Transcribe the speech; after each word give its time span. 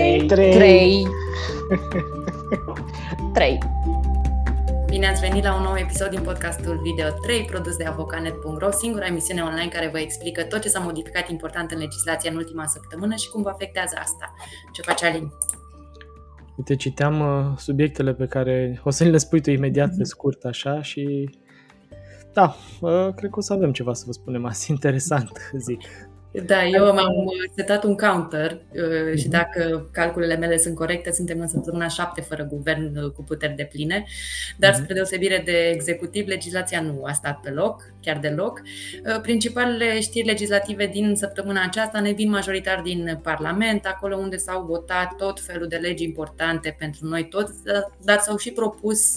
3 0.00 0.26
3 0.26 1.06
3 3.32 3.58
Bine 4.86 5.06
ați 5.06 5.20
venit 5.20 5.44
la 5.44 5.54
un 5.54 5.62
nou 5.62 5.76
episod 5.76 6.10
din 6.10 6.20
podcastul 6.20 6.80
Video 6.82 7.08
3, 7.22 7.44
produs 7.44 7.76
de 7.76 7.84
avocanet.ro, 7.84 8.70
singura 8.70 9.06
emisiune 9.06 9.42
online 9.42 9.68
care 9.68 9.88
vă 9.88 9.98
explică 9.98 10.42
tot 10.42 10.60
ce 10.60 10.68
s-a 10.68 10.78
modificat 10.78 11.30
important 11.30 11.70
în 11.70 11.78
legislație 11.78 12.30
în 12.30 12.36
ultima 12.36 12.66
săptămână 12.66 13.14
și 13.14 13.30
cum 13.30 13.42
vă 13.42 13.48
afectează 13.48 13.96
asta. 13.98 14.34
Ce 14.72 14.82
face 14.82 15.06
Alin? 15.06 15.32
Uite, 16.56 16.76
citeam 16.76 17.20
uh, 17.20 17.56
subiectele 17.56 18.14
pe 18.14 18.26
care 18.26 18.80
o 18.84 18.90
să 18.90 19.04
le 19.04 19.18
spui 19.18 19.40
tu 19.40 19.50
imediat 19.50 19.96
pe 19.96 20.04
scurt 20.04 20.44
așa 20.44 20.82
și 20.82 21.30
da, 22.32 22.56
uh, 22.80 23.14
cred 23.14 23.30
că 23.30 23.38
o 23.38 23.40
să 23.40 23.52
avem 23.52 23.72
ceva 23.72 23.92
să 23.92 24.02
vă 24.06 24.12
spunem 24.12 24.44
azi 24.44 24.70
interesant, 24.74 25.50
zic. 25.56 25.80
Da, 26.32 26.66
eu 26.66 26.94
m-am 26.94 27.14
setat 27.56 27.84
un 27.84 27.96
counter 27.96 28.60
uh, 28.72 29.18
și 29.18 29.28
mhm. 29.28 29.30
dacă 29.30 29.88
calculele 29.92 30.36
mele 30.36 30.56
sunt 30.56 30.74
corecte, 30.74 31.12
suntem 31.12 31.40
în 31.40 31.48
săptămâna 31.48 31.88
7 31.88 32.20
fără 32.20 32.44
guvern 32.50 32.96
uh, 32.96 33.10
cu 33.10 33.22
puteri 33.22 33.54
de 33.54 33.68
pline, 33.72 34.04
dar 34.56 34.70
mhm. 34.70 34.80
spre 34.80 34.94
deosebire 34.94 35.42
de 35.44 35.70
executiv, 35.74 36.26
legislația 36.26 36.80
nu 36.80 37.02
a 37.04 37.12
stat 37.12 37.40
pe 37.40 37.50
loc, 37.50 37.82
chiar 38.00 38.18
deloc. 38.18 38.62
Uh, 39.06 39.20
principalele 39.20 40.00
știri 40.00 40.26
legislative 40.26 40.86
din 40.86 41.14
săptămâna 41.14 41.62
aceasta 41.64 42.00
ne 42.00 42.10
vin 42.10 42.30
majoritar 42.30 42.80
din 42.80 43.18
Parlament, 43.22 43.86
acolo 43.86 44.16
unde 44.16 44.36
s-au 44.36 44.64
votat 44.64 45.16
tot 45.16 45.40
felul 45.40 45.68
de 45.68 45.76
legi 45.76 46.04
importante 46.04 46.76
pentru 46.78 47.06
noi 47.06 47.28
toți, 47.28 47.52
dar 48.04 48.18
s-au 48.18 48.36
și 48.36 48.50
propus 48.50 49.16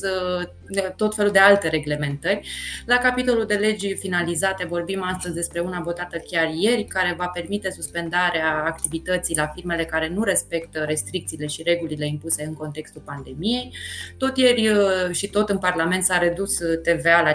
tot 0.95 1.15
felul 1.15 1.31
de 1.31 1.39
alte 1.39 1.67
reglementări. 1.67 2.47
La 2.85 2.97
capitolul 2.97 3.45
de 3.45 3.53
legi 3.53 3.95
finalizate 3.95 4.65
vorbim 4.65 5.03
astăzi 5.03 5.35
despre 5.35 5.59
una 5.59 5.79
votată 5.79 6.17
chiar 6.17 6.49
ieri, 6.55 6.83
care 6.83 7.02
care 7.03 7.15
va 7.17 7.27
permite 7.27 7.69
suspendarea 7.69 8.63
activității 8.65 9.35
la 9.35 9.47
firmele 9.47 9.85
care 9.85 10.07
nu 10.07 10.23
respectă 10.23 10.79
restricțiile 10.79 11.47
și 11.47 11.63
regulile 11.63 12.07
impuse 12.07 12.43
în 12.43 12.53
contextul 12.53 13.01
pandemiei. 13.05 13.73
Tot 14.17 14.37
ieri 14.37 14.67
uh, 14.67 15.11
și 15.11 15.29
tot 15.29 15.49
în 15.49 15.57
Parlament 15.57 16.03
s-a 16.03 16.17
redus 16.17 16.57
TVA 16.57 17.21
la 17.21 17.33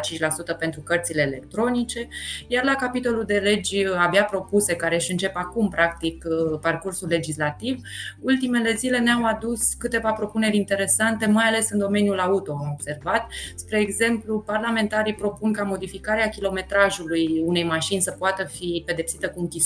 5% 0.54 0.58
pentru 0.58 0.80
cărțile 0.80 1.22
electronice, 1.22 2.08
iar 2.46 2.64
la 2.64 2.74
capitolul 2.74 3.24
de 3.24 3.38
legi 3.38 3.84
uh, 3.84 3.94
abia 3.98 4.24
propuse, 4.24 4.74
care 4.74 4.94
își 4.94 5.10
încep 5.10 5.36
acum 5.36 5.68
practic 5.68 6.24
uh, 6.28 6.58
parcursul 6.60 7.08
legislativ, 7.08 7.80
ultimele 8.20 8.74
zile 8.74 8.98
ne-au 8.98 9.24
adus 9.24 9.74
câteva 9.78 10.12
propuneri 10.12 10.56
interesante, 10.56 11.26
mai 11.26 11.44
ales 11.44 11.70
în 11.70 11.78
domeniul 11.78 12.18
auto, 12.18 12.52
am 12.52 12.70
observat. 12.72 13.26
Spre 13.54 13.78
exemplu, 13.78 14.40
parlamentarii 14.40 15.14
propun 15.14 15.52
ca 15.52 15.62
modificarea 15.62 16.28
kilometrajului 16.28 17.42
unei 17.44 17.64
mașini 17.64 18.00
să 18.00 18.10
poată 18.10 18.44
fi 18.44 18.82
pedepsită 18.86 19.28
cu 19.28 19.40
închisoarea, 19.40 19.57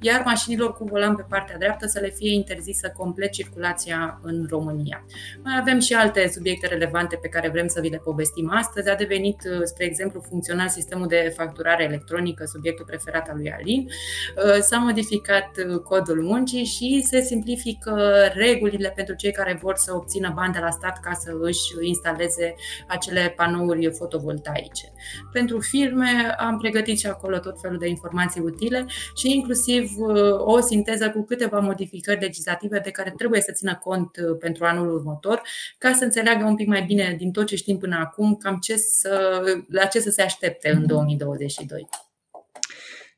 iar 0.00 0.22
mașinilor 0.24 0.72
cu 0.72 0.84
volan 0.84 1.16
pe 1.16 1.24
partea 1.28 1.58
dreaptă 1.58 1.86
să 1.86 2.00
le 2.00 2.08
fie 2.08 2.32
interzisă 2.34 2.92
complet 2.96 3.30
circulația 3.30 4.20
în 4.22 4.46
România. 4.50 5.04
Mai 5.42 5.56
avem 5.60 5.80
și 5.80 5.94
alte 5.94 6.28
subiecte 6.32 6.66
relevante 6.66 7.16
pe 7.16 7.28
care 7.28 7.48
vrem 7.48 7.66
să 7.66 7.80
vi 7.80 7.88
le 7.88 7.96
povestim 8.04 8.50
astăzi. 8.54 8.90
A 8.90 8.94
devenit, 8.94 9.40
uh, 9.44 9.60
spre 9.64 9.84
exemplu, 9.84 10.20
funcțional 10.28 10.68
sistemul 10.68 11.06
de 11.06 11.32
facturare 11.36 11.84
electronică, 11.84 12.44
subiectul 12.44 12.84
preferat 12.84 13.28
al 13.28 13.36
lui 13.36 13.52
Alin. 13.52 13.86
Uh, 13.88 14.58
s-a 14.60 14.76
modificat 14.78 15.50
uh, 15.68 15.78
codul 15.78 16.22
muncii 16.22 16.64
și 16.64 17.04
se 17.06 17.20
simplifică 17.20 18.12
regulile 18.34 18.92
pentru 18.96 19.14
cei 19.14 19.32
care 19.32 19.58
vor 19.62 19.76
să 19.76 19.94
obțină 19.94 20.32
bani 20.34 20.52
de 20.52 20.58
la 20.58 20.70
stat 20.70 21.00
ca 21.00 21.12
să 21.12 21.30
își 21.40 21.60
instaleze 21.80 22.54
acele 22.86 23.32
panouri 23.36 23.92
fotovoltaice. 23.92 24.92
Pentru 25.32 25.60
firme 25.60 26.34
am 26.38 26.58
pregătit 26.58 26.98
și 26.98 27.06
acolo 27.06 27.38
tot 27.38 27.60
felul 27.60 27.78
de 27.78 27.88
informații 27.88 28.40
utile 28.40 28.83
și 29.16 29.34
inclusiv 29.34 29.90
uh, 29.98 30.32
o 30.38 30.60
sinteză 30.60 31.10
cu 31.10 31.24
câteva 31.24 31.58
modificări 31.58 32.20
legislative 32.20 32.78
de 32.78 32.90
care 32.90 33.14
trebuie 33.16 33.40
să 33.40 33.52
țină 33.52 33.76
cont 33.82 34.16
uh, 34.16 34.36
pentru 34.38 34.64
anul 34.64 34.94
următor, 34.94 35.42
ca 35.78 35.92
să 35.92 36.04
înțeleagă 36.04 36.44
un 36.44 36.54
pic 36.54 36.66
mai 36.66 36.82
bine 36.82 37.14
din 37.18 37.30
tot 37.30 37.46
ce 37.46 37.56
știm 37.56 37.78
până 37.78 37.96
acum, 38.00 38.34
cam 38.34 38.58
ce 38.58 38.76
să, 38.76 39.42
la 39.68 39.84
ce 39.84 40.00
să 40.00 40.10
se 40.10 40.22
aștepte 40.22 40.70
în 40.70 40.86
2022. 40.86 41.88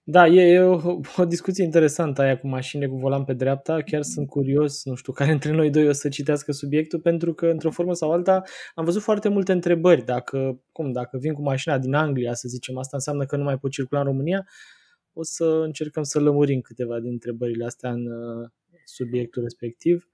Da, 0.09 0.26
e 0.26 0.60
o, 0.60 1.00
o 1.16 1.25
discuție 1.25 1.65
interesantă 1.65 2.22
aia 2.22 2.38
cu 2.38 2.49
mașinile 2.49 2.88
cu 2.88 2.97
volan 2.97 3.25
pe 3.25 3.32
dreapta. 3.32 3.82
Chiar 3.82 4.03
sunt 4.03 4.28
curios, 4.28 4.84
nu 4.84 4.94
știu, 4.94 5.12
care 5.12 5.31
între 5.31 5.50
noi 5.53 5.71
doi 5.71 5.88
o 5.88 5.93
să 5.93 6.09
citească 6.09 6.53
subiectul, 6.53 7.00
pentru 7.00 7.34
că, 7.34 7.47
într-o 7.47 7.71
formă 7.71 7.93
sau 7.93 8.12
alta, 8.12 8.43
am 8.75 8.84
văzut 8.84 9.03
foarte 9.03 9.28
multe 9.28 9.53
întrebări. 9.53 10.05
Dacă, 10.05 10.60
cum, 10.72 10.93
dacă 10.93 11.19
vin 11.19 11.32
cu 11.32 11.43
mașina 11.43 11.78
din 11.78 11.94
Anglia, 11.94 12.34
să 12.34 12.49
zicem, 12.49 12.78
asta 12.78 12.97
înseamnă 12.97 13.25
că 13.25 13.37
nu 13.37 13.43
mai 13.43 13.59
pot 13.59 13.71
circula 13.71 14.00
în 14.00 14.06
România? 14.06 14.47
O 15.19 15.22
să 15.22 15.44
încercăm 15.44 16.03
să 16.03 16.21
lămurim 16.21 16.60
câteva 16.60 17.00
din 17.00 17.10
întrebările 17.10 17.65
astea 17.65 17.91
în 17.91 18.06
uh, 18.06 18.49
subiectul 18.84 19.43
respectiv. 19.43 20.09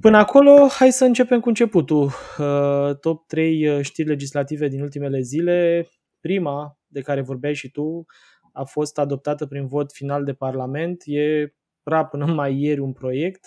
Până 0.00 0.16
acolo, 0.16 0.66
hai 0.68 0.92
să 0.92 1.04
începem 1.04 1.40
cu 1.40 1.48
începutul. 1.48 2.10
Uh, 2.38 2.96
top 3.00 3.26
3 3.26 3.68
uh, 3.68 3.84
știri 3.84 4.08
legislative 4.08 4.68
din 4.68 4.80
ultimele 4.80 5.20
zile. 5.20 5.88
Prima, 6.20 6.78
de 6.86 7.00
care 7.00 7.20
vorbeai 7.20 7.54
și 7.54 7.70
tu, 7.70 8.04
a 8.52 8.64
fost 8.64 8.98
adoptată 8.98 9.46
prin 9.46 9.66
vot 9.66 9.92
final 9.92 10.24
de 10.24 10.32
Parlament. 10.32 11.02
E 11.04 11.52
era 11.82 12.04
până 12.04 12.26
mai 12.40 12.62
ieri 12.62 12.80
un 12.80 12.92
proiect. 12.92 13.46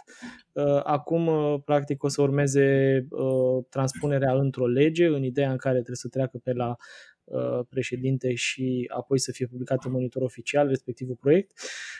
Acum, 0.83 1.29
practic, 1.65 2.03
o 2.03 2.07
să 2.07 2.21
urmeze 2.21 3.07
transpunerea 3.69 4.33
într-o 4.33 4.67
lege, 4.67 5.05
în 5.05 5.23
ideea 5.23 5.51
în 5.51 5.57
care 5.57 5.75
trebuie 5.75 5.95
să 5.95 6.07
treacă 6.07 6.37
pe 6.43 6.53
la 6.53 6.67
Uh, 6.67 6.75
președinte 7.69 8.33
și 8.33 8.89
apoi 8.93 9.19
să 9.19 9.31
fie 9.31 9.47
publicat 9.47 9.85
în 9.85 9.91
monitor 9.91 10.21
oficial 10.21 10.67
respectivul 10.67 11.15
proiect. 11.19 11.51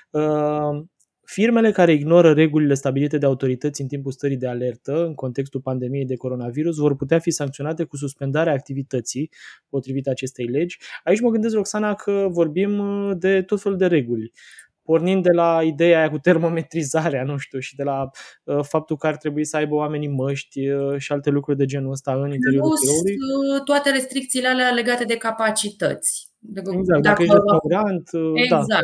Uh, 0.09 0.83
firmele 1.25 1.71
care 1.71 1.93
ignoră 1.93 2.33
regulile 2.33 2.73
stabilite 2.73 3.17
de 3.17 3.25
autorități 3.25 3.81
în 3.81 3.87
timpul 3.87 4.11
stării 4.11 4.37
de 4.37 4.47
alertă 4.47 5.05
în 5.05 5.13
contextul 5.13 5.61
pandemiei 5.61 6.05
de 6.05 6.15
coronavirus 6.15 6.77
vor 6.77 6.95
putea 6.95 7.19
fi 7.19 7.31
sancționate 7.31 7.83
cu 7.83 7.95
suspendarea 7.95 8.53
activității 8.53 9.29
potrivit 9.69 10.07
acestei 10.07 10.45
legi. 10.45 10.77
Aici 11.03 11.19
mă 11.19 11.29
gândesc, 11.29 11.55
Roxana, 11.55 11.93
că 11.93 12.27
vorbim 12.29 12.79
uh, 12.79 13.17
de 13.17 13.41
tot 13.41 13.61
felul 13.61 13.77
de 13.77 13.85
reguli 13.87 14.31
pornind 14.91 15.23
de 15.23 15.31
la 15.31 15.59
ideea 15.63 15.99
aia 15.99 16.09
cu 16.09 16.17
termometrizarea, 16.17 17.23
nu 17.23 17.37
știu, 17.37 17.59
și 17.59 17.75
de 17.75 17.83
la 17.83 18.09
uh, 18.43 18.59
faptul 18.61 18.97
că 18.97 19.07
ar 19.07 19.17
trebui 19.17 19.45
să 19.45 19.57
aibă 19.57 19.75
oamenii 19.75 20.07
măști 20.07 20.69
uh, 20.69 20.97
și 20.97 21.11
alte 21.11 21.29
lucruri 21.29 21.57
de 21.57 21.65
genul 21.65 21.91
ăsta 21.91 22.11
în 22.13 22.31
interiorul 22.33 22.77
biroului. 22.81 23.15
Uh, 23.55 23.63
toate 23.63 23.89
restricțiile 23.89 24.47
alea 24.47 24.69
legate 24.69 25.03
de 25.03 25.17
capacități. 25.17 26.29
Exact, 26.55 27.01
dacă, 27.01 27.01
dacă 27.01 27.21
ești 27.21 27.35
restaurant, 27.35 28.09
uh, 28.11 28.41
exact. 28.43 28.67
da 28.67 28.79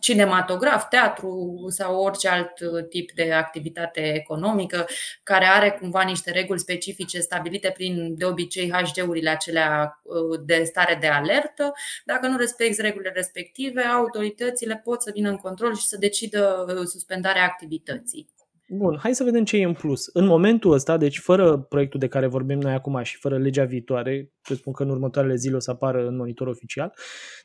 cinematograf, 0.00 0.88
teatru 0.88 1.64
sau 1.68 2.02
orice 2.02 2.28
alt 2.28 2.60
uh, 2.60 2.88
tip 2.88 3.12
de 3.12 3.32
activitate 3.32 4.14
economică 4.14 4.86
care 5.22 5.44
are 5.44 5.70
cumva 5.80 6.02
niște 6.02 6.30
reguli 6.30 6.58
specifice 6.58 7.20
stabilite 7.20 7.70
prin, 7.70 8.14
de 8.16 8.24
obicei, 8.24 8.72
HD-urile 8.72 9.30
acelea 9.30 10.00
uh, 10.02 10.40
de 10.44 10.62
stare 10.64 10.98
de 11.00 11.06
alertă. 11.06 11.72
Dacă 12.04 12.26
nu 12.26 12.36
respecti 12.36 12.80
regulile 12.80 13.12
respective, 13.14 13.82
autoritățile 13.82 14.80
pot 14.84 15.02
să 15.02 15.10
vină 15.14 15.28
în 15.28 15.36
control 15.36 15.74
și 15.74 15.86
să 15.86 15.96
decidă 15.98 16.64
uh, 16.68 16.86
suspendarea 16.86 17.44
activității. 17.44 18.28
Bun, 18.70 18.98
hai 19.02 19.14
să 19.14 19.24
vedem 19.24 19.44
ce 19.44 19.56
e 19.56 19.64
în 19.64 19.72
plus. 19.72 20.06
În 20.12 20.26
momentul 20.26 20.72
ăsta, 20.72 20.96
deci 20.96 21.18
fără 21.18 21.58
proiectul 21.58 22.00
de 22.00 22.08
care 22.08 22.26
vorbim 22.26 22.60
noi 22.60 22.72
acum 22.72 23.02
și 23.02 23.16
fără 23.16 23.38
legea 23.38 23.64
viitoare, 23.64 24.32
spun 24.40 24.72
că 24.72 24.82
în 24.82 24.90
următoarele 24.90 25.34
zile 25.34 25.56
o 25.56 25.58
să 25.58 25.70
apară 25.70 26.06
în 26.06 26.16
monitor 26.16 26.46
oficial, 26.46 26.94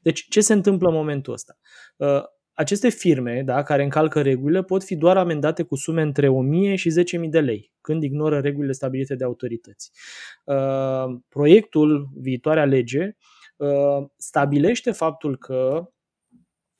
deci 0.01 0.25
ce 0.29 0.41
se 0.41 0.53
întâmplă 0.53 0.87
în 0.87 0.93
momentul 0.93 1.33
ăsta? 1.33 1.57
Aceste 2.53 2.89
firme 2.89 3.41
da, 3.45 3.63
care 3.63 3.83
încalcă 3.83 4.21
regulile 4.21 4.63
pot 4.63 4.83
fi 4.83 4.95
doar 4.95 5.17
amendate 5.17 5.63
cu 5.63 5.75
sume 5.75 6.01
între 6.01 6.27
1000 6.27 6.75
și 6.75 6.91
10.000 7.23 7.29
de 7.29 7.39
lei, 7.39 7.71
când 7.81 8.03
ignoră 8.03 8.39
regulile 8.39 8.71
stabilite 8.71 9.15
de 9.15 9.23
autorități. 9.23 9.91
Uh, 10.43 11.19
proiectul, 11.29 12.09
viitoarea 12.15 12.65
lege, 12.65 13.15
uh, 13.57 14.07
stabilește 14.17 14.91
faptul 14.91 15.37
că 15.37 15.89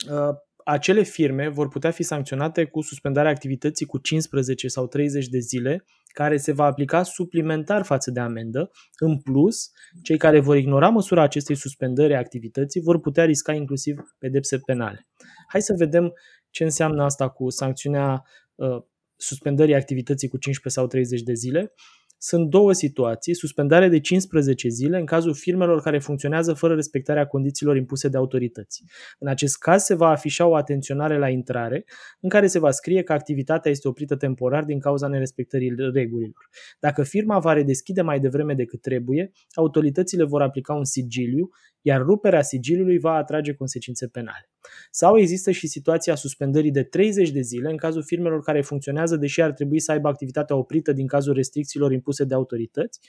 uh, 0.10 0.36
acele 0.66 1.02
firme 1.02 1.48
vor 1.48 1.68
putea 1.68 1.92
fi 1.92 2.04
sancționate 2.04 2.66
cu 2.66 2.82
suspendarea 2.82 3.32
activității 3.32 3.86
cu 3.86 3.98
15 3.98 4.68
sau 4.68 4.88
30 4.88 5.28
de 5.28 5.40
zile, 5.40 5.86
care 6.14 6.38
se 6.38 6.52
va 6.52 6.66
aplica 6.66 7.04
suplimentar 7.04 7.84
față 7.84 8.12
de 8.12 8.20
amendă. 8.20 8.72
În 8.98 9.20
plus, 9.20 9.72
cei 10.04 10.18
care 10.18 10.40
vor 10.40 10.58
ignora 10.58 10.90
măsura 10.90 11.22
acestei 11.22 11.56
suspendări 11.56 12.16
a 12.16 12.18
activității 12.18 12.82
vor 12.82 13.00
putea 13.00 13.26
risca 13.26 13.54
inclusiv 13.54 14.00
pedepse 14.20 14.58
penale. 14.58 15.08
Hai 15.54 15.62
să 15.62 15.74
vedem 15.78 16.14
ce 16.50 16.64
înseamnă 16.64 17.04
asta 17.04 17.30
cu 17.30 17.50
sancțiunea 17.50 18.24
uh, 18.56 18.82
suspendării 19.16 19.76
activității 19.76 20.28
cu 20.28 20.38
15 20.38 20.82
sau 20.82 20.90
30 20.90 21.22
de 21.22 21.34
zile, 21.34 21.74
sunt 22.18 22.50
două 22.50 22.74
situații, 22.74 23.36
suspendare 23.36 23.88
de 23.88 24.00
15 24.00 24.68
zile 24.68 25.00
în 25.00 25.06
cazul 25.06 25.34
firmelor 25.34 25.82
care 25.82 26.00
funcționează 26.00 26.54
fără 26.54 26.74
respectarea 26.74 27.28
condițiilor 27.28 27.76
impuse 27.76 28.08
de 28.08 28.18
autorități. 28.18 28.84
În 29.20 29.28
acest 29.28 29.58
caz 29.58 29.84
se 29.84 29.96
va 29.96 30.08
afișa 30.08 30.46
o 30.46 30.56
atenționare 30.56 31.18
la 31.18 31.30
intrare 31.30 31.86
în 32.20 32.30
care 32.30 32.48
se 32.48 32.60
va 32.60 32.72
scrie 32.72 33.04
că 33.04 33.14
activitatea 33.14 33.72
este 33.72 33.88
oprită 33.88 34.16
temporar 34.16 34.64
din 34.64 34.80
cauza 34.80 35.08
nerespectării 35.08 35.74
regulilor. 35.94 36.50
Dacă 36.80 37.04
firma 37.04 37.40
va 37.40 37.54
redeschide 37.54 38.02
mai 38.02 38.20
devreme 38.20 38.54
decât 38.54 38.82
trebuie, 38.82 39.32
autoritățile 39.54 40.24
vor 40.24 40.42
aplica 40.42 40.74
un 40.74 40.86
sigiliu, 40.86 41.50
iar 41.86 42.02
ruperea 42.02 42.42
sigiliului 42.42 43.00
va 43.00 43.14
atrage 43.14 43.54
consecințe 43.54 44.08
penale. 44.08 44.50
Sau 44.92 45.18
există 45.18 45.52
și 45.52 45.68
situația 45.68 46.16
suspendării 46.16 46.72
de 46.72 46.84
30 46.84 47.30
de 47.30 47.42
zile 47.42 47.70
în 47.70 47.78
cazul 47.78 48.04
firmelor 48.04 48.42
care 48.42 48.62
funcționează 48.62 49.16
deși 49.16 49.42
ar 49.42 49.52
trebui 49.52 49.80
să 49.80 49.92
aibă 49.92 50.08
activitatea 50.08 50.56
oprită 50.56 50.92
din 50.92 51.08
cazul 51.08 51.34
restricțiilor 51.34 51.92
impuse 51.92 52.24
de 52.24 52.34
autorități. 52.34 53.00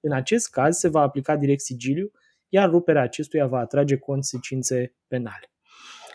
În 0.00 0.12
acest 0.12 0.50
caz 0.50 0.76
se 0.76 0.88
va 0.88 1.00
aplica 1.00 1.36
direct 1.36 1.60
sigiliu, 1.60 2.10
iar 2.48 2.70
ruperea 2.70 3.02
acestuia 3.02 3.46
va 3.46 3.58
atrage 3.58 3.96
consecințe 3.96 4.94
penale. 5.06 5.52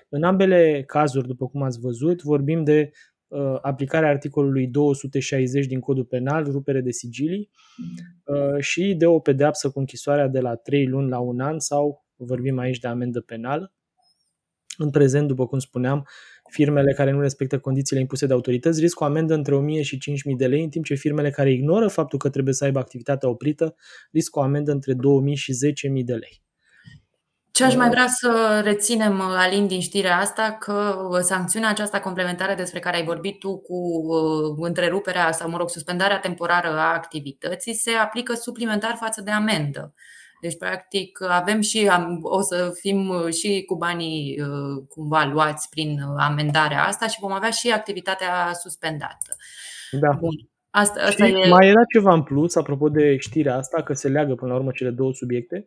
În 0.09 0.23
ambele 0.23 0.83
cazuri, 0.87 1.27
după 1.27 1.47
cum 1.47 1.61
ați 1.61 1.79
văzut, 1.79 2.21
vorbim 2.21 2.63
de 2.63 2.91
uh, 3.27 3.57
aplicarea 3.61 4.09
articolului 4.09 4.67
260 4.67 5.65
din 5.65 5.79
Codul 5.79 6.05
Penal, 6.05 6.43
rupere 6.43 6.81
de 6.81 6.91
sigilii, 6.91 7.49
uh, 8.23 8.59
și 8.59 8.95
de 8.97 9.05
o 9.05 9.19
pedeapsă 9.19 9.69
cu 9.69 9.79
închisoarea 9.79 10.27
de 10.27 10.39
la 10.39 10.55
3 10.55 10.85
luni 10.85 11.09
la 11.09 11.19
un 11.19 11.39
an 11.39 11.59
sau 11.59 12.07
vorbim 12.25 12.57
aici 12.57 12.79
de 12.79 12.87
amendă 12.87 13.21
penală. 13.21 13.73
În 14.77 14.89
prezent, 14.89 15.27
după 15.27 15.47
cum 15.47 15.59
spuneam, 15.59 16.07
firmele 16.49 16.93
care 16.93 17.11
nu 17.11 17.19
respectă 17.19 17.59
condițiile 17.59 18.01
impuse 18.01 18.25
de 18.25 18.33
autorități 18.33 18.79
riscă 18.79 19.03
o 19.03 19.07
amendă 19.07 19.33
între 19.33 19.55
1000 19.55 19.81
și 19.81 19.97
5000 19.97 20.35
de 20.35 20.47
lei, 20.47 20.63
în 20.63 20.69
timp 20.69 20.85
ce 20.85 20.95
firmele 20.95 21.29
care 21.29 21.51
ignoră 21.51 21.87
faptul 21.87 22.19
că 22.19 22.29
trebuie 22.29 22.53
să 22.53 22.63
aibă 22.63 22.79
activitatea 22.79 23.29
oprită 23.29 23.75
riscă 24.11 24.39
o 24.39 24.41
amendă 24.41 24.71
între 24.71 24.93
2000 24.93 25.35
și 25.35 25.53
10000 25.53 26.03
de 26.03 26.13
lei. 26.13 26.41
Ce 27.51 27.65
aș 27.65 27.75
mai 27.75 27.89
vrea 27.89 28.07
să 28.07 28.61
reținem, 28.63 29.21
Alin, 29.21 29.67
din 29.67 29.79
știrea 29.79 30.17
asta, 30.17 30.57
că 30.59 31.07
sancțiunea 31.21 31.69
aceasta 31.69 31.99
complementară 31.99 32.53
despre 32.55 32.79
care 32.79 32.95
ai 32.95 33.03
vorbit 33.03 33.39
tu 33.39 33.57
cu 33.57 33.75
uh, 33.75 34.67
întreruperea 34.67 35.31
sau, 35.31 35.49
mă 35.49 35.57
rog, 35.57 35.69
suspendarea 35.69 36.19
temporară 36.19 36.67
a 36.67 36.93
activității 36.93 37.73
se 37.73 37.91
aplică 37.91 38.33
suplimentar 38.33 38.95
față 38.99 39.21
de 39.21 39.31
amendă. 39.31 39.93
Deci, 40.41 40.57
practic, 40.57 41.21
avem 41.21 41.61
și, 41.61 41.89
o 42.21 42.41
să 42.41 42.71
fim 42.79 43.29
și 43.29 43.63
cu 43.67 43.75
banii 43.75 44.41
uh, 44.41 44.83
cumva 44.89 45.29
luați 45.33 45.69
prin 45.69 45.99
amendarea 46.17 46.83
asta 46.83 47.07
și 47.07 47.19
vom 47.19 47.31
avea 47.31 47.49
și 47.49 47.71
activitatea 47.71 48.53
suspendată. 48.53 49.35
Da. 49.91 50.11
Bun. 50.19 50.33
Asta, 50.69 51.01
asta 51.01 51.25
și 51.25 51.31
e... 51.31 51.47
Mai 51.47 51.67
era 51.67 51.81
ceva 51.93 52.13
în 52.13 52.23
plus, 52.23 52.55
apropo 52.55 52.89
de 52.89 53.17
știrea 53.17 53.57
asta, 53.57 53.83
că 53.83 53.93
se 53.93 54.07
leagă 54.07 54.35
până 54.35 54.51
la 54.51 54.57
urmă 54.57 54.71
cele 54.71 54.89
două 54.89 55.13
subiecte. 55.13 55.65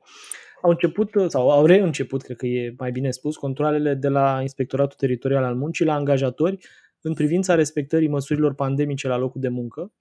Au 0.63 0.71
început, 0.71 1.11
sau 1.29 1.51
au 1.51 1.67
reînceput, 1.67 2.23
cred 2.23 2.37
că 2.37 2.47
e 2.47 2.75
mai 2.79 2.91
bine 2.91 3.11
spus, 3.11 3.37
controlele 3.37 3.95
de 3.95 4.09
la 4.09 4.39
Inspectoratul 4.41 4.97
Teritorial 4.97 5.45
al 5.45 5.55
Muncii 5.55 5.85
la 5.85 5.95
angajatori 5.95 6.59
în 7.01 7.15
privința 7.15 7.55
respectării 7.55 8.09
măsurilor 8.09 8.55
pandemice 8.55 9.09
la 9.09 9.17
locul 9.17 9.41
de 9.41 9.49
muncă. 9.49 9.93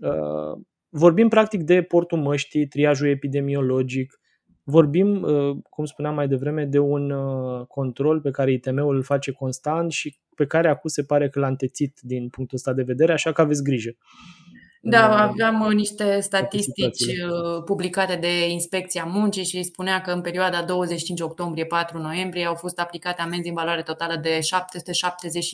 Uh, 0.00 0.60
Vorbim 0.96 1.28
practic 1.28 1.62
de 1.62 1.82
portul 1.82 2.18
măștii, 2.18 2.66
triajul 2.66 3.08
epidemiologic, 3.08 4.20
vorbim, 4.62 5.22
uh, 5.22 5.56
cum 5.70 5.84
spuneam 5.84 6.14
mai 6.14 6.28
devreme, 6.28 6.64
de 6.64 6.78
un 6.78 7.10
uh, 7.10 7.66
control 7.66 8.20
pe 8.20 8.30
care 8.30 8.52
ITM-ul 8.52 8.94
îl 8.96 9.02
face 9.02 9.30
constant 9.30 9.92
și 9.92 10.18
pe 10.36 10.46
care 10.46 10.68
acum 10.68 10.90
se 10.90 11.04
pare 11.04 11.28
că 11.28 11.38
l-a 11.38 11.46
întețit 11.46 11.98
din 12.02 12.28
punctul 12.28 12.56
ăsta 12.56 12.72
de 12.72 12.82
vedere, 12.82 13.12
așa 13.12 13.32
că 13.32 13.40
aveți 13.40 13.62
grijă. 13.62 13.90
Da, 14.86 15.22
aveam 15.22 15.60
uh, 15.60 15.72
niște 15.72 16.20
statistici 16.20 17.02
uh, 17.02 17.62
publicate 17.64 18.16
de 18.16 18.48
Inspecția 18.48 19.04
Muncii 19.04 19.44
și 19.44 19.62
spunea 19.62 20.00
că 20.00 20.10
în 20.10 20.20
perioada 20.20 20.62
25 20.62 21.20
octombrie-4 21.20 21.92
noiembrie 21.92 22.44
au 22.44 22.54
fost 22.54 22.78
aplicate 22.78 23.22
amenzi 23.22 23.48
în 23.48 23.54
valoare 23.54 23.82
totală 23.82 24.16
de 24.16 24.40
770, 24.40 25.44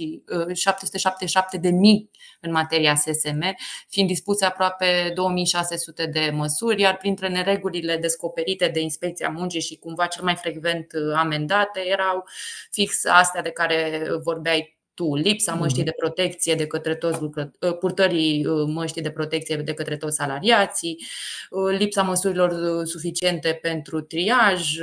777 0.52 1.56
uh, 1.56 1.62
de 1.62 1.70
mii 1.70 2.10
în 2.40 2.50
materia 2.50 2.94
SSM, 2.94 3.56
fiind 3.88 4.08
dispuse 4.08 4.44
aproape 4.44 5.12
2600 5.14 6.06
de 6.06 6.30
măsuri, 6.34 6.80
iar 6.80 6.96
printre 6.96 7.28
neregulile 7.28 7.96
descoperite 7.96 8.68
de 8.68 8.80
Inspecția 8.80 9.28
Muncii 9.28 9.60
și 9.60 9.76
cumva 9.76 10.06
cel 10.06 10.24
mai 10.24 10.36
frecvent 10.36 10.86
amendate 11.16 11.80
erau 11.86 12.24
fix 12.70 13.04
astea 13.04 13.42
de 13.42 13.50
care 13.50 14.02
vorbeai 14.22 14.79
tu, 15.00 15.14
lipsa 15.14 15.54
măștii 15.54 15.82
mhm. 15.82 15.90
de 15.90 15.96
protecție 15.96 16.54
de 16.54 16.66
către 16.66 16.94
toți 16.94 17.20
lucră, 17.20 17.52
ă, 17.62 17.72
purtării 17.72 18.46
ă, 18.48 18.66
măștii 18.66 19.02
de 19.02 19.10
protecție 19.10 19.56
de 19.56 19.74
către 19.74 19.96
toți 19.96 20.16
salariații, 20.16 20.98
ă, 21.52 21.70
lipsa 21.70 22.02
măsurilor 22.02 22.84
suficiente 22.84 23.58
pentru 23.62 24.00
triaj, 24.00 24.76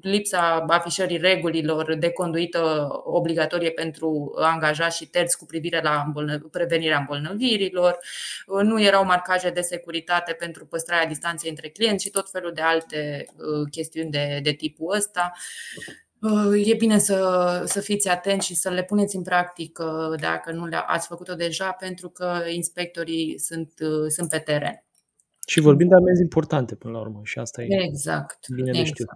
lipsa 0.00 0.64
afișării 0.68 1.16
regulilor 1.16 1.94
de 1.94 2.10
conduită 2.10 2.88
obligatorie 3.04 3.70
pentru 3.70 4.34
angajați 4.36 4.96
și 4.96 5.06
terți 5.06 5.38
cu 5.38 5.44
privire 5.46 5.80
la 5.82 6.12
prevenirea 6.50 6.98
îmbolnăvirilor, 6.98 7.98
nu 8.62 8.82
erau 8.82 9.04
marcaje 9.04 9.50
de 9.50 9.60
securitate 9.60 10.32
pentru 10.32 10.66
păstrarea 10.66 11.06
distanței 11.06 11.50
între 11.50 11.68
clienți 11.68 12.04
și 12.04 12.10
tot 12.10 12.30
felul 12.30 12.52
de 12.52 12.60
alte 12.60 13.26
chestiuni 13.70 14.10
de, 14.10 14.40
de 14.42 14.52
tipul 14.52 14.94
ăsta. 14.96 15.32
Uh, 16.20 16.68
e 16.68 16.74
bine 16.74 16.98
să, 16.98 17.62
să 17.66 17.80
fiți 17.80 18.08
atenți 18.08 18.46
și 18.46 18.54
să 18.54 18.68
le 18.68 18.82
puneți 18.82 19.16
în 19.16 19.22
practică 19.22 20.14
dacă 20.20 20.52
nu 20.52 20.66
le-ați 20.66 21.06
făcut-o 21.06 21.34
deja, 21.34 21.72
pentru 21.72 22.08
că 22.08 22.42
inspectorii 22.48 23.38
sunt, 23.38 23.72
uh, 23.80 24.08
sunt 24.08 24.28
pe 24.28 24.38
teren. 24.38 24.84
Și 25.46 25.60
vorbim 25.60 25.88
de 25.88 25.94
amenzi 25.94 26.22
importante 26.22 26.74
până 26.74 26.92
la 26.92 27.00
urmă 27.00 27.20
și 27.22 27.38
asta 27.38 27.62
e 27.62 27.66
exact, 27.82 28.48
bine 28.48 28.68
exact. 28.68 28.86
de 28.86 28.92
știut. 28.92 29.08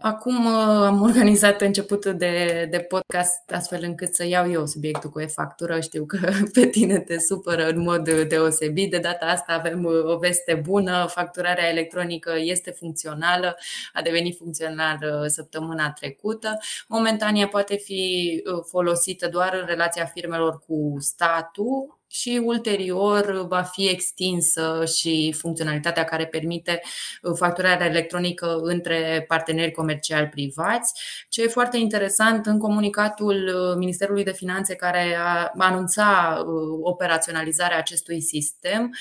Acum 0.00 0.46
uh, 0.46 0.84
am 0.84 1.00
organizat 1.00 1.60
începutul 1.60 2.16
de, 2.16 2.66
de 2.70 2.78
podcast 2.78 3.50
astfel 3.50 3.82
încât 3.82 4.14
să 4.14 4.26
iau 4.26 4.50
eu 4.50 4.66
subiectul 4.66 5.10
cu 5.10 5.20
e-factură. 5.20 5.80
Știu 5.80 6.04
că 6.06 6.18
pe 6.54 6.66
tine 6.66 6.98
te 6.98 7.18
supără 7.18 7.68
în 7.68 7.80
mod 7.80 8.10
deosebit. 8.28 8.90
De 8.90 8.98
data 8.98 9.26
asta 9.26 9.52
avem 9.52 9.84
uh, 9.84 10.04
o 10.04 10.16
veste 10.16 10.54
bună. 10.54 11.06
Facturarea 11.08 11.68
electronică 11.68 12.32
este 12.38 12.70
funcțională, 12.70 13.56
a 13.92 14.02
devenit 14.02 14.36
funcțională 14.36 15.24
săptămâna 15.26 15.90
trecută. 15.90 16.58
Momentan 16.88 17.34
ea 17.34 17.48
poate 17.48 17.76
fi 17.76 18.42
uh, 18.52 18.60
folosită 18.66 19.28
doar 19.28 19.58
în 19.60 19.66
relația 19.66 20.04
firmelor 20.04 20.58
cu 20.66 20.96
statul 20.98 21.97
și 22.10 22.40
ulterior 22.44 23.46
va 23.46 23.62
fi 23.62 23.88
extinsă 23.88 24.84
și 24.96 25.34
funcționalitatea 25.38 26.04
care 26.04 26.26
permite 26.26 26.80
uh, 27.22 27.32
facturarea 27.36 27.86
electronică 27.86 28.58
între 28.62 29.24
parteneri 29.28 29.72
comerciali 29.72 30.28
privați. 30.28 31.00
Ce 31.28 31.42
e 31.42 31.46
foarte 31.46 31.76
interesant, 31.76 32.46
în 32.46 32.58
comunicatul 32.58 33.34
uh, 33.34 33.76
Ministerului 33.76 34.24
de 34.24 34.32
Finanțe 34.32 34.74
care 34.74 35.16
a 35.16 35.52
anunțat 35.58 36.38
uh, 36.40 36.46
operaționalizarea 36.82 37.78
acestui 37.78 38.20
sistem, 38.20 38.94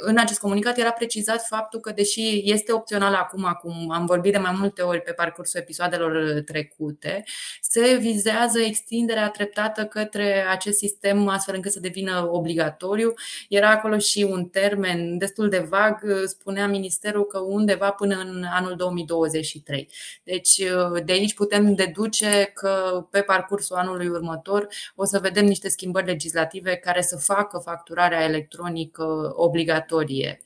în 0.00 0.18
acest 0.18 0.40
comunicat 0.40 0.78
era 0.78 0.90
precizat 0.90 1.46
faptul 1.46 1.80
că, 1.80 1.92
deși 1.92 2.42
este 2.44 2.72
opțional 2.72 3.14
acum, 3.14 3.44
acum 3.44 3.90
am 3.90 4.06
vorbit 4.06 4.32
de 4.32 4.38
mai 4.38 4.56
multe 4.58 4.82
ori 4.82 5.00
pe 5.00 5.12
parcursul 5.12 5.60
episoadelor 5.60 6.42
trecute, 6.44 7.24
se 7.60 7.96
vizează 8.00 8.60
extinderea 8.60 9.28
treptată 9.28 9.84
către 9.84 10.44
acest 10.48 10.78
sistem 10.78 11.07
sistem 11.08 11.28
astfel 11.28 11.54
încât 11.54 11.72
să 11.72 11.80
devină 11.80 12.28
obligatoriu. 12.30 13.14
Era 13.48 13.70
acolo 13.70 13.98
și 13.98 14.26
un 14.30 14.44
termen 14.44 15.18
destul 15.18 15.48
de 15.48 15.58
vag, 15.58 16.00
spunea 16.26 16.66
Ministerul 16.66 17.24
că 17.24 17.38
undeva 17.38 17.90
până 17.90 18.14
în 18.14 18.44
anul 18.50 18.76
2023. 18.76 19.88
Deci 20.22 20.62
de 21.04 21.12
aici 21.12 21.34
putem 21.34 21.74
deduce 21.74 22.50
că 22.54 23.04
pe 23.10 23.20
parcursul 23.20 23.76
anului 23.76 24.08
următor 24.08 24.66
o 24.94 25.04
să 25.04 25.18
vedem 25.18 25.44
niște 25.44 25.68
schimbări 25.68 26.06
legislative 26.06 26.74
care 26.74 27.02
să 27.02 27.16
facă 27.16 27.58
facturarea 27.58 28.24
electronică 28.24 29.32
obligatorie 29.34 30.42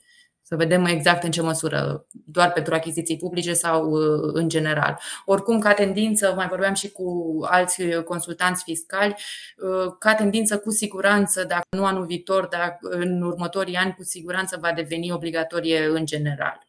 să 0.53 0.59
vedem 0.59 0.85
exact 0.85 1.23
în 1.23 1.31
ce 1.31 1.41
măsură, 1.41 2.05
doar 2.11 2.51
pentru 2.51 2.73
achiziții 2.73 3.17
publice 3.17 3.53
sau 3.53 3.89
uh, 3.89 4.29
în 4.33 4.49
general. 4.49 4.99
Oricum, 5.25 5.59
ca 5.59 5.73
tendință, 5.73 6.33
mai 6.35 6.47
vorbeam 6.47 6.73
și 6.73 6.91
cu 6.91 7.37
alți 7.49 7.83
consultanți 8.05 8.63
fiscali, 8.63 9.15
uh, 9.57 9.93
ca 9.99 10.13
tendință 10.13 10.57
cu 10.57 10.71
siguranță, 10.71 11.43
dacă 11.43 11.67
nu 11.77 11.85
anul 11.85 12.05
viitor, 12.05 12.45
dar 12.45 12.77
în 12.81 13.21
următorii 13.21 13.75
ani, 13.75 13.93
cu 13.97 14.03
siguranță 14.03 14.57
va 14.61 14.71
deveni 14.71 15.11
obligatorie 15.11 15.85
în 15.85 16.05
general. 16.05 16.67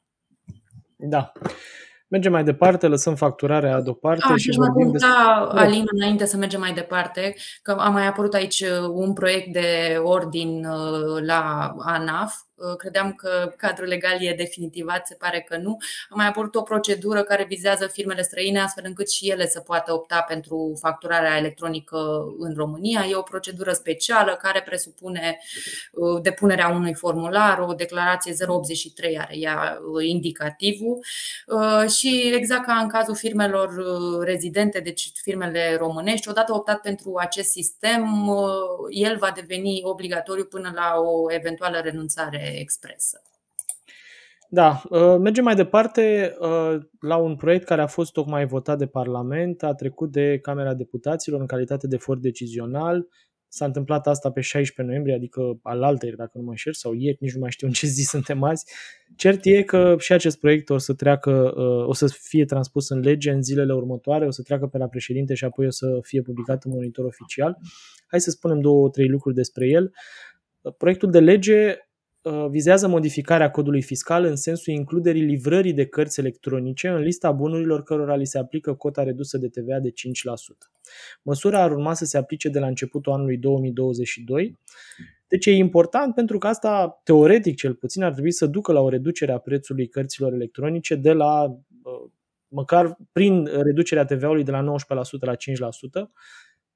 Da. 0.97 1.33
Mergem 2.09 2.33
mai 2.33 2.45
departe, 2.45 2.87
lăsăm 2.87 3.15
facturarea 3.15 3.81
deoparte 3.81 4.33
ah, 4.33 4.39
și 4.41 4.51
vorbim 4.57 4.91
despre... 4.91 5.11
Alin, 5.49 5.85
înainte 5.87 6.25
să 6.25 6.37
mergem 6.37 6.61
mai 6.61 6.73
departe, 6.73 7.35
că 7.63 7.73
a 7.73 7.89
mai 7.89 8.07
apărut 8.07 8.35
aici 8.35 8.61
uh, 8.61 8.89
un 8.93 9.13
proiect 9.13 9.53
de 9.53 9.99
ordin 10.03 10.67
la 11.21 11.75
ANAF 11.79 12.35
credeam 12.77 13.13
că 13.13 13.53
cadrul 13.57 13.89
legal 13.89 14.17
e 14.21 14.35
definitivat, 14.37 15.07
se 15.07 15.15
pare 15.15 15.41
că 15.41 15.57
nu. 15.57 15.77
A 16.09 16.15
mai 16.15 16.27
apărut 16.27 16.55
o 16.55 16.63
procedură 16.63 17.23
care 17.23 17.45
vizează 17.49 17.87
firmele 17.87 18.23
străine, 18.23 18.61
astfel 18.61 18.85
încât 18.87 19.11
și 19.11 19.29
ele 19.31 19.47
să 19.47 19.61
poată 19.61 19.93
opta 19.93 20.25
pentru 20.29 20.79
facturarea 20.81 21.37
electronică 21.37 22.25
în 22.39 22.55
România. 22.57 23.07
E 23.11 23.17
o 23.17 23.23
procedură 23.23 23.73
specială 23.73 24.39
care 24.43 24.63
presupune 24.63 25.39
depunerea 26.23 26.69
unui 26.69 26.95
formular, 26.95 27.59
o 27.59 27.73
declarație 27.73 28.35
083 28.47 29.19
are 29.19 29.37
ea 29.39 29.79
indicativul 30.07 31.05
și 31.97 32.33
exact 32.35 32.67
ca 32.67 32.73
în 32.75 32.89
cazul 32.89 33.17
firmelor 33.17 33.71
rezidente, 34.23 34.81
deci 34.81 35.13
firmele 35.23 35.77
românești, 35.79 36.29
odată 36.29 36.55
optat 36.55 36.81
pentru 36.81 37.15
acest 37.17 37.51
sistem, 37.51 38.31
el 38.91 39.17
va 39.17 39.33
deveni 39.35 39.81
obligatoriu 39.83 40.45
până 40.45 40.73
la 40.75 40.95
o 40.97 41.33
eventuală 41.33 41.79
renunțare 41.79 42.54
expresă. 42.57 43.23
Da, 44.55 44.83
uh, 44.91 45.17
mergem 45.19 45.45
mai 45.45 45.55
departe 45.55 46.35
uh, 46.41 46.81
la 47.01 47.17
un 47.17 47.37
proiect 47.37 47.65
care 47.65 47.81
a 47.81 47.87
fost 47.87 48.13
tocmai 48.13 48.47
votat 48.47 48.79
de 48.79 48.87
Parlament, 48.87 49.63
a 49.63 49.75
trecut 49.75 50.13
de 50.13 50.39
Camera 50.39 50.75
Deputaților 50.75 51.41
în 51.41 51.47
calitate 51.47 51.87
de 51.87 51.97
for 51.97 52.19
decizional. 52.19 53.09
S-a 53.49 53.65
întâmplat 53.65 54.07
asta 54.07 54.31
pe 54.31 54.41
16 54.41 54.83
noiembrie, 54.83 55.15
adică 55.15 55.59
al 55.63 55.83
altei, 55.83 56.13
dacă 56.13 56.31
nu 56.35 56.43
mă 56.43 56.51
înșel, 56.51 56.73
sau 56.73 56.93
ieri, 56.93 57.17
nici 57.21 57.33
nu 57.33 57.41
mai 57.41 57.51
știu 57.51 57.67
în 57.67 57.73
ce 57.73 57.87
zi 57.87 58.03
suntem 58.15 58.43
azi. 58.43 58.65
Cert 59.17 59.45
e 59.45 59.63
că 59.63 59.97
și 59.99 60.13
acest 60.13 60.39
proiect 60.39 60.71
o 60.71 60.79
să 60.79 60.95
treacă, 60.95 61.55
uh, 61.57 61.89
o 61.89 61.93
să 61.93 62.07
fie 62.07 62.45
transpus 62.45 62.89
în 62.89 63.01
lege 63.01 63.31
în 63.31 63.43
zilele 63.43 63.75
următoare, 63.75 64.27
o 64.27 64.31
să 64.31 64.43
treacă 64.43 64.67
pe 64.67 64.79
la 64.79 64.89
președinte 64.89 65.35
și 65.35 65.45
apoi 65.45 65.67
o 65.67 65.71
să 65.71 65.99
fie 66.03 66.23
publicat 66.23 66.65
în 66.65 66.71
monitor 66.71 67.05
oficial. 67.05 67.59
Hai 68.07 68.21
să 68.21 68.31
spunem 68.31 68.61
două, 68.61 68.89
trei 68.89 69.09
lucruri 69.09 69.35
despre 69.35 69.69
el. 69.69 69.93
Proiectul 70.77 71.11
de 71.11 71.21
lege 71.21 71.69
uh, 71.69 71.77
vizează 72.51 72.89
modificarea 72.89 73.51
codului 73.51 73.83
fiscal 73.83 74.25
în 74.25 74.37
sensul 74.37 74.73
includerii 74.73 75.23
livrării 75.23 75.73
de 75.73 75.87
cărți 75.87 76.21
electronice 76.21 76.89
în 76.89 77.01
lista 77.01 77.33
bunurilor 77.33 77.83
cărora 77.83 78.17
li 78.17 78.27
se 78.27 78.39
aplică 78.39 78.75
cota 78.75 79.03
redusă 79.03 79.39
de 79.39 79.49
TVA 79.49 79.79
de 79.79 79.91
5%. 79.91 79.93
Măsura 81.23 81.63
ar 81.63 81.71
urma 81.71 81.95
să 81.95 82.05
se 82.05 82.19
aplice 82.19 82.49
de 82.49 82.59
la 82.59 82.67
începutul 82.67 83.13
anului 83.13 83.37
2022. 83.37 84.59
Deci 85.29 85.47
e 85.47 85.53
important 85.53 86.15
pentru 86.15 86.39
că 86.39 86.47
asta, 86.47 87.01
teoretic 87.05 87.57
cel 87.57 87.75
puțin, 87.75 88.03
ar 88.03 88.13
trebui 88.13 88.33
să 88.33 88.47
ducă 88.47 88.73
la 88.73 88.81
o 88.81 88.89
reducere 88.89 89.33
a 89.33 89.39
prețului 89.39 89.89
cărților 89.89 90.33
electronice 90.33 90.95
de 90.95 91.13
la, 91.13 91.45
uh, 91.45 92.11
măcar 92.49 92.97
prin 93.13 93.45
reducerea 93.45 94.05
TVA-ului 94.05 94.45
de 94.45 94.51
la 94.51 94.61
19% 94.61 95.27
la 95.27 95.35
5%. 95.35 96.11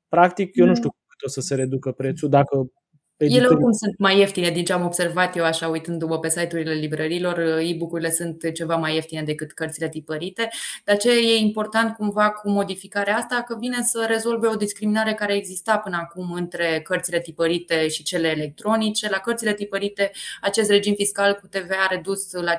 Practic, 0.09 0.57
eu 0.57 0.67
nu 0.67 0.75
știu 0.75 0.89
cât 0.89 1.23
o 1.23 1.29
să 1.29 1.41
se 1.41 1.55
reducă 1.55 1.93
prețul, 1.93 2.29
dacă 2.29 2.71
ele 3.19 3.47
oricum 3.47 3.73
sunt 3.73 3.99
mai 3.99 4.19
ieftine, 4.19 4.51
din 4.51 4.65
ce 4.65 4.73
am 4.73 4.85
observat 4.85 5.37
eu 5.37 5.45
așa 5.45 5.69
uitându-mă 5.69 6.19
pe 6.19 6.29
site-urile 6.29 6.73
librărilor, 6.73 7.39
e-book-urile 7.39 8.11
sunt 8.11 8.53
ceva 8.53 8.77
mai 8.77 8.95
ieftine 8.95 9.23
decât 9.23 9.53
cărțile 9.53 9.89
tipărite, 9.89 10.49
dar 10.85 10.97
ce 10.97 11.11
e 11.11 11.37
important 11.37 11.95
cumva 11.95 12.31
cu 12.31 12.51
modificarea 12.51 13.17
asta, 13.17 13.43
că 13.47 13.57
vine 13.61 13.83
să 13.83 14.05
rezolve 14.09 14.47
o 14.47 14.55
discriminare 14.55 15.15
care 15.15 15.35
exista 15.35 15.79
până 15.79 15.97
acum 15.97 16.33
între 16.33 16.81
cărțile 16.81 17.21
tipărite 17.21 17.89
și 17.89 18.03
cele 18.03 18.29
electronice. 18.29 19.09
La 19.11 19.19
cărțile 19.19 19.55
tipărite, 19.55 20.11
acest 20.41 20.71
regim 20.71 20.95
fiscal 20.95 21.35
cu 21.35 21.47
TVA 21.47 21.87
redus 21.91 22.33
la 22.33 22.55
5% 22.55 22.57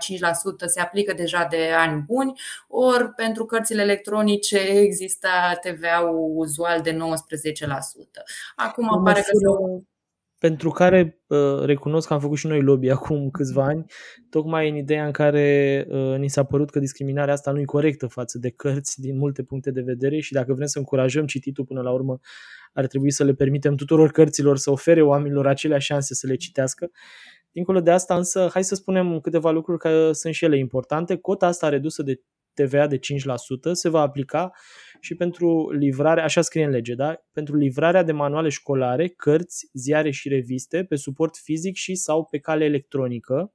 se 0.65 0.79
aplică 0.79 1.13
deja 1.13 1.47
de 1.49 1.69
ani 1.77 2.03
buni, 2.07 2.39
ori 2.67 3.13
pentru 3.13 3.45
cărțile 3.45 3.81
electronice 3.81 4.57
exista 4.57 5.59
TVA-ul 5.61 6.31
uzual 6.35 6.81
de 6.81 6.91
19%. 6.91 6.97
Acum 8.55 8.89
apare 8.93 9.19
că 9.19 9.25
se 9.25 9.87
pentru 10.39 10.69
care 10.69 11.21
uh, 11.27 11.59
recunosc 11.63 12.07
că 12.07 12.13
am 12.13 12.19
făcut 12.19 12.37
și 12.37 12.47
noi 12.47 12.61
lobby 12.61 12.89
acum 12.97 13.29
câțiva 13.29 13.63
ani, 13.63 13.85
tocmai 14.29 14.69
în 14.69 14.75
ideea 14.75 15.05
în 15.05 15.11
care 15.11 15.85
uh, 15.89 16.17
ni 16.17 16.29
s-a 16.29 16.43
părut 16.43 16.69
că 16.69 16.79
discriminarea 16.79 17.33
asta 17.33 17.51
nu 17.51 17.59
e 17.59 17.65
corectă 17.65 18.07
față 18.07 18.37
de 18.37 18.49
cărți 18.49 19.01
din 19.01 19.17
multe 19.17 19.43
puncte 19.43 19.71
de 19.71 19.81
vedere 19.81 20.19
și 20.19 20.33
dacă 20.33 20.53
vrem 20.53 20.67
să 20.67 20.77
încurajăm 20.77 21.25
cititul 21.25 21.65
până 21.65 21.81
la 21.81 21.91
urmă, 21.91 22.19
ar 22.73 22.87
trebui 22.87 23.11
să 23.11 23.23
le 23.23 23.33
permitem 23.33 23.75
tuturor 23.75 24.11
cărților 24.11 24.57
să 24.57 24.71
ofere 24.71 25.01
oamenilor 25.01 25.47
aceleași 25.47 25.85
șanse 25.85 26.13
să 26.13 26.27
le 26.27 26.35
citească. 26.35 26.91
Dincolo 27.51 27.79
de 27.79 27.91
asta, 27.91 28.15
însă, 28.15 28.49
hai 28.53 28.63
să 28.63 28.75
spunem 28.75 29.19
câteva 29.19 29.51
lucruri 29.51 29.79
care 29.79 30.13
sunt 30.13 30.33
și 30.33 30.45
ele 30.45 30.57
importante. 30.57 31.15
Cota 31.17 31.47
asta 31.47 31.69
redusă 31.69 32.03
de 32.03 32.21
TVA 32.53 32.87
de 32.87 32.97
5% 32.97 32.99
se 33.71 33.89
va 33.89 34.01
aplica 34.01 34.51
și 34.99 35.15
pentru 35.15 35.71
livrarea, 35.71 36.23
așa 36.23 36.41
scrie 36.41 36.63
în 36.63 36.69
lege, 36.69 36.95
da? 36.95 37.15
pentru 37.31 37.55
livrarea 37.55 38.03
de 38.03 38.11
manuale 38.11 38.49
școlare, 38.49 39.07
cărți, 39.07 39.69
ziare 39.73 40.09
și 40.09 40.29
reviste 40.29 40.83
pe 40.83 40.95
suport 40.95 41.37
fizic 41.37 41.75
și 41.75 41.95
sau 41.95 42.25
pe 42.25 42.39
cale 42.39 42.65
electronică. 42.65 43.53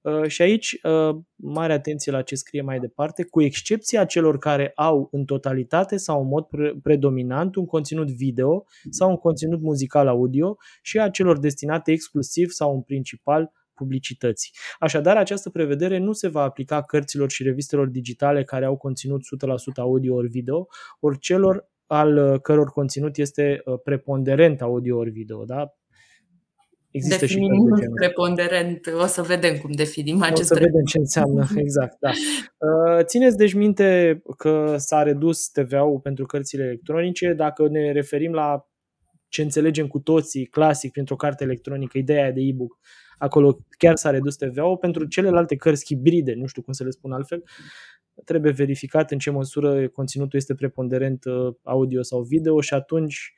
Uh, 0.00 0.26
și 0.26 0.42
aici, 0.42 0.78
uh, 0.82 1.16
mare 1.36 1.72
atenție 1.72 2.12
la 2.12 2.22
ce 2.22 2.34
scrie 2.34 2.62
mai 2.62 2.78
departe, 2.78 3.24
cu 3.24 3.42
excepția 3.42 4.04
celor 4.04 4.38
care 4.38 4.72
au 4.74 5.08
în 5.12 5.24
totalitate 5.24 5.96
sau 5.96 6.20
în 6.20 6.26
mod 6.26 6.46
predominant 6.82 7.54
un 7.54 7.66
conținut 7.66 8.10
video 8.10 8.64
sau 8.90 9.10
un 9.10 9.16
conținut 9.16 9.60
muzical 9.60 10.08
audio 10.08 10.56
și 10.82 10.98
a 10.98 11.10
celor 11.10 11.38
destinate 11.38 11.92
exclusiv 11.92 12.50
sau 12.50 12.74
în 12.74 12.82
principal 12.82 13.52
publicității. 13.80 14.50
Așadar, 14.78 15.16
această 15.16 15.50
prevedere 15.50 15.98
nu 15.98 16.12
se 16.12 16.28
va 16.28 16.42
aplica 16.42 16.82
cărților 16.82 17.30
și 17.30 17.42
revistelor 17.42 17.88
digitale 17.88 18.44
care 18.44 18.64
au 18.64 18.76
conținut 18.76 19.20
100% 19.20 19.22
audio 19.76 20.14
ori 20.14 20.28
video, 20.28 20.66
ori 21.00 21.18
celor 21.18 21.68
al 21.86 22.16
uh, 22.16 22.40
căror 22.40 22.70
conținut 22.70 23.16
este 23.16 23.62
uh, 23.64 23.80
preponderent 23.84 24.60
audio 24.60 24.96
ori 24.96 25.10
video. 25.10 25.44
Da? 25.44 25.74
Există 26.90 27.26
definim 27.26 27.76
și 27.76 27.80
de 27.80 27.86
preponderent. 27.94 28.86
O 29.02 29.06
să 29.06 29.22
vedem 29.22 29.56
cum 29.56 29.70
definim 29.70 30.22
acest 30.22 30.50
O 30.50 30.54
să 30.54 30.60
vedem 30.60 30.84
ce 30.84 30.98
înseamnă, 30.98 31.46
exact. 31.54 31.96
Da. 32.00 32.10
Uh, 32.60 33.04
țineți 33.04 33.36
deci 33.36 33.54
minte 33.54 34.22
că 34.36 34.74
s-a 34.76 35.02
redus 35.02 35.48
TVA-ul 35.48 35.98
pentru 35.98 36.26
cărțile 36.26 36.64
electronice. 36.64 37.32
Dacă 37.32 37.68
ne 37.68 37.92
referim 37.92 38.32
la 38.32 38.68
ce 39.28 39.42
înțelegem 39.42 39.86
cu 39.86 39.98
toții, 39.98 40.46
clasic, 40.46 40.92
printr-o 40.92 41.16
carte 41.16 41.44
electronică, 41.44 41.98
ideea 41.98 42.32
de 42.32 42.40
e-book, 42.40 42.78
acolo 43.20 43.58
chiar 43.78 43.96
s-a 43.96 44.10
redus 44.10 44.36
TVA-ul. 44.36 44.76
Pentru 44.76 45.04
celelalte 45.04 45.56
cărți 45.56 45.84
hibride, 45.84 46.34
nu 46.34 46.46
știu 46.46 46.62
cum 46.62 46.72
să 46.72 46.84
le 46.84 46.90
spun 46.90 47.12
altfel, 47.12 47.42
trebuie 48.24 48.52
verificat 48.52 49.10
în 49.10 49.18
ce 49.18 49.30
măsură 49.30 49.88
conținutul 49.88 50.38
este 50.38 50.54
preponderent 50.54 51.24
uh, 51.24 51.54
audio 51.62 52.02
sau 52.02 52.22
video 52.22 52.60
și 52.60 52.74
atunci 52.74 53.34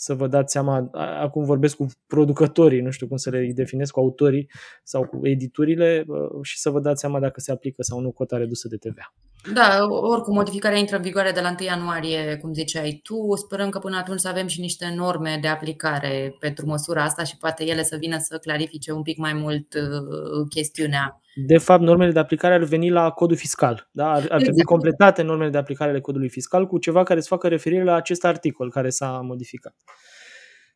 să 0.00 0.14
vă 0.14 0.26
dați 0.26 0.52
seama, 0.52 0.90
acum 1.20 1.44
vorbesc 1.44 1.76
cu 1.76 1.86
producătorii, 2.06 2.80
nu 2.80 2.90
știu 2.90 3.06
cum 3.06 3.16
să 3.16 3.30
le 3.30 3.50
definesc, 3.54 3.92
cu 3.92 4.00
autorii 4.00 4.50
sau 4.82 5.06
cu 5.06 5.26
editurile 5.26 6.04
uh, 6.06 6.42
și 6.42 6.58
să 6.58 6.70
vă 6.70 6.80
dați 6.80 7.00
seama 7.00 7.20
dacă 7.20 7.40
se 7.40 7.52
aplică 7.52 7.82
sau 7.82 8.00
nu 8.00 8.10
cota 8.12 8.36
redusă 8.36 8.68
de 8.68 8.76
TVA. 8.76 9.14
Da, 9.52 9.86
oricum 9.88 10.34
modificarea 10.34 10.78
intră 10.78 10.96
în 10.96 11.02
vigoare 11.02 11.30
de 11.30 11.40
la 11.40 11.48
1 11.48 11.68
ianuarie, 11.68 12.38
cum 12.40 12.52
ziceai 12.52 13.00
tu. 13.02 13.36
Sperăm 13.36 13.70
că 13.70 13.78
până 13.78 13.96
atunci 13.96 14.20
să 14.20 14.28
avem 14.28 14.46
și 14.46 14.60
niște 14.60 14.92
norme 14.96 15.38
de 15.40 15.48
aplicare 15.48 16.36
pentru 16.38 16.66
măsura 16.66 17.02
asta 17.02 17.24
și 17.24 17.36
poate 17.36 17.64
ele 17.64 17.82
să 17.82 17.96
vină 17.96 18.18
să 18.18 18.38
clarifice 18.38 18.92
un 18.92 19.02
pic 19.02 19.18
mai 19.18 19.32
mult 19.32 19.74
uh, 19.74 20.46
chestiunea. 20.48 21.20
De 21.34 21.58
fapt, 21.58 21.82
normele 21.82 22.12
de 22.12 22.18
aplicare 22.18 22.54
ar 22.54 22.62
veni 22.62 22.90
la 22.90 23.10
codul 23.10 23.36
fiscal. 23.36 23.88
Da? 23.90 24.06
Ar, 24.06 24.16
ar 24.16 24.22
exact. 24.22 24.42
trebui 24.42 24.62
completate 24.62 25.22
normele 25.22 25.50
de 25.50 25.58
aplicare 25.58 25.90
ale 25.90 26.00
codului 26.00 26.28
fiscal 26.28 26.66
cu 26.66 26.78
ceva 26.78 27.02
care 27.02 27.20
să 27.20 27.26
facă 27.30 27.48
referire 27.48 27.84
la 27.84 27.94
acest 27.94 28.24
articol 28.24 28.70
care 28.70 28.90
s-a 28.90 29.20
modificat. 29.24 29.74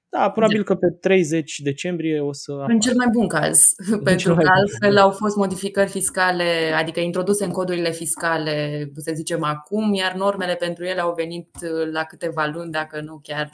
Da, 0.09 0.31
probabil 0.31 0.63
că 0.63 0.75
pe 0.75 0.87
30 1.01 1.59
decembrie 1.59 2.21
o 2.21 2.33
să 2.33 2.53
apară. 2.53 2.73
În 2.73 2.81
cel 2.81 2.95
mai 2.97 3.07
bun 3.13 3.29
caz, 3.29 3.75
în 3.91 4.03
pentru 4.03 4.35
că 4.35 4.49
altfel 4.49 4.99
au 4.99 5.11
fost 5.11 5.37
modificări 5.37 5.91
fiscale, 5.91 6.73
adică 6.77 7.01
introduse 7.01 7.45
în 7.45 7.51
codurile 7.51 7.91
fiscale, 7.91 8.87
să 8.95 9.13
zicem 9.15 9.43
acum, 9.43 9.95
iar 9.95 10.15
normele 10.15 10.55
pentru 10.55 10.85
ele 10.85 11.01
au 11.01 11.15
venit 11.15 11.49
la 11.93 12.05
câteva 12.05 12.47
luni, 12.47 12.71
dacă 12.71 13.01
nu 13.01 13.21
chiar 13.23 13.51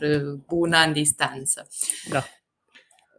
cu 0.46 0.56
un 0.58 0.72
an 0.72 0.92
distanță. 0.92 1.66
Da 2.10 2.24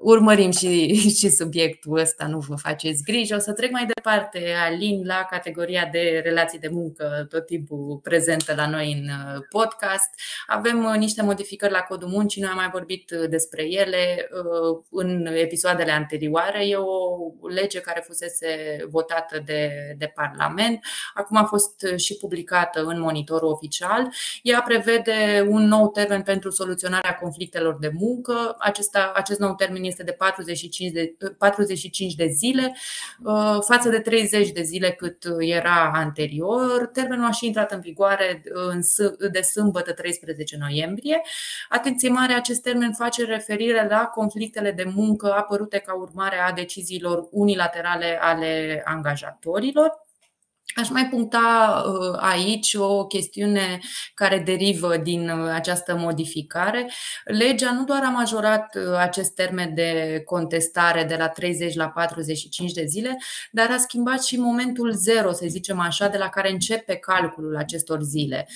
urmărim 0.01 0.51
și, 0.51 0.95
și 1.19 1.29
subiectul 1.29 1.97
ăsta, 1.97 2.27
nu 2.27 2.39
vă 2.39 2.55
faceți 2.55 3.03
griji. 3.03 3.33
O 3.33 3.39
să 3.39 3.53
trec 3.53 3.71
mai 3.71 3.85
departe, 3.85 4.53
Alin, 4.65 5.05
la 5.05 5.27
categoria 5.29 5.89
de 5.91 6.21
relații 6.23 6.59
de 6.59 6.67
muncă, 6.71 7.25
tot 7.29 7.45
timpul 7.45 7.99
prezentă 8.03 8.53
la 8.55 8.69
noi 8.69 8.91
în 8.91 9.09
uh, 9.09 9.41
podcast. 9.49 10.09
Avem 10.47 10.85
uh, 10.85 10.95
niște 10.97 11.23
modificări 11.23 11.71
la 11.71 11.79
codul 11.79 12.07
muncii, 12.07 12.41
noi 12.41 12.49
am 12.49 12.57
mai 12.57 12.69
vorbit 12.71 13.11
uh, 13.11 13.29
despre 13.29 13.63
ele 13.71 14.29
în 14.91 15.25
episoadele 15.25 15.91
anterioare. 15.91 16.67
E 16.67 16.75
o 16.75 17.47
lege 17.47 17.79
care 17.79 18.03
fusese 18.05 18.47
votată 18.89 19.41
de, 19.45 19.71
de 19.97 20.11
Parlament, 20.15 20.79
acum 21.13 21.37
a 21.37 21.43
fost 21.43 21.85
și 21.95 22.17
publicată 22.17 22.83
în 22.83 22.99
monitorul 22.99 23.51
oficial. 23.51 24.13
Ea 24.41 24.61
prevede 24.61 25.45
un 25.49 25.67
nou 25.67 25.89
termen 25.89 26.21
pentru 26.21 26.49
soluționarea 26.49 27.15
conflictelor 27.15 27.77
de 27.79 27.91
muncă. 27.93 28.55
Acesta, 28.59 29.11
acest 29.15 29.39
nou 29.39 29.55
termen 29.55 29.83
este 29.91 30.03
de 30.03 30.11
45 30.11 30.91
de, 30.91 31.15
45 31.37 32.13
de 32.15 32.27
zile 32.27 32.75
față 33.67 33.89
de 33.89 33.99
30 33.99 34.51
de 34.51 34.61
zile 34.61 34.91
cât 34.91 35.23
era 35.39 35.91
anterior. 35.93 36.85
Termenul 36.85 37.25
a 37.25 37.31
și 37.31 37.45
intrat 37.45 37.71
în 37.71 37.79
vigoare 37.79 38.43
de 39.31 39.41
sâmbătă 39.41 39.93
13 39.93 40.57
noiembrie. 40.57 41.21
Atenție 41.69 42.09
mare, 42.09 42.33
acest 42.33 42.61
termen 42.61 42.93
face 42.93 43.25
referire 43.25 43.87
la 43.89 44.05
conflictele 44.05 44.71
de 44.71 44.91
muncă 44.95 45.33
apărute 45.33 45.77
ca 45.77 45.93
urmare 45.93 46.37
a 46.39 46.51
deciziilor 46.51 47.27
unilaterale 47.31 48.17
ale 48.21 48.81
angajatorilor. 48.85 50.09
Aș 50.75 50.89
mai 50.89 51.07
puncta 51.07 51.83
uh, 51.85 52.17
aici 52.19 52.73
o 52.73 53.05
chestiune 53.05 53.79
care 54.13 54.39
derivă 54.39 54.97
din 54.97 55.29
uh, 55.29 55.51
această 55.53 55.95
modificare. 55.95 56.91
Legea 57.23 57.71
nu 57.71 57.83
doar 57.83 58.03
a 58.03 58.09
majorat 58.09 58.75
uh, 58.75 58.95
acest 58.97 59.31
termen 59.31 59.73
de 59.73 60.21
contestare 60.25 61.03
de 61.03 61.15
la 61.15 61.27
30 61.27 61.75
la 61.75 61.87
45 61.87 62.71
de 62.71 62.85
zile, 62.85 63.17
dar 63.51 63.71
a 63.71 63.77
schimbat 63.77 64.23
și 64.23 64.39
momentul 64.39 64.91
zero, 64.91 65.31
să 65.31 65.45
zicem 65.47 65.79
așa, 65.79 66.07
de 66.07 66.17
la 66.17 66.29
care 66.29 66.51
începe 66.51 66.95
calculul 66.95 67.57
acestor 67.57 68.01
zile. 68.01 68.47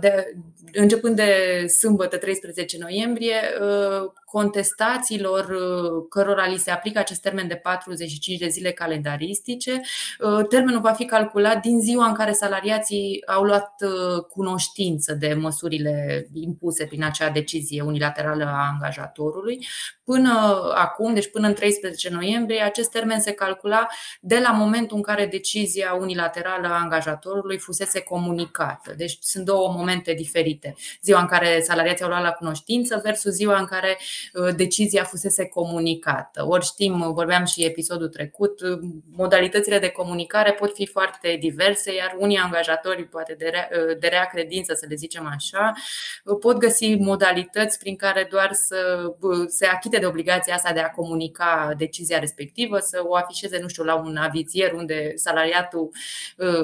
De, 0.00 0.34
începând 0.72 1.16
de 1.16 1.64
sâmbătă 1.78 2.16
13 2.16 2.78
noiembrie, 2.78 3.36
contestațiilor 4.32 5.56
cărora 6.08 6.46
li 6.46 6.56
se 6.56 6.70
aplică 6.70 6.98
acest 6.98 7.20
termen 7.20 7.48
de 7.48 7.54
45 7.54 8.38
de 8.38 8.48
zile 8.48 8.70
calendaristice, 8.70 9.80
termenul 10.48 10.80
va 10.80 10.92
fi 10.92 11.04
calculat 11.04 11.60
din 11.60 11.80
ziua 11.80 12.06
în 12.06 12.14
care 12.14 12.32
salariații 12.32 13.22
au 13.26 13.42
luat 13.42 13.74
uh, 13.80 14.24
cunoștință 14.24 15.14
de 15.14 15.34
măsurile 15.34 16.26
impuse 16.32 16.86
prin 16.86 17.04
acea 17.04 17.30
decizie 17.30 17.82
unilaterală 17.82 18.44
a 18.44 18.68
angajatorului. 18.72 19.66
Până 20.04 20.62
acum, 20.74 21.14
deci 21.14 21.30
până 21.30 21.46
în 21.46 21.54
13 21.54 22.10
noiembrie, 22.10 22.62
acest 22.62 22.90
termen 22.90 23.20
se 23.20 23.32
calcula 23.32 23.86
de 24.20 24.38
la 24.38 24.50
momentul 24.50 24.96
în 24.96 25.02
care 25.02 25.26
decizia 25.26 25.96
unilaterală 26.00 26.66
a 26.68 26.80
angajatorului 26.80 27.58
fusese 27.58 28.00
comunicată. 28.00 28.94
Deci 28.96 29.16
sunt 29.20 29.44
două 29.44 29.72
momente 29.76 30.12
diferite. 30.12 30.74
Ziua 31.02 31.20
în 31.20 31.26
care 31.26 31.60
salariații 31.60 32.04
au 32.04 32.10
luat 32.10 32.22
la 32.22 32.30
cunoștință 32.30 33.00
versus 33.02 33.32
ziua 33.32 33.58
în 33.58 33.64
care 33.64 33.96
uh, 33.98 34.06
decizia 34.56 35.04
fusese 35.04 35.46
comunicată. 35.46 36.46
Ori 36.48 36.64
știm, 36.64 37.12
vorbeam 37.12 37.44
și 37.44 37.64
episodul 37.64 38.08
trecut, 38.08 38.60
uh, 38.60 38.78
modalitățile 39.10 39.78
de 39.78 39.88
comunicare 39.88 40.52
pot 40.52 40.74
fi 40.74 40.86
foarte 40.86 41.36
diverse, 41.40 41.94
iar 41.94 42.16
unii 42.18 42.36
angajatori, 42.36 43.04
poate 43.04 43.34
de 43.38 43.48
rea, 43.48 43.68
de 43.98 44.06
rea 44.06 44.24
credință, 44.24 44.74
să 44.74 44.86
le 44.88 44.94
zicem 44.94 45.26
așa, 45.26 45.72
pot 46.40 46.56
găsi 46.56 46.94
modalități 46.94 47.78
prin 47.78 47.96
care 47.96 48.26
doar 48.30 48.50
să 48.52 49.12
se 49.46 49.66
achite 49.66 49.98
de 49.98 50.06
obligația 50.06 50.54
asta 50.54 50.72
de 50.72 50.80
a 50.80 50.90
comunica 50.90 51.74
decizia 51.76 52.18
respectivă, 52.18 52.78
să 52.78 53.02
o 53.04 53.14
afișeze, 53.14 53.58
nu 53.60 53.68
știu, 53.68 53.84
la 53.84 53.94
un 53.94 54.16
avizier 54.16 54.72
unde 54.72 55.12
salariatul 55.14 55.90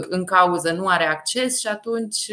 în 0.08 0.24
cauză 0.24 0.72
nu 0.72 0.86
are 0.86 1.04
acces 1.04 1.58
și 1.58 1.66
atunci 1.66 2.30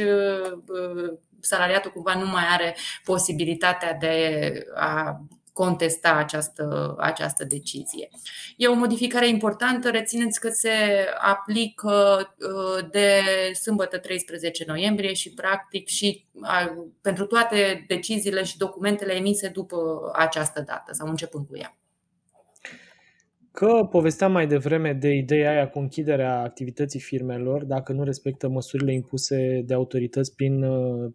salariatul 1.46 1.92
cumva 1.92 2.14
nu 2.14 2.26
mai 2.26 2.44
are 2.50 2.76
posibilitatea 3.04 3.94
de 3.94 4.50
a 4.76 5.20
contesta 5.56 6.16
această, 6.16 6.96
această 7.00 7.44
decizie. 7.46 8.10
E 8.58 8.68
o 8.68 8.74
modificare 8.74 9.28
importantă, 9.28 9.90
rețineți 9.90 10.40
că 10.40 10.50
se 10.50 10.70
aplică 11.20 11.94
uh, 12.38 12.90
de 12.92 13.22
sâmbătă 13.54 13.98
13 13.98 14.64
noiembrie 14.68 15.14
și 15.14 15.34
practic 15.34 15.88
și 15.88 16.26
pentru 17.02 17.26
toate 17.26 17.86
deciziile 17.88 18.44
și 18.44 18.58
documentele 18.58 19.14
emise 19.14 19.48
după 19.48 19.78
această 20.16 20.64
dată 20.66 20.94
sau 20.94 21.08
începând 21.08 21.48
cu 21.48 21.58
ea. 21.58 21.78
Că 23.52 23.88
povesteam 23.92 24.32
mai 24.32 24.48
devreme 24.48 24.94
de 24.94 25.10
ideea 25.10 25.52
aia 25.52 25.70
cu 25.70 25.80
închiderea 25.80 26.42
activității 26.42 27.00
firmelor 27.00 27.64
dacă 27.64 27.92
nu 27.92 28.04
respectă 28.04 28.48
măsurile 28.48 28.94
impuse 28.94 29.62
de 29.66 29.74
autorități 29.74 30.36
prin 30.36 30.64
uh, 30.64 31.04
uh 31.04 31.12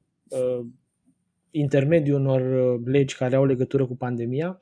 intermediul 1.50 2.20
unor 2.20 2.40
uh, 2.40 2.80
legi 2.84 3.16
care 3.16 3.36
au 3.36 3.44
legătură 3.44 3.86
cu 3.86 3.96
pandemia, 3.96 4.58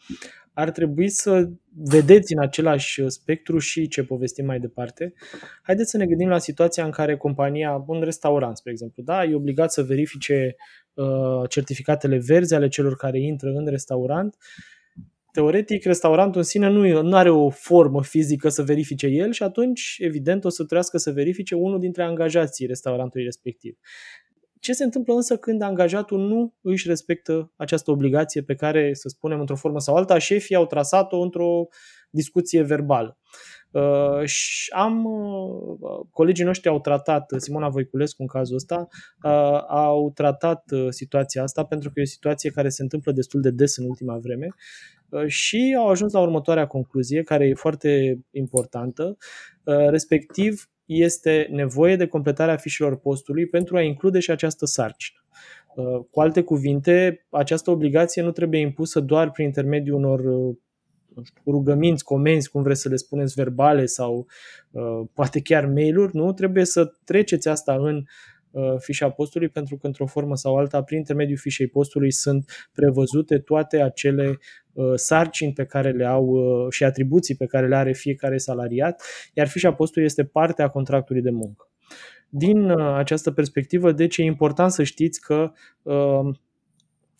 ar 0.52 0.70
trebui 0.70 1.08
să 1.08 1.50
vedeți 1.74 2.32
în 2.32 2.40
același 2.40 3.08
spectru 3.08 3.58
și 3.58 3.88
ce 3.88 4.04
povestim 4.04 4.44
mai 4.44 4.60
departe. 4.60 5.12
Haideți 5.62 5.90
să 5.90 5.96
ne 5.96 6.06
gândim 6.06 6.28
la 6.28 6.38
situația 6.38 6.84
în 6.84 6.90
care 6.90 7.16
compania, 7.16 7.84
un 7.86 8.00
restaurant, 8.00 8.56
spre 8.56 8.70
exemplu, 8.70 9.02
da, 9.02 9.24
e 9.24 9.34
obligat 9.34 9.72
să 9.72 9.82
verifice 9.82 10.56
uh, 10.94 11.48
certificatele 11.48 12.18
verzi 12.18 12.54
ale 12.54 12.68
celor 12.68 12.96
care 12.96 13.20
intră 13.20 13.48
în 13.48 13.66
restaurant. 13.66 14.36
Teoretic, 15.32 15.84
restaurantul 15.84 16.40
în 16.40 16.46
sine 16.46 16.68
nu, 16.68 17.02
nu 17.02 17.16
are 17.16 17.30
o 17.30 17.50
formă 17.50 18.02
fizică 18.02 18.48
să 18.48 18.62
verifice 18.62 19.06
el 19.06 19.32
și 19.32 19.42
atunci, 19.42 19.96
evident, 19.98 20.44
o 20.44 20.48
să 20.48 20.64
trească 20.64 20.98
să 20.98 21.12
verifice 21.12 21.54
unul 21.54 21.78
dintre 21.78 22.02
angajații 22.02 22.66
restaurantului 22.66 23.24
respectiv. 23.24 23.78
Ce 24.60 24.72
se 24.72 24.84
întâmplă 24.84 25.14
însă 25.14 25.36
când 25.36 25.62
angajatul 25.62 26.20
nu 26.20 26.54
își 26.60 26.88
respectă 26.88 27.52
această 27.56 27.90
obligație 27.90 28.42
pe 28.42 28.54
care, 28.54 28.94
să 28.94 29.08
spunem, 29.08 29.40
într-o 29.40 29.56
formă 29.56 29.78
sau 29.78 29.94
alta, 29.94 30.18
șefii 30.18 30.56
au 30.56 30.66
trasat-o 30.66 31.20
într-o 31.20 31.68
discuție 32.10 32.62
verbală? 32.62 33.18
Uh, 33.70 34.24
și 34.24 34.70
am, 34.72 35.04
uh, 35.04 36.06
colegii 36.10 36.44
noștri 36.44 36.68
au 36.68 36.80
tratat, 36.80 37.32
Simona 37.36 37.68
Voiculescu 37.68 38.22
în 38.22 38.28
cazul 38.28 38.56
ăsta, 38.56 38.88
uh, 39.22 39.62
au 39.68 40.10
tratat 40.14 40.64
situația 40.88 41.42
asta 41.42 41.64
pentru 41.64 41.90
că 41.90 42.00
e 42.00 42.02
o 42.02 42.06
situație 42.06 42.50
care 42.50 42.68
se 42.68 42.82
întâmplă 42.82 43.12
destul 43.12 43.40
de 43.40 43.50
des 43.50 43.76
în 43.76 43.84
ultima 43.88 44.18
vreme 44.18 44.48
și 45.26 45.76
au 45.78 45.88
ajuns 45.88 46.12
la 46.12 46.20
următoarea 46.20 46.66
concluzie, 46.66 47.22
care 47.22 47.46
e 47.46 47.54
foarte 47.54 48.20
importantă, 48.30 49.16
respectiv 49.64 50.70
este 50.88 51.48
nevoie 51.50 51.96
de 51.96 52.06
completarea 52.06 52.56
fișelor 52.56 52.96
postului 52.96 53.46
pentru 53.46 53.76
a 53.76 53.80
include 53.82 54.18
și 54.18 54.30
această 54.30 54.66
sarcină. 54.66 55.24
Uh, 55.74 56.04
cu 56.10 56.20
alte 56.20 56.42
cuvinte, 56.42 57.26
această 57.30 57.70
obligație 57.70 58.22
nu 58.22 58.30
trebuie 58.30 58.60
impusă 58.60 59.00
doar 59.00 59.30
prin 59.30 59.44
intermediul 59.44 59.96
unor 59.96 60.20
uh, 60.20 60.56
nu 61.14 61.24
știu, 61.24 61.42
rugăminți, 61.46 62.04
comenzi, 62.04 62.50
cum 62.50 62.62
vreți 62.62 62.80
să 62.80 62.88
le 62.88 62.96
spuneți, 62.96 63.34
verbale 63.34 63.86
sau 63.86 64.26
uh, 64.70 65.00
poate 65.12 65.40
chiar 65.40 65.66
mail-uri, 65.66 66.16
nu? 66.16 66.32
Trebuie 66.32 66.64
să 66.64 66.92
treceți 67.04 67.48
asta 67.48 67.74
în 67.74 67.96
uh, 67.96 68.02
fișa 68.78 69.10
postului 69.10 69.48
pentru 69.48 69.76
că 69.76 69.86
într-o 69.86 70.06
formă 70.06 70.36
sau 70.36 70.56
alta, 70.56 70.82
prin 70.82 70.98
intermediul 70.98 71.38
fișei 71.38 71.66
postului 71.66 72.12
sunt 72.12 72.68
prevăzute 72.72 73.38
toate 73.38 73.82
acele 73.82 74.38
Uh, 74.78 74.92
sarcini 74.94 75.52
pe 75.52 75.64
care 75.64 75.90
le 75.90 76.04
au 76.04 76.24
uh, 76.24 76.66
și 76.70 76.84
atribuții 76.84 77.34
pe 77.34 77.46
care 77.46 77.68
le 77.68 77.76
are 77.76 77.92
fiecare 77.92 78.36
salariat, 78.36 79.02
iar 79.32 79.48
fișa 79.48 79.72
postului 79.72 80.06
este 80.06 80.24
parte 80.24 80.62
a 80.62 80.68
contractului 80.68 81.22
de 81.22 81.30
muncă. 81.30 81.70
Din 82.28 82.70
uh, 82.70 82.94
această 82.94 83.30
perspectivă, 83.30 83.92
deci 83.92 84.16
e 84.16 84.22
important 84.22 84.70
să 84.70 84.82
știți 84.82 85.20
că 85.20 85.52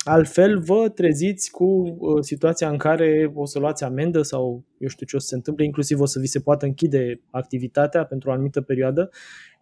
Altfel, 0.09 0.59
vă 0.59 0.89
treziți 0.89 1.51
cu 1.51 1.65
uh, 1.65 2.21
situația 2.21 2.69
în 2.69 2.77
care 2.77 3.33
o 3.35 3.45
să 3.47 3.59
luați 3.59 3.85
amendă 3.85 4.23
sau 4.23 4.65
eu 4.79 4.89
știu 4.89 5.07
ce 5.07 5.17
o 5.17 5.19
să 5.19 5.27
se 5.27 5.35
întâmple, 5.35 5.65
inclusiv 5.65 6.01
o 6.01 6.07
să 6.07 6.19
vi 6.19 6.27
se 6.27 6.41
poată 6.41 6.67
închide 6.67 7.21
activitatea 7.31 8.05
pentru 8.05 8.29
o 8.29 8.33
anumită 8.33 8.61
perioadă 8.61 9.11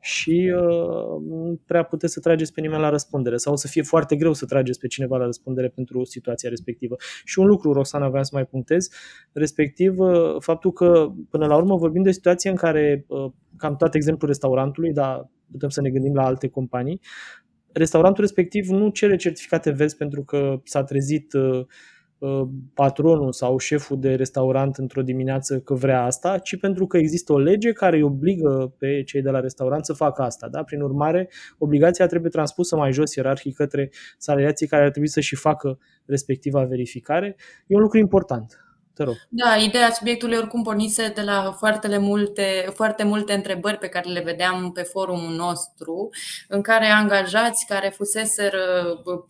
și 0.01 0.53
uh, 0.57 1.23
nu 1.29 1.61
prea 1.67 1.83
puteți 1.83 2.13
să 2.13 2.21
trageți 2.21 2.53
pe 2.53 2.61
nimeni 2.61 2.81
la 2.81 2.89
răspundere 2.89 3.37
sau 3.37 3.53
o 3.53 3.57
să 3.57 3.69
fie 3.69 3.83
foarte 3.83 4.17
greu 4.17 4.33
să 4.33 4.47
trageți 4.47 4.79
pe 4.79 4.87
cineva 4.87 5.17
la 5.17 5.25
răspundere 5.25 5.69
pentru 5.69 6.05
situația 6.05 6.49
respectivă. 6.49 6.97
Și 7.25 7.39
un 7.39 7.47
lucru, 7.47 7.73
Roxana, 7.73 8.09
vreau 8.09 8.25
să 8.25 8.31
mai 8.33 8.47
punctez, 8.47 8.89
respectiv 9.33 9.99
uh, 9.99 10.37
faptul 10.39 10.73
că 10.73 11.09
până 11.31 11.47
la 11.47 11.57
urmă 11.57 11.77
vorbim 11.77 12.03
de 12.03 12.11
situație 12.11 12.51
în 12.51 12.57
care, 12.57 13.05
uh, 13.09 13.33
cam 13.57 13.77
tot 13.77 13.95
exemplul 13.95 14.31
restaurantului, 14.31 14.93
dar 14.93 15.31
putem 15.51 15.69
să 15.69 15.81
ne 15.81 15.91
gândim 15.91 16.15
la 16.15 16.25
alte 16.25 16.49
companii, 16.49 17.01
restaurantul 17.77 18.23
respectiv 18.23 18.69
nu 18.69 18.89
cere 18.89 19.17
certificate 19.17 19.71
verzi 19.71 19.97
pentru 19.97 20.23
că 20.23 20.61
s-a 20.65 20.85
trezit 20.85 21.33
uh, 21.33 21.67
uh, 22.19 22.49
patronul 22.75 23.33
sau 23.33 23.59
șeful 23.59 24.01
de 24.01 24.15
restaurant 24.15 24.77
într-o 24.77 25.03
dimineață 25.03 25.61
că 25.61 25.75
vrea 25.75 26.03
asta, 26.03 26.39
ci 26.39 26.59
pentru 26.59 26.87
că 26.87 26.97
există 26.97 27.33
o 27.33 27.39
lege 27.39 27.73
care 27.73 27.97
îi 27.97 28.03
obligă 28.03 28.75
pe 28.79 29.03
cei 29.03 29.23
de 29.23 29.31
la 29.31 29.41
restaurant 29.41 29.85
să 29.85 29.93
facă 29.93 30.23
asta. 30.23 30.49
Da? 30.49 30.63
Prin 30.63 30.81
urmare, 30.81 31.29
obligația 31.59 32.07
trebuie 32.07 32.31
transpusă 32.31 32.77
mai 32.77 32.93
jos 32.93 33.15
ierarhic 33.15 33.55
către 33.55 33.91
salariații 34.19 34.67
care 34.67 34.85
ar 34.85 34.91
trebui 34.91 35.09
să 35.09 35.21
și 35.21 35.37
facă 35.37 35.79
respectiva 36.05 36.65
verificare. 36.65 37.37
E 37.67 37.75
un 37.75 37.81
lucru 37.81 37.99
important. 37.99 38.66
Te 38.97 39.03
rog. 39.03 39.15
Da, 39.29 39.57
ideea 39.57 39.91
subiectului 39.91 40.37
oricum 40.37 40.63
pornise 40.63 41.13
de 41.15 41.21
la 41.21 41.55
foarte 41.59 41.99
multe, 41.99 42.71
foarte 42.75 43.05
multe 43.05 43.33
întrebări 43.33 43.79
pe 43.79 43.89
care 43.89 44.09
le 44.09 44.21
vedeam 44.21 44.73
pe 44.73 44.83
forumul 44.83 45.35
nostru, 45.35 46.09
în 46.49 46.61
care 46.61 46.87
angajați 46.87 47.67
care 47.67 47.89
fusese 47.89 48.51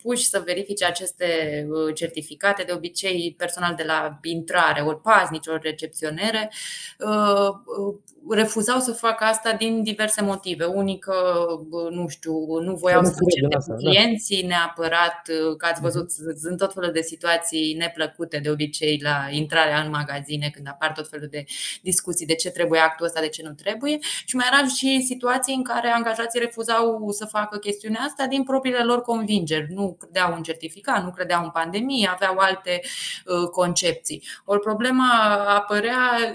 puși 0.01 0.29
să 0.29 0.41
verifice 0.45 0.85
aceste 0.85 1.25
uh, 1.69 1.93
certificate, 1.95 2.63
de 2.63 2.73
obicei 2.73 3.35
personal 3.37 3.75
de 3.75 3.83
la 3.83 4.19
intrare, 4.23 4.81
ori 4.81 5.01
paznici, 5.01 5.47
ori 5.47 5.61
recepționere, 5.61 6.51
uh, 6.99 7.49
uh, 7.49 7.95
refuzau 8.29 8.79
să 8.79 8.91
facă 8.91 9.23
asta 9.23 9.53
din 9.53 9.83
diverse 9.83 10.21
motive. 10.21 10.65
Unii 10.65 10.99
că, 10.99 11.45
nu 11.89 12.07
știu, 12.07 12.59
nu 12.59 12.75
voiau 12.75 13.03
să 13.03 13.11
certe 13.35 13.55
cu 13.55 13.63
da. 13.67 13.75
clienții 13.75 14.45
neapărat, 14.45 15.21
că 15.57 15.65
ați 15.65 15.81
văzut, 15.81 16.11
mhm. 16.19 16.37
sunt 16.37 16.57
tot 16.57 16.73
felul 16.73 16.91
de 16.91 17.01
situații 17.01 17.73
neplăcute 17.73 18.37
de 18.37 18.49
obicei 18.49 18.99
la 19.03 19.27
intrare 19.29 19.55
intrarea 19.57 19.83
în 19.83 19.89
magazine, 19.89 20.49
când 20.53 20.67
apar 20.67 20.91
tot 20.91 21.09
felul 21.09 21.27
de 21.31 21.43
discuții 21.81 22.25
de 22.25 22.35
ce 22.35 22.49
trebuie 22.49 22.79
actul 22.79 23.05
ăsta, 23.05 23.19
de 23.19 23.27
ce 23.27 23.43
nu 23.43 23.51
trebuie. 23.51 23.97
Și 24.25 24.35
mai 24.35 24.45
erau 24.51 24.67
și 24.67 25.01
situații 25.05 25.55
în 25.55 25.63
care 25.63 25.89
angajații 25.89 26.39
refuzau 26.39 27.09
să 27.11 27.25
facă 27.25 27.57
chestiunea 27.57 28.01
asta 28.01 28.25
din 28.25 28.43
propriile 28.43 28.83
lor 28.83 29.01
convingeri. 29.01 29.67
Nu 29.69 29.95
credeau 29.99 30.33
în 30.35 30.43
certificat, 30.43 31.03
nu 31.03 31.11
credeau 31.11 31.43
în 31.43 31.49
pandemie, 31.49 32.09
aveau 32.11 32.37
alte 32.37 32.81
uh, 33.25 33.49
concepții. 33.49 34.23
Ori 34.45 34.59
problema 34.59 35.07
apărea 35.55 36.33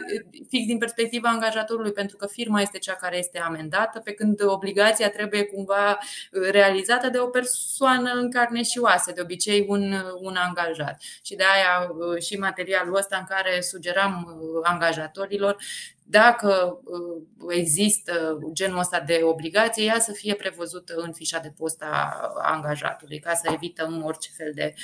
fix 0.48 0.66
din 0.66 0.78
perspectiva 0.78 1.28
angajatorului, 1.28 1.92
pentru 1.92 2.16
că 2.16 2.26
firma 2.26 2.60
este 2.60 2.78
cea 2.78 2.94
care 2.94 3.18
este 3.18 3.38
amendată, 3.38 3.98
pe 3.98 4.12
când 4.12 4.40
obligația 4.44 5.10
trebuie 5.10 5.44
cumva 5.44 5.98
realizată 6.50 7.08
de 7.08 7.18
o 7.18 7.26
persoană 7.26 8.10
în 8.14 8.30
carne 8.30 8.62
și 8.62 8.78
oase, 8.78 9.12
de 9.12 9.20
obicei 9.20 9.64
un, 9.68 9.94
un 10.20 10.36
angajat. 10.36 11.02
Și 11.22 11.34
de 11.34 11.44
aia 11.54 11.90
uh, 11.90 12.22
și 12.22 12.36
materialul 12.36 12.96
ăsta 12.96 13.11
în 13.16 13.24
care 13.24 13.60
sugeram 13.60 14.38
uh, 14.40 14.60
angajatorilor 14.62 15.56
dacă 16.04 16.80
uh, 16.84 17.24
există 17.48 18.38
genul 18.52 18.78
ăsta 18.78 19.00
de 19.00 19.20
obligație, 19.22 19.84
ea 19.84 19.98
să 19.98 20.12
fie 20.12 20.34
prevăzută 20.34 20.94
în 20.96 21.12
fișa 21.12 21.38
de 21.38 21.52
post 21.58 21.82
a 21.82 22.30
angajatului, 22.42 23.18
ca 23.18 23.34
să 23.34 23.50
evităm 23.52 24.04
orice 24.04 24.30
fel 24.36 24.52
de 24.54 24.74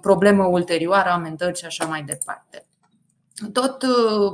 problemă 0.00 0.44
ulterioară, 0.44 1.08
amendări 1.08 1.58
și 1.58 1.64
așa 1.64 1.84
mai 1.84 2.02
departe. 2.02 2.64
Tot 3.52 3.82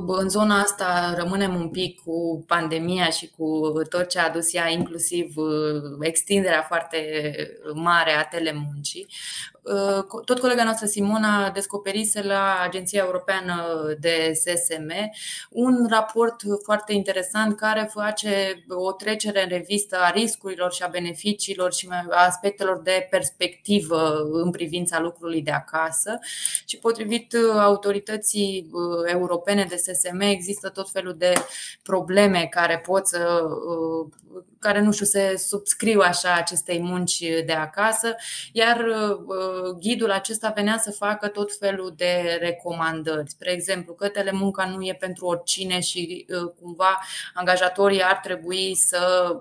în 0.07 0.29
zona 0.29 0.59
asta 0.59 1.13
rămânem 1.17 1.55
un 1.55 1.69
pic 1.69 2.01
cu 2.01 2.43
pandemia 2.47 3.09
și 3.09 3.31
cu 3.37 3.71
tot 3.89 4.07
ce 4.07 4.19
a 4.19 4.25
adus 4.25 4.53
ea, 4.53 4.69
inclusiv 4.69 5.33
extinderea 5.99 6.61
foarte 6.61 7.07
mare 7.73 8.11
a 8.11 8.23
telemuncii. 8.23 9.07
Uh, 9.73 10.21
tot 10.25 10.39
colega 10.39 10.63
noastră 10.63 10.85
Simona 10.85 11.49
descoperise 11.49 12.21
la 12.21 12.59
Agenția 12.63 13.03
Europeană 13.05 13.55
de 13.99 14.31
SSM 14.33 14.91
un 15.49 15.85
raport 15.89 16.41
foarte 16.63 16.93
interesant 16.93 17.55
care 17.55 17.89
face 17.93 18.65
o 18.69 18.91
trecere 18.91 19.43
în 19.43 19.49
revistă 19.49 19.97
a 19.99 20.09
riscurilor 20.09 20.73
și 20.73 20.83
a 20.83 20.87
beneficiilor 20.87 21.73
și 21.73 21.87
a 22.09 22.25
aspectelor 22.25 22.81
de 22.81 23.07
perspectivă 23.09 24.27
în 24.31 24.51
privința 24.51 24.99
lucrului 24.99 25.41
de 25.41 25.51
acasă. 25.51 26.19
Și 26.65 26.77
potrivit 26.77 27.35
autorității 27.59 28.69
uh, 28.71 29.11
europene 29.11 29.65
de 29.69 29.75
SSM 29.75 30.19
există 30.19 30.69
tot 30.69 30.89
felul 30.89 31.15
de 31.17 31.33
probleme 31.83 32.47
care 32.49 32.79
pot 32.79 33.07
să 33.07 33.41
uh, 33.43 34.07
care 34.59 34.81
nu 34.81 34.91
știu, 34.91 35.05
se 35.05 35.35
subscriu 35.37 35.99
așa 35.99 36.33
acestei 36.33 36.79
munci 36.79 37.19
de 37.45 37.53
acasă, 37.53 38.15
iar 38.51 38.85
ghidul 39.79 40.11
acesta 40.11 40.51
venea 40.55 40.77
să 40.77 40.91
facă 40.91 41.27
tot 41.27 41.57
felul 41.57 41.93
de 41.97 42.37
recomandări. 42.39 43.29
Spre 43.29 43.51
exemplu, 43.51 43.93
că 43.93 44.07
telemunca 44.07 44.65
nu 44.65 44.81
e 44.81 44.97
pentru 44.99 45.25
oricine 45.25 45.79
și 45.79 46.25
uh, 46.29 46.51
cumva 46.61 46.99
angajatorii 47.33 48.03
ar 48.03 48.17
trebui 48.17 48.75
să, 48.75 49.33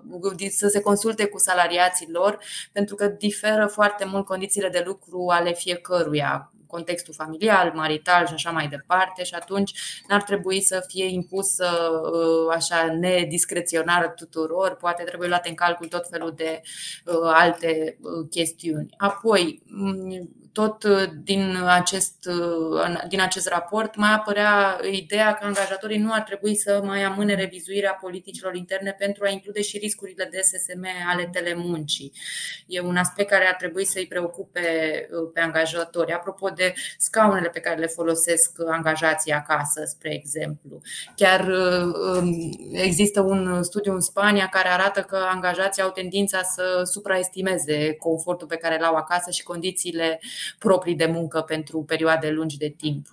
să 0.50 0.68
se 0.68 0.80
consulte 0.80 1.26
cu 1.26 1.38
salariații 1.38 2.10
lor, 2.10 2.38
pentru 2.72 2.94
că 2.94 3.06
diferă 3.06 3.66
foarte 3.66 4.04
mult 4.04 4.24
condițiile 4.24 4.68
de 4.68 4.82
lucru 4.86 5.26
ale 5.28 5.52
fiecăruia 5.52 6.50
contextul 6.66 7.14
familial, 7.14 7.72
marital 7.74 8.26
și 8.26 8.34
așa 8.34 8.50
mai 8.50 8.68
departe 8.68 9.24
și 9.24 9.34
atunci 9.34 9.72
n-ar 10.08 10.22
trebui 10.22 10.60
să 10.60 10.84
fie 10.88 11.06
impus 11.06 11.58
uh, 11.58 12.54
așa 12.54 12.92
nediscreționar 12.92 14.12
tuturor, 14.16 14.76
poate 14.76 15.02
trebuie 15.02 15.28
luate 15.28 15.48
în 15.48 15.54
calcul 15.54 15.86
tot 15.86 16.08
felul 16.08 16.32
de 16.36 16.60
uh, 17.04 17.14
alte 17.22 17.98
uh, 18.00 18.28
chestiuni. 18.30 18.94
Apoi, 18.96 19.62
tot 20.56 20.82
uh, 20.82 21.02
din 21.22 21.56
acest, 21.66 22.26
uh, 22.26 23.02
din 23.08 23.20
acest 23.20 23.48
raport 23.48 23.96
mai 23.96 24.12
apărea 24.12 24.80
ideea 24.90 25.34
că 25.34 25.46
angajatorii 25.46 25.98
nu 25.98 26.12
ar 26.12 26.20
trebui 26.20 26.54
să 26.54 26.80
mai 26.84 27.02
amâne 27.02 27.34
revizuirea 27.34 27.98
politicilor 28.00 28.54
interne 28.54 28.96
pentru 28.98 29.24
a 29.24 29.28
include 29.28 29.62
și 29.62 29.78
riscurile 29.78 30.28
de 30.30 30.40
SSM 30.40 30.86
ale 31.06 31.28
telemuncii. 31.32 32.12
E 32.66 32.80
un 32.80 32.96
aspect 32.96 33.30
care 33.30 33.46
ar 33.46 33.54
trebui 33.54 33.84
să-i 33.84 34.06
preocupe 34.06 34.60
uh, 35.10 35.30
pe 35.32 35.40
angajatori. 35.40 36.12
Apropo 36.12 36.48
de 36.48 36.74
scaunele 36.98 37.48
pe 37.48 37.60
care 37.60 37.78
le 37.78 37.86
folosesc 37.86 38.50
angajații 38.66 39.32
acasă, 39.32 39.82
spre 39.84 40.14
exemplu. 40.14 40.80
Chiar 41.16 41.46
um, 41.48 42.56
există 42.72 43.20
un 43.20 43.62
studiu 43.62 43.92
în 43.92 44.00
Spania 44.00 44.46
care 44.46 44.68
arată 44.68 45.00
că 45.00 45.16
angajații 45.16 45.82
au 45.82 45.90
tendința 45.90 46.42
să 46.42 46.82
supraestimeze 46.84 47.94
confortul 47.94 48.46
pe 48.46 48.56
care 48.56 48.78
l-au 48.78 48.94
acasă 48.94 49.30
și 49.30 49.42
condițiile 49.42 50.20
proprii 50.58 50.94
de 50.94 51.06
muncă 51.06 51.40
pentru 51.40 51.82
perioade 51.82 52.30
lungi 52.30 52.58
de 52.58 52.74
timp. 52.76 53.06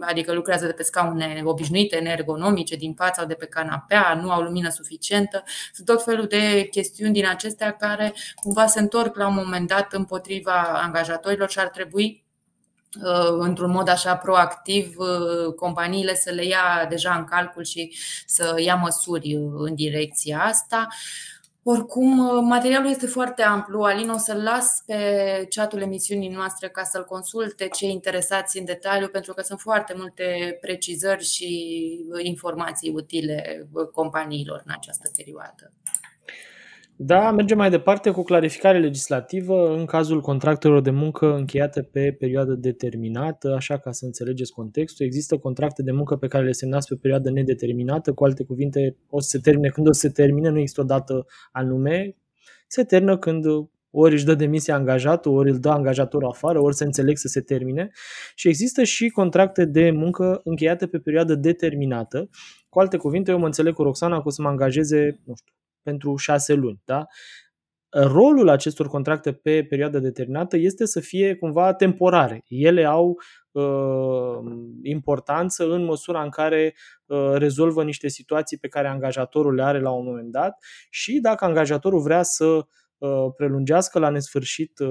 Adică 0.00 0.32
lucrează 0.32 0.66
de 0.66 0.72
pe 0.72 0.82
scaune 0.82 1.40
obișnuite, 1.44 1.98
neergonomice, 1.98 2.76
din 2.76 2.94
fața 2.94 3.20
sau 3.20 3.28
de 3.28 3.34
pe 3.34 3.46
canapea, 3.46 4.20
nu 4.22 4.30
au 4.30 4.42
lumină 4.42 4.68
suficientă. 4.68 5.42
Sunt 5.72 5.86
tot 5.86 6.04
felul 6.04 6.26
de 6.26 6.68
chestiuni 6.70 7.12
din 7.12 7.26
acestea 7.26 7.72
care 7.72 8.14
cumva 8.34 8.66
se 8.66 8.80
întorc 8.80 9.16
la 9.16 9.26
un 9.26 9.34
moment 9.34 9.68
dat 9.68 9.92
împotriva 9.92 10.62
angajatorilor 10.62 11.50
și 11.50 11.58
ar 11.58 11.68
trebui 11.68 12.24
uh, 13.02 13.36
într-un 13.38 13.70
mod 13.70 13.88
așa 13.88 14.16
proactiv 14.16 14.94
uh, 14.98 15.54
companiile 15.54 16.14
să 16.14 16.30
le 16.30 16.44
ia 16.44 16.86
deja 16.88 17.14
în 17.14 17.24
calcul 17.24 17.64
și 17.64 17.96
să 18.26 18.54
ia 18.58 18.74
măsuri 18.74 19.34
în 19.56 19.74
direcția 19.74 20.42
asta. 20.42 20.86
Oricum, 21.72 22.18
uh, 22.18 22.42
materialul 22.42 22.90
este 22.90 23.06
foarte 23.06 23.42
amplu. 23.42 23.82
Alin, 23.82 24.08
o 24.08 24.16
să-l 24.16 24.42
las 24.42 24.82
pe 24.86 25.46
chatul 25.50 25.80
emisiunii 25.80 26.28
noastre 26.28 26.68
ca 26.68 26.82
să-l 26.82 27.04
consulte 27.04 27.68
cei 27.68 27.90
interesați 27.90 28.58
în 28.58 28.64
detaliu, 28.64 29.08
pentru 29.08 29.34
că 29.34 29.42
sunt 29.42 29.60
foarte 29.60 29.94
multe 29.96 30.58
precizări 30.60 31.24
și 31.24 31.50
informații 32.22 32.90
utile 32.90 33.68
companiilor 33.92 34.62
în 34.64 34.72
această 34.76 35.10
perioadă. 35.16 35.72
Da, 37.02 37.30
mergem 37.30 37.56
mai 37.56 37.70
departe 37.70 38.10
cu 38.10 38.22
clarificare 38.22 38.78
legislativă 38.78 39.74
în 39.76 39.84
cazul 39.84 40.20
contractelor 40.20 40.80
de 40.80 40.90
muncă 40.90 41.34
încheiate 41.34 41.82
pe 41.82 42.16
perioadă 42.18 42.54
determinată, 42.54 43.54
așa 43.54 43.78
ca 43.78 43.92
să 43.92 44.04
înțelegeți 44.04 44.52
contextul. 44.52 45.06
Există 45.06 45.36
contracte 45.38 45.82
de 45.82 45.92
muncă 45.92 46.16
pe 46.16 46.26
care 46.26 46.44
le 46.44 46.52
semnați 46.52 46.88
pe 46.88 46.94
perioadă 46.94 47.30
nedeterminată, 47.30 48.12
cu 48.12 48.24
alte 48.24 48.44
cuvinte, 48.44 48.96
o 49.10 49.20
să 49.20 49.28
se 49.28 49.38
termine 49.38 49.68
când 49.68 49.88
o 49.88 49.92
să 49.92 50.00
se 50.00 50.08
termine, 50.08 50.48
nu 50.48 50.58
există 50.58 50.80
o 50.80 50.84
dată 50.84 51.26
anume, 51.52 52.16
se 52.66 52.84
termină 52.84 53.18
când 53.18 53.44
ori 53.90 54.14
își 54.14 54.24
dă 54.24 54.34
demisia 54.34 54.74
angajatul, 54.74 55.36
ori 55.36 55.50
îl 55.50 55.58
dă 55.58 55.68
angajatorul 55.68 56.28
afară, 56.28 56.60
ori 56.60 56.74
se 56.74 56.84
înțeleg 56.84 57.16
să 57.16 57.28
se 57.28 57.40
termine. 57.40 57.90
Și 58.34 58.48
există 58.48 58.82
și 58.82 59.08
contracte 59.08 59.64
de 59.64 59.90
muncă 59.90 60.40
încheiate 60.44 60.86
pe 60.86 60.98
perioadă 60.98 61.34
determinată. 61.34 62.28
Cu 62.68 62.80
alte 62.80 62.96
cuvinte, 62.96 63.30
eu 63.30 63.38
mă 63.38 63.46
înțeleg 63.46 63.74
cu 63.74 63.82
Roxana 63.82 64.16
că 64.16 64.26
o 64.26 64.30
să 64.30 64.42
mă 64.42 64.48
angajeze, 64.48 65.20
nu 65.24 65.34
știu, 65.34 65.54
pentru 65.82 66.16
șase 66.16 66.54
luni. 66.54 66.80
Da? 66.84 67.06
Rolul 67.88 68.48
acestor 68.48 68.88
contracte 68.88 69.32
pe 69.32 69.64
perioadă 69.64 69.98
determinată 69.98 70.56
este 70.56 70.86
să 70.86 71.00
fie 71.00 71.34
cumva 71.34 71.74
temporare. 71.74 72.42
Ele 72.46 72.84
au 72.84 73.18
uh, 73.50 74.38
importanță 74.82 75.64
în 75.64 75.84
măsura 75.84 76.22
în 76.22 76.30
care 76.30 76.74
uh, 77.06 77.32
rezolvă 77.32 77.84
niște 77.84 78.08
situații 78.08 78.58
pe 78.58 78.68
care 78.68 78.88
angajatorul 78.88 79.54
le 79.54 79.62
are 79.62 79.80
la 79.80 79.90
un 79.90 80.04
moment 80.04 80.30
dat 80.30 80.56
și 80.90 81.20
dacă 81.20 81.44
angajatorul 81.44 82.00
vrea 82.00 82.22
să 82.22 82.44
Uh, 82.44 82.64
prelungească 83.36 83.98
la 83.98 84.08
nesfârșit 84.08 84.78
uh, 84.78 84.88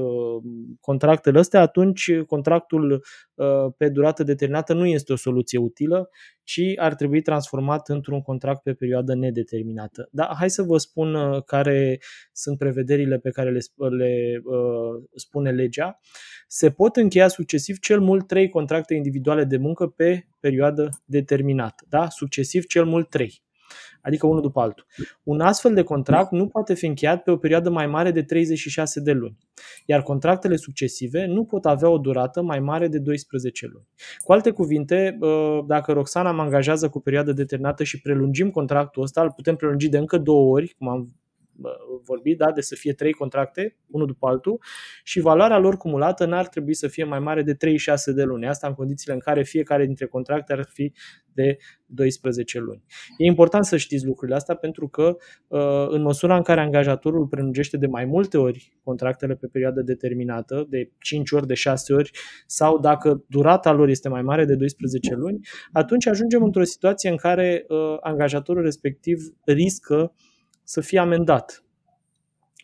contractele 0.81 1.39
astea, 1.39 1.61
atunci 1.61 2.21
contractul 2.27 3.05
uh, 3.33 3.45
pe 3.77 3.89
durată 3.89 4.23
determinată 4.23 4.73
nu 4.73 4.85
este 4.85 5.13
o 5.13 5.15
soluție 5.15 5.59
utilă, 5.59 6.09
ci 6.43 6.61
ar 6.75 6.95
trebui 6.95 7.21
transformat 7.21 7.89
într-un 7.89 8.21
contract 8.21 8.63
pe 8.63 8.73
perioadă 8.73 9.15
nedeterminată. 9.15 10.09
Dar 10.11 10.35
hai 10.37 10.49
să 10.49 10.63
vă 10.63 10.77
spun 10.77 11.41
care 11.45 11.99
sunt 12.31 12.57
prevederile 12.57 13.17
pe 13.17 13.29
care 13.29 13.51
le, 13.51 13.59
le 13.89 14.41
spune 15.15 15.51
legea. 15.51 15.99
Se 16.47 16.71
pot 16.71 16.95
încheia 16.95 17.27
succesiv 17.27 17.77
cel 17.77 17.99
mult 17.99 18.27
trei 18.27 18.49
contracte 18.49 18.93
individuale 18.93 19.43
de 19.43 19.57
muncă 19.57 19.87
pe 19.87 20.27
perioadă 20.39 20.89
determinată. 21.05 21.85
Da? 21.89 22.09
Succesiv 22.09 22.65
cel 22.65 22.85
mult 22.85 23.09
trei 23.09 23.47
adică 24.01 24.27
unul 24.27 24.41
după 24.41 24.59
altul. 24.59 24.85
Un 25.23 25.39
astfel 25.39 25.73
de 25.73 25.83
contract 25.83 26.31
nu 26.31 26.47
poate 26.47 26.73
fi 26.73 26.85
încheiat 26.85 27.23
pe 27.23 27.31
o 27.31 27.37
perioadă 27.37 27.69
mai 27.69 27.87
mare 27.87 28.11
de 28.11 28.23
36 28.23 28.99
de 28.99 29.11
luni, 29.11 29.37
iar 29.85 30.01
contractele 30.01 30.55
succesive 30.55 31.25
nu 31.25 31.43
pot 31.43 31.65
avea 31.65 31.89
o 31.89 31.97
durată 31.97 32.41
mai 32.41 32.59
mare 32.59 32.87
de 32.87 32.99
12 32.99 33.67
luni. 33.71 33.87
Cu 34.17 34.31
alte 34.31 34.51
cuvinte, 34.51 35.17
ă, 35.21 35.63
dacă 35.67 35.91
Roxana 35.91 36.31
mă 36.31 36.41
angajează 36.41 36.89
cu 36.89 36.99
perioadă 36.99 37.31
determinată 37.31 37.83
și 37.83 38.01
prelungim 38.01 38.51
contractul 38.51 39.03
ăsta, 39.03 39.21
îl 39.21 39.31
putem 39.31 39.55
prelungi 39.55 39.89
de 39.89 39.97
încă 39.97 40.17
două 40.17 40.51
ori, 40.53 40.75
cum 40.77 40.87
am 40.87 41.09
vorbit, 42.03 42.37
da? 42.37 42.51
de 42.51 42.61
să 42.61 42.75
fie 42.75 42.93
trei 42.93 43.11
contracte, 43.11 43.77
unul 43.87 44.07
după 44.07 44.27
altul, 44.27 44.61
și 45.03 45.19
valoarea 45.19 45.57
lor 45.57 45.77
cumulată 45.77 46.25
n-ar 46.25 46.47
trebui 46.47 46.73
să 46.73 46.87
fie 46.87 47.03
mai 47.03 47.19
mare 47.19 47.41
de 47.41 47.53
36 47.53 48.11
de 48.11 48.23
luni. 48.23 48.47
Asta 48.47 48.67
în 48.67 48.73
condițiile 48.73 49.13
în 49.13 49.19
care 49.19 49.43
fiecare 49.43 49.85
dintre 49.85 50.05
contracte 50.05 50.53
ar 50.53 50.67
fi 50.73 50.93
de 51.33 51.57
12 51.85 52.59
luni. 52.59 52.83
E 53.17 53.25
important 53.25 53.65
să 53.65 53.77
știți 53.77 54.05
lucrurile 54.05 54.37
astea 54.37 54.55
pentru 54.55 54.87
că 54.87 55.17
uh, 55.47 55.87
în 55.87 56.01
măsura 56.01 56.35
în 56.35 56.41
care 56.41 56.61
angajatorul 56.61 57.27
prelungește 57.27 57.77
de 57.77 57.87
mai 57.87 58.05
multe 58.05 58.37
ori 58.37 58.77
contractele 58.83 59.35
pe 59.35 59.47
perioadă 59.47 59.81
determinată, 59.81 60.65
de 60.69 60.91
5 60.99 61.31
ori, 61.31 61.47
de 61.47 61.53
6 61.53 61.93
ori, 61.93 62.11
sau 62.45 62.79
dacă 62.79 63.23
durata 63.27 63.71
lor 63.71 63.89
este 63.89 64.09
mai 64.09 64.21
mare 64.21 64.45
de 64.45 64.55
12 64.55 65.15
luni, 65.15 65.39
atunci 65.71 66.07
ajungem 66.07 66.43
într-o 66.43 66.63
situație 66.63 67.09
în 67.09 67.15
care 67.15 67.65
uh, 67.67 67.97
angajatorul 67.99 68.63
respectiv 68.63 69.19
riscă 69.45 70.13
să 70.69 70.81
fie 70.81 70.99
amendat 70.99 71.63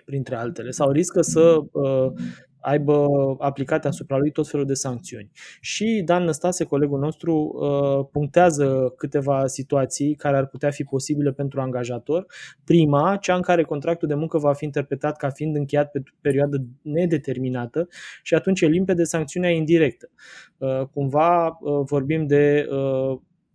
printre 0.05 0.35
altele, 0.35 0.71
sau 0.71 0.91
riscă 0.91 1.21
să 1.21 1.57
uh, 1.71 2.11
aibă 2.59 3.07
aplicate 3.39 3.87
asupra 3.87 4.17
lui 4.17 4.31
tot 4.31 4.47
felul 4.47 4.65
de 4.65 4.73
sancțiuni. 4.73 5.31
Și 5.59 6.01
Dan 6.05 6.23
Năstase, 6.23 6.63
colegul 6.63 6.99
nostru, 6.99 7.35
uh, 7.35 8.07
punctează 8.11 8.93
câteva 8.97 9.47
situații 9.47 10.15
care 10.15 10.37
ar 10.37 10.45
putea 10.47 10.69
fi 10.69 10.83
posibile 10.83 11.31
pentru 11.31 11.61
angajator. 11.61 12.25
Prima, 12.63 13.17
cea 13.21 13.35
în 13.35 13.41
care 13.41 13.63
contractul 13.63 14.07
de 14.07 14.15
muncă 14.15 14.37
va 14.37 14.53
fi 14.53 14.63
interpretat 14.63 15.17
ca 15.17 15.29
fiind 15.29 15.55
încheiat 15.55 15.91
pe 15.91 16.03
perioadă 16.21 16.65
nedeterminată 16.81 17.87
și 18.23 18.33
atunci 18.33 18.61
e 18.61 18.65
limpede 18.65 19.03
sancțiunea 19.03 19.49
indirectă. 19.49 20.09
Uh, 20.57 20.81
cumva 20.93 21.47
uh, 21.47 21.81
vorbim 21.85 22.27
de 22.27 22.67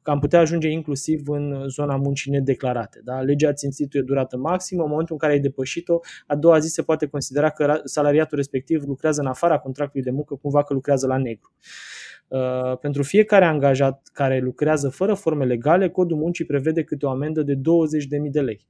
că 0.03 0.11
am 0.11 0.19
putea 0.19 0.41
ajunge 0.41 0.69
inclusiv 0.69 1.29
în 1.29 1.69
zona 1.69 1.97
muncii 1.97 2.31
nedeclarate. 2.31 3.01
Da? 3.05 3.21
Legea 3.21 3.49
îți 3.49 3.65
instituie 3.65 4.03
durată 4.03 4.37
maximă, 4.37 4.83
în 4.83 4.89
momentul 4.89 5.15
în 5.15 5.21
care 5.21 5.33
ai 5.33 5.41
depășit-o, 5.41 5.99
a 6.27 6.37
doua 6.37 6.59
zi 6.59 6.69
se 6.69 6.83
poate 6.83 7.07
considera 7.07 7.51
că 7.51 7.81
salariatul 7.85 8.37
respectiv 8.37 8.83
lucrează 8.87 9.21
în 9.21 9.27
afara 9.27 9.59
contractului 9.59 10.05
de 10.05 10.11
muncă, 10.11 10.35
cumva 10.35 10.63
că 10.63 10.73
lucrează 10.73 11.07
la 11.07 11.17
negru. 11.17 11.53
Uh, 12.31 12.79
pentru 12.79 13.03
fiecare 13.03 13.45
angajat 13.45 14.09
care 14.13 14.39
lucrează 14.39 14.89
fără 14.89 15.15
forme 15.15 15.45
legale, 15.45 15.89
codul 15.89 16.17
muncii 16.17 16.45
prevede 16.45 16.83
câte 16.83 17.07
o 17.07 17.11
amendă 17.11 17.43
de 17.43 17.55
20.000 17.55 17.61
de 18.31 18.41
lei. 18.41 18.67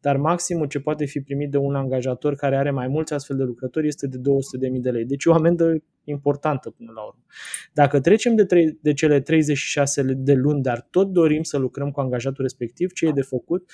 Dar 0.00 0.16
maximul 0.16 0.66
ce 0.66 0.80
poate 0.80 1.04
fi 1.04 1.20
primit 1.20 1.50
de 1.50 1.56
un 1.56 1.74
angajator 1.74 2.34
care 2.34 2.56
are 2.56 2.70
mai 2.70 2.88
mulți 2.88 3.12
astfel 3.12 3.36
de 3.36 3.42
lucrători 3.42 3.86
este 3.86 4.06
de 4.06 4.16
200.000 4.16 4.80
de 4.80 4.90
lei. 4.90 5.04
Deci 5.04 5.26
o 5.26 5.32
amendă 5.32 5.82
importantă 6.04 6.70
până 6.70 6.92
la 6.94 7.00
urmă. 7.00 7.24
Dacă 7.72 8.00
trecem 8.00 8.34
de, 8.34 8.44
tre- 8.44 8.76
de 8.80 8.92
cele 8.92 9.20
36 9.20 10.02
de 10.02 10.34
luni, 10.34 10.62
dar 10.62 10.86
tot 10.90 11.08
dorim 11.08 11.42
să 11.42 11.58
lucrăm 11.58 11.90
cu 11.90 12.00
angajatul 12.00 12.42
respectiv, 12.42 12.92
ce 12.92 13.06
e 13.06 13.10
de 13.10 13.22
făcut? 13.22 13.70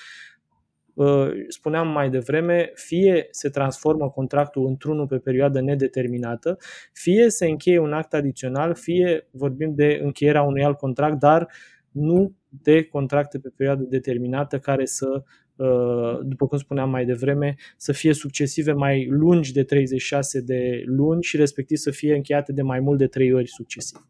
Uh, 0.95 1.29
spuneam 1.47 1.87
mai 1.87 2.09
devreme, 2.09 2.71
fie 2.73 3.27
se 3.31 3.49
transformă 3.49 4.09
contractul 4.09 4.67
într-unul 4.67 5.07
pe 5.07 5.17
perioadă 5.17 5.61
nedeterminată, 5.61 6.57
fie 6.93 7.29
se 7.29 7.45
încheie 7.45 7.79
un 7.79 7.93
act 7.93 8.13
adițional, 8.13 8.75
fie 8.75 9.27
vorbim 9.31 9.73
de 9.75 9.99
încheierea 10.03 10.41
unui 10.41 10.63
alt 10.63 10.77
contract, 10.77 11.19
dar 11.19 11.47
nu 11.91 12.35
de 12.47 12.83
contracte 12.83 13.39
pe 13.39 13.51
perioadă 13.55 13.83
determinată 13.83 14.59
care 14.59 14.85
să, 14.85 15.23
uh, 15.55 16.19
după 16.23 16.47
cum 16.47 16.57
spuneam 16.57 16.89
mai 16.89 17.05
devreme, 17.05 17.55
să 17.77 17.91
fie 17.91 18.13
succesive 18.13 18.71
mai 18.71 19.07
lungi 19.09 19.53
de 19.53 19.63
36 19.63 20.41
de 20.41 20.83
luni 20.85 21.23
și 21.23 21.37
respectiv 21.37 21.77
să 21.77 21.91
fie 21.91 22.15
încheiate 22.15 22.51
de 22.51 22.61
mai 22.61 22.79
mult 22.79 22.97
de 22.97 23.07
3 23.07 23.33
ori 23.33 23.47
succesiv. 23.47 24.07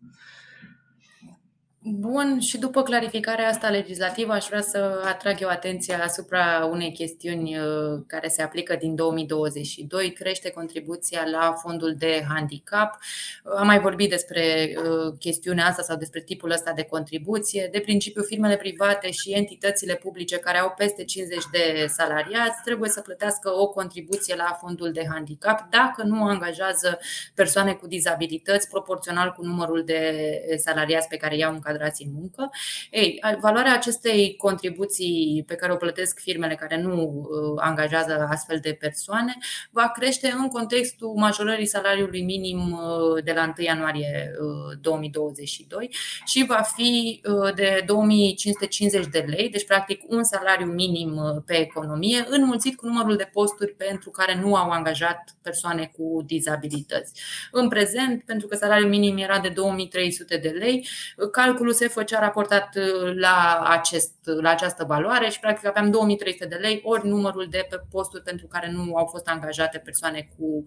Bun, 1.87 2.39
și 2.39 2.57
după 2.57 2.83
clarificarea 2.83 3.47
asta 3.47 3.69
legislativă, 3.69 4.33
aș 4.33 4.45
vrea 4.45 4.61
să 4.61 5.01
atrag 5.05 5.41
eu 5.41 5.49
atenția 5.49 6.03
asupra 6.03 6.69
unei 6.71 6.91
chestiuni 6.91 7.57
uh, 7.57 8.01
care 8.07 8.27
se 8.27 8.41
aplică 8.41 8.75
din 8.75 8.95
2022, 8.95 10.11
crește 10.11 10.49
contribuția 10.49 11.23
la 11.31 11.53
fondul 11.61 11.95
de 11.97 12.25
handicap. 12.29 12.97
Am 13.57 13.65
mai 13.65 13.79
vorbit 13.79 14.09
despre 14.09 14.75
uh, 14.77 15.13
chestiunea 15.19 15.65
asta 15.65 15.81
sau 15.81 15.97
despre 15.97 16.21
tipul 16.21 16.51
ăsta 16.51 16.71
de 16.71 16.83
contribuție. 16.83 17.69
De 17.71 17.79
principiu, 17.79 18.23
firmele 18.23 18.55
private 18.55 19.11
și 19.11 19.31
entitățile 19.31 19.95
publice 19.95 20.37
care 20.37 20.57
au 20.57 20.73
peste 20.77 21.03
50 21.03 21.43
de 21.51 21.85
salariați 21.87 22.61
trebuie 22.63 22.89
să 22.89 23.01
plătească 23.01 23.49
o 23.49 23.67
contribuție 23.67 24.35
la 24.35 24.57
fondul 24.61 24.91
de 24.91 25.07
handicap 25.11 25.69
dacă 25.69 26.03
nu 26.03 26.23
angajează 26.23 26.99
persoane 27.35 27.73
cu 27.73 27.87
dizabilități 27.87 28.69
proporțional 28.69 29.31
cu 29.31 29.45
numărul 29.45 29.83
de 29.83 30.39
salariați 30.57 31.07
pe 31.07 31.17
care 31.17 31.35
i-au 31.35 31.53
în 31.53 31.59
încadrați 31.75 32.03
în 32.03 32.11
muncă. 32.13 32.49
Ei, 32.91 33.23
valoarea 33.39 33.73
acestei 33.73 34.35
contribuții 34.37 35.43
pe 35.47 35.55
care 35.55 35.71
o 35.71 35.75
plătesc 35.75 36.19
firmele 36.19 36.55
care 36.55 36.81
nu 36.81 37.03
uh, 37.03 37.53
angajează 37.55 38.27
astfel 38.29 38.59
de 38.61 38.77
persoane 38.79 39.37
va 39.71 39.91
crește 39.95 40.33
în 40.37 40.47
contextul 40.47 41.13
majorării 41.15 41.65
salariului 41.65 42.21
minim 42.21 42.71
uh, 42.71 43.23
de 43.23 43.31
la 43.31 43.43
1 43.43 43.53
ianuarie 43.57 44.31
2022 44.81 45.89
uh, 45.91 45.97
și 46.25 46.45
va 46.47 46.61
fi 46.75 47.21
de 47.55 47.83
2550 47.85 49.07
de 49.07 49.25
lei, 49.27 49.49
deci 49.49 49.65
practic 49.65 50.01
un 50.07 50.23
salariu 50.23 50.65
minim 50.65 51.43
pe 51.45 51.53
economie, 51.53 52.25
înmulțit 52.29 52.75
cu 52.75 52.85
numărul 52.85 53.15
de 53.15 53.29
posturi 53.33 53.71
pentru 53.71 54.09
care 54.09 54.39
nu 54.41 54.55
au 54.55 54.69
angajat 54.69 55.35
persoane 55.41 55.91
cu 55.97 56.23
dizabilități. 56.25 57.21
În 57.51 57.67
prezent, 57.67 58.23
pentru 58.23 58.47
că 58.47 58.55
salariul 58.55 58.89
minim 58.89 59.17
era 59.17 59.39
de 59.39 59.49
2300 59.49 60.37
de 60.37 60.49
lei, 60.49 60.87
calculul 61.31 61.64
calculul 61.65 61.87
se 61.87 61.99
făcea 61.99 62.19
raportat 62.19 62.75
uh, 62.75 63.15
la, 63.15 63.63
acest, 63.63 64.13
la 64.23 64.49
această 64.49 64.83
valoare 64.83 65.29
și 65.29 65.39
practic 65.39 65.65
aveam 65.67 65.91
2300 65.91 66.45
de 66.45 66.55
lei 66.55 66.81
ori 66.83 67.07
numărul 67.07 67.47
de 67.49 67.67
posturi 67.89 68.23
pentru 68.23 68.47
care 68.47 68.71
nu 68.71 68.95
au 68.95 69.05
fost 69.05 69.27
angajate 69.27 69.77
persoane 69.77 70.29
cu 70.37 70.63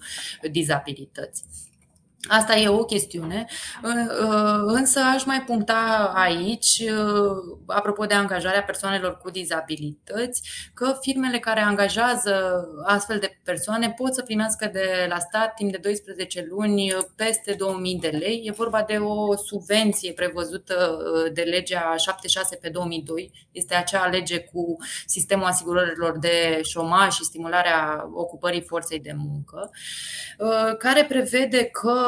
dizabilități. 0.50 1.44
Asta 2.26 2.56
e 2.56 2.68
o 2.68 2.84
chestiune, 2.84 3.46
uh, 3.82 4.62
însă 4.64 5.00
aș 5.00 5.24
mai 5.24 5.42
puncta 5.42 6.12
aici, 6.14 6.82
uh, 6.82 7.58
apropo 7.66 8.04
de 8.04 8.14
angajarea 8.14 8.62
persoanelor 8.62 9.16
cu 9.16 9.30
dizabilități, 9.30 10.42
că 10.74 10.96
firmele 11.00 11.38
care 11.38 11.60
angajează 11.60 12.64
astfel 12.84 13.18
de 13.18 13.38
persoane 13.44 13.90
pot 13.90 14.14
să 14.14 14.22
primească 14.22 14.70
de 14.72 15.06
la 15.08 15.18
stat 15.18 15.54
timp 15.54 15.70
de 15.70 15.78
12 15.82 16.46
luni 16.48 16.96
peste 17.16 17.54
2000 17.58 17.98
de 18.00 18.08
lei. 18.08 18.42
E 18.44 18.50
vorba 18.50 18.82
de 18.82 18.96
o 18.96 19.36
subvenție 19.36 20.12
prevăzută 20.12 20.98
uh, 21.14 21.32
de 21.32 21.42
legea 21.42 21.94
76 21.96 22.56
pe 22.56 22.68
2002. 22.68 23.32
Este 23.52 23.74
acea 23.74 24.06
lege 24.06 24.38
cu 24.38 24.76
sistemul 25.06 25.46
asigurărilor 25.46 26.18
de 26.18 26.60
șomaj 26.62 27.14
și 27.14 27.24
stimularea 27.24 28.08
ocupării 28.14 28.62
forței 28.62 29.00
de 29.00 29.14
muncă, 29.16 29.70
care 30.78 31.04
prevede 31.04 31.64
că 31.64 31.90
uh, 31.90 32.07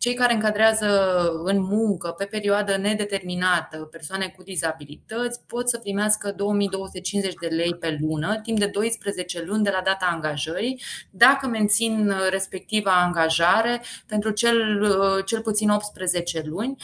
cei 0.00 0.14
care 0.14 0.34
încadrează 0.34 1.20
în 1.44 1.60
muncă 1.62 2.08
pe 2.08 2.24
perioadă 2.24 2.76
nedeterminată 2.76 3.76
persoane 3.76 4.32
cu 4.36 4.42
dizabilități 4.42 5.40
pot 5.46 5.68
să 5.68 5.78
primească 5.78 6.32
2250 6.36 7.34
de 7.40 7.46
lei 7.46 7.74
pe 7.74 7.98
lună, 8.00 8.40
timp 8.42 8.58
de 8.58 8.66
12 8.66 9.42
luni 9.44 9.64
de 9.64 9.70
la 9.70 9.80
data 9.84 10.08
angajării, 10.12 10.82
dacă 11.10 11.46
mențin 11.46 12.12
respectiva 12.30 13.02
angajare 13.02 13.82
pentru 14.06 14.30
cel, 14.30 14.82
uh, 14.82 15.24
cel 15.24 15.40
puțin 15.40 15.70
18 15.70 16.42
luni. 16.46 16.76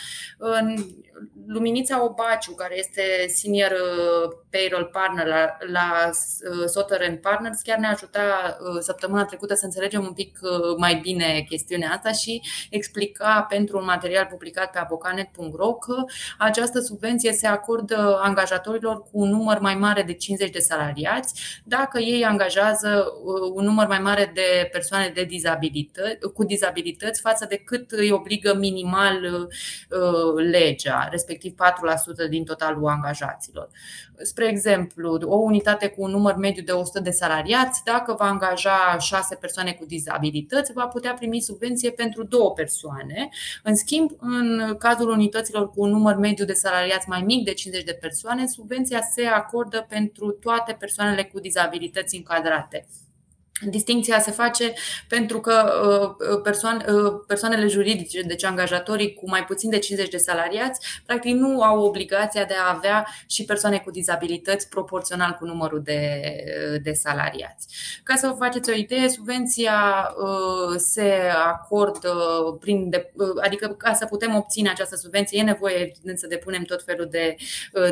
Luminița 1.46 2.04
Obaciu, 2.04 2.54
care 2.54 2.78
este 2.78 3.02
senior 3.28 3.70
uh, 3.70 4.32
payroll 4.50 4.90
partner 4.92 5.26
la, 5.26 5.56
la 5.72 6.10
Soter 6.66 7.18
Partners, 7.18 7.60
chiar 7.60 7.78
ne-a 7.78 7.90
ajutat 7.90 8.58
săptămâna 8.80 9.24
trecută 9.24 9.54
să 9.54 9.64
înțelegem 9.64 10.02
un 10.02 10.12
pic 10.12 10.38
mai 10.76 10.94
bine 10.94 11.44
chestiunea 11.48 11.90
asta 11.90 12.12
și 12.12 12.42
explica 12.70 13.04
explica 13.06 13.46
pentru 13.48 13.78
un 13.78 13.84
material 13.84 14.26
publicat 14.30 14.70
pe 14.70 14.78
avocanet.ro 14.78 15.72
că 15.72 16.04
această 16.38 16.80
subvenție 16.80 17.32
se 17.32 17.46
acordă 17.46 18.18
angajatorilor 18.22 19.02
cu 19.02 19.10
un 19.12 19.28
număr 19.28 19.58
mai 19.58 19.74
mare 19.74 20.02
de 20.02 20.12
50 20.12 20.50
de 20.50 20.58
salariați 20.58 21.60
dacă 21.64 21.98
ei 21.98 22.24
angajează 22.24 23.04
uh, 23.24 23.50
un 23.54 23.64
număr 23.64 23.86
mai 23.86 23.98
mare 23.98 24.30
de 24.34 24.68
persoane 24.72 25.10
de 25.14 25.24
dizabilități, 25.24 26.32
cu 26.34 26.44
dizabilități 26.44 27.20
față 27.20 27.46
de 27.48 27.56
cât 27.56 27.90
îi 27.90 28.10
obligă 28.10 28.54
minimal 28.54 29.24
uh, 29.24 30.44
legea, 30.50 31.08
respectiv 31.10 31.34
4% 32.26 32.28
din 32.28 32.44
totalul 32.44 32.88
angajaților. 32.88 33.68
Spre 34.22 34.48
exemplu, 34.48 35.18
o 35.24 35.36
unitate 35.36 35.88
cu 35.88 36.02
un 36.02 36.10
număr 36.10 36.36
mediu 36.36 36.62
de 36.62 36.72
100 36.72 37.00
de 37.00 37.10
salariați, 37.10 37.82
dacă 37.84 38.14
va 38.18 38.24
angaja 38.24 38.96
6 38.98 39.34
persoane 39.34 39.72
cu 39.72 39.84
dizabilități, 39.84 40.72
va 40.72 40.86
putea 40.86 41.14
primi 41.14 41.40
subvenție 41.40 41.90
pentru 41.90 42.24
două 42.24 42.52
persoane. 42.52 43.28
În 43.62 43.76
schimb, 43.76 44.10
în 44.18 44.76
cazul 44.78 45.08
unităților 45.08 45.70
cu 45.70 45.82
un 45.82 45.90
număr 45.90 46.16
mediu 46.16 46.44
de 46.44 46.52
salariați 46.52 47.08
mai 47.08 47.22
mic 47.22 47.44
de 47.44 47.52
50 47.52 47.84
de 47.84 47.98
persoane, 48.00 48.46
subvenția 48.46 49.00
se 49.14 49.26
acordă 49.26 49.86
pentru 49.88 50.30
toate 50.30 50.76
persoanele 50.78 51.24
cu 51.24 51.40
dizabilități 51.40 52.16
încadrate. 52.16 52.86
Distinția 53.60 54.20
se 54.20 54.30
face 54.30 54.72
pentru 55.08 55.40
că 55.40 55.72
uh, 56.30 56.40
persoane, 56.42 56.84
uh, 56.92 57.12
persoanele 57.26 57.66
juridice, 57.66 58.22
deci 58.22 58.44
angajatorii 58.44 59.14
cu 59.14 59.28
mai 59.28 59.44
puțin 59.44 59.70
de 59.70 59.78
50 59.78 60.08
de 60.08 60.16
salariați, 60.16 60.86
practic 61.06 61.34
nu 61.34 61.62
au 61.62 61.82
obligația 61.84 62.44
de 62.44 62.54
a 62.54 62.74
avea 62.74 63.06
și 63.26 63.44
persoane 63.44 63.78
cu 63.78 63.90
dizabilități 63.90 64.68
proporțional 64.68 65.32
cu 65.32 65.44
numărul 65.44 65.82
de, 65.82 66.22
uh, 66.72 66.80
de 66.82 66.92
salariați. 66.92 67.66
Ca 68.02 68.14
să 68.14 68.26
vă 68.26 68.32
faceți 68.32 68.70
o 68.70 68.74
idee, 68.74 69.08
subvenția 69.08 69.74
se 70.76 71.12
acordă 71.46 72.12
prin. 72.60 72.90
De, 72.90 73.12
adică, 73.42 73.68
ca 73.68 73.92
să 73.92 74.06
putem 74.06 74.34
obține 74.34 74.70
această 74.70 74.96
subvenție, 74.96 75.38
e 75.38 75.42
nevoie, 75.42 75.74
evident, 75.74 76.18
să 76.18 76.26
depunem 76.26 76.62
tot 76.62 76.82
felul 76.84 77.08
de 77.10 77.36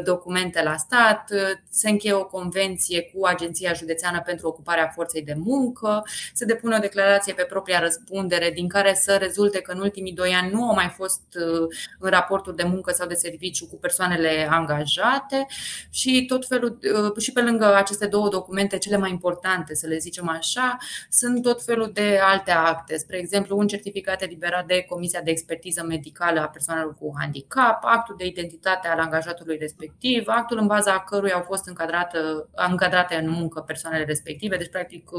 documente 0.05 0.63
la 0.63 0.77
stat. 0.77 1.31
Se 1.71 1.91
încheie 1.91 2.15
o 2.15 2.25
convenție 2.25 3.03
cu 3.03 3.27
Agenția 3.27 3.73
Județeană 3.73 4.23
pentru 4.25 4.49
Ocuparea 4.49 4.93
Forței 4.95 5.23
de 5.23 5.35
Muncă 5.37 5.53
muncă, 5.55 6.03
se 6.35 6.45
depune 6.45 6.77
o 6.77 6.79
declarație 6.79 7.33
pe 7.33 7.43
propria 7.43 7.81
răspundere 7.81 8.51
din 8.51 8.69
care 8.69 8.95
să 8.95 9.17
rezulte 9.17 9.61
că 9.61 9.73
în 9.73 9.81
ultimii 9.81 10.13
doi 10.13 10.33
ani 10.33 10.53
nu 10.53 10.69
au 10.69 10.75
mai 10.75 10.93
fost 10.97 11.23
uh, 11.35 11.69
în 11.99 12.11
raporturi 12.11 12.57
de 12.57 12.63
muncă 12.63 12.93
sau 12.93 13.07
de 13.07 13.15
serviciu 13.15 13.67
cu 13.67 13.77
persoanele 13.77 14.49
angajate. 14.51 15.47
Și 15.91 16.25
tot 16.29 16.47
felul 16.47 16.79
uh, 17.05 17.23
și 17.23 17.33
pe 17.33 17.41
lângă 17.41 17.75
aceste 17.75 18.07
două 18.07 18.29
documente 18.29 18.79
cele 18.79 18.97
mai 18.97 19.11
importante, 19.11 19.75
să 19.75 19.87
le 19.87 19.99
zicem 19.99 20.29
așa, 20.29 20.77
sunt 21.11 21.43
tot 21.43 21.63
felul 21.65 21.91
de 21.93 22.19
alte 22.23 22.51
acte, 22.51 22.97
spre 22.97 23.19
exemplu 23.19 23.59
un 23.59 23.67
certificat 23.67 24.23
eliberat 24.23 24.67
de 24.67 24.85
Comisia 24.89 25.21
de 25.21 25.31
Expertiză 25.31 25.85
Medicală 25.89 26.41
a 26.41 26.49
persoanelor 26.49 26.95
cu 26.99 27.13
handicap, 27.19 27.85
actul 27.85 28.15
de 28.19 28.27
identitate 28.27 28.89
al 28.89 28.99
angajatului 28.99 29.57
respectiv, 29.61 30.25
actul 30.27 30.59
în 30.59 30.67
baza 30.67 30.99
căruia 30.99 31.35
au 31.35 31.43
fost 31.43 31.67
încadrate, 31.67 32.19
încadrate 32.53 33.15
în 33.15 33.31
muncă 33.31 33.61
persoanele 33.61 34.05
respective, 34.05 34.57
deci 34.57 34.71
practic 34.71 35.11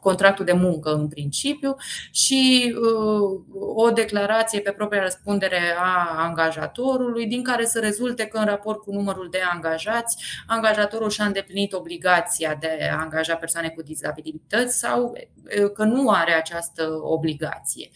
contractul 0.00 0.44
de 0.44 0.52
muncă 0.52 0.92
în 0.92 1.08
principiu 1.08 1.76
și 2.10 2.74
uh, 2.76 3.40
o 3.74 3.90
declarație 3.90 4.60
pe 4.60 4.70
propria 4.70 5.02
răspundere 5.02 5.60
a 5.78 6.14
angajatorului, 6.16 7.26
din 7.26 7.42
care 7.42 7.64
să 7.64 7.80
rezulte 7.80 8.26
că 8.26 8.38
în 8.38 8.44
raport 8.44 8.78
cu 8.78 8.92
numărul 8.92 9.28
de 9.30 9.40
angajați, 9.52 10.16
angajatorul 10.46 11.10
și-a 11.10 11.24
îndeplinit 11.24 11.72
obligația 11.72 12.56
de 12.60 12.88
a 12.92 13.00
angaja 13.00 13.34
persoane 13.34 13.68
cu 13.68 13.82
dizabilități 13.82 14.78
sau 14.78 15.12
uh, 15.12 15.72
că 15.72 15.84
nu 15.84 16.10
are 16.10 16.32
această 16.32 16.88
obligație. 17.02 17.90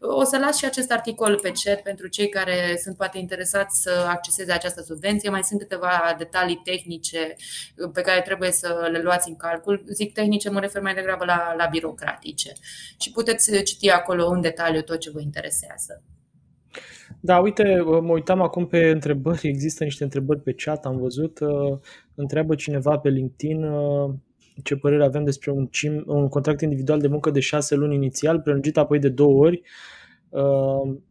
O 0.00 0.24
să 0.24 0.38
las 0.38 0.56
și 0.56 0.64
acest 0.64 0.92
articol 0.92 1.38
pe 1.42 1.52
chat 1.64 1.82
pentru 1.82 2.06
cei 2.06 2.28
care 2.28 2.78
sunt 2.82 2.96
poate 2.96 3.18
interesați 3.18 3.82
să 3.82 4.06
acceseze 4.08 4.52
această 4.52 4.82
subvenție. 4.82 5.30
Mai 5.30 5.44
sunt 5.44 5.60
câteva 5.60 6.14
detalii 6.18 6.60
tehnice 6.64 7.36
pe 7.92 8.00
care 8.00 8.20
trebuie 8.20 8.50
să 8.50 8.88
le 8.92 8.98
luați 9.02 9.28
în 9.28 9.36
calcul. 9.36 9.84
Zic 9.86 10.12
tehnice, 10.12 10.50
mă 10.50 10.60
refer 10.60 10.82
mai 10.82 10.94
degrabă 10.94 11.03
la, 11.06 11.54
la 11.56 11.66
birocratice. 11.70 12.52
Și 13.00 13.10
puteți 13.10 13.62
citi 13.62 13.90
acolo 13.90 14.26
în 14.28 14.40
detaliu 14.40 14.80
tot 14.80 14.98
ce 14.98 15.10
vă 15.10 15.20
interesează. 15.20 16.02
Da, 17.20 17.38
uite, 17.38 17.80
mă 17.84 18.12
uitam 18.12 18.40
acum 18.40 18.66
pe 18.66 18.90
întrebări, 18.90 19.48
există 19.54 19.84
niște 19.84 20.04
întrebări 20.04 20.40
pe 20.40 20.52
chat, 20.52 20.84
am 20.84 20.96
văzut, 20.96 21.40
uh, 21.40 21.78
întreabă 22.14 22.54
cineva 22.54 22.98
pe 22.98 23.08
LinkedIn 23.08 23.62
uh, 23.62 24.14
ce 24.62 24.76
părere 24.76 25.04
avem 25.04 25.24
despre 25.24 25.50
un, 25.50 25.66
CIM, 25.66 26.02
un 26.06 26.28
contract 26.28 26.60
individual 26.60 27.00
de 27.00 27.06
muncă 27.06 27.30
de 27.30 27.40
șase 27.40 27.74
luni 27.74 27.94
inițial, 27.94 28.40
prelungit 28.40 28.76
apoi 28.76 28.98
de 28.98 29.08
două 29.08 29.44
ori, 29.44 29.56
uh, 29.56 30.03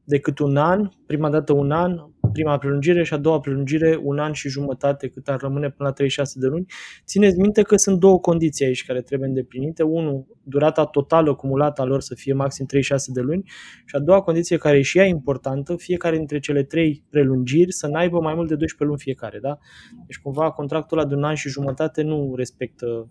decât 0.03 0.39
un 0.39 0.57
an, 0.57 0.89
prima 1.05 1.29
dată 1.29 1.53
un 1.53 1.71
an, 1.71 1.97
prima 2.33 2.57
prelungire 2.57 3.03
și 3.03 3.13
a 3.13 3.17
doua 3.17 3.39
prelungire 3.39 3.99
un 4.03 4.19
an 4.19 4.33
și 4.33 4.49
jumătate 4.49 5.07
cât 5.07 5.27
ar 5.27 5.39
rămâne 5.39 5.69
până 5.69 5.89
la 5.89 5.93
36 5.93 6.39
de 6.39 6.47
luni. 6.47 6.65
Țineți 7.05 7.39
minte 7.39 7.61
că 7.61 7.75
sunt 7.75 7.99
două 7.99 8.19
condiții 8.19 8.65
aici 8.65 8.85
care 8.85 9.01
trebuie 9.01 9.27
îndeplinite. 9.27 9.83
Unu, 9.83 10.27
durata 10.43 10.85
totală 10.85 11.29
acumulată 11.29 11.81
a 11.81 11.85
lor 11.85 12.01
să 12.01 12.15
fie 12.15 12.33
maxim 12.33 12.65
36 12.65 13.11
de 13.11 13.21
luni 13.21 13.43
și 13.85 13.95
a 13.95 13.99
doua 13.99 14.21
condiție 14.21 14.57
care 14.57 14.77
e 14.77 14.81
și 14.81 14.97
ea 14.97 15.05
importantă, 15.05 15.75
fiecare 15.75 16.17
dintre 16.17 16.39
cele 16.39 16.63
trei 16.63 17.03
prelungiri 17.09 17.71
să 17.71 17.87
n-aibă 17.87 18.19
mai 18.19 18.33
mult 18.33 18.47
de 18.47 18.55
12 18.55 18.83
luni 18.83 18.99
fiecare. 18.99 19.39
Da? 19.39 19.57
Deci 20.05 20.17
cumva 20.17 20.51
contractul 20.51 20.97
ăla 20.97 21.07
de 21.07 21.15
un 21.15 21.23
an 21.23 21.35
și 21.35 21.49
jumătate 21.49 22.01
nu 22.01 22.33
respectă 22.35 23.09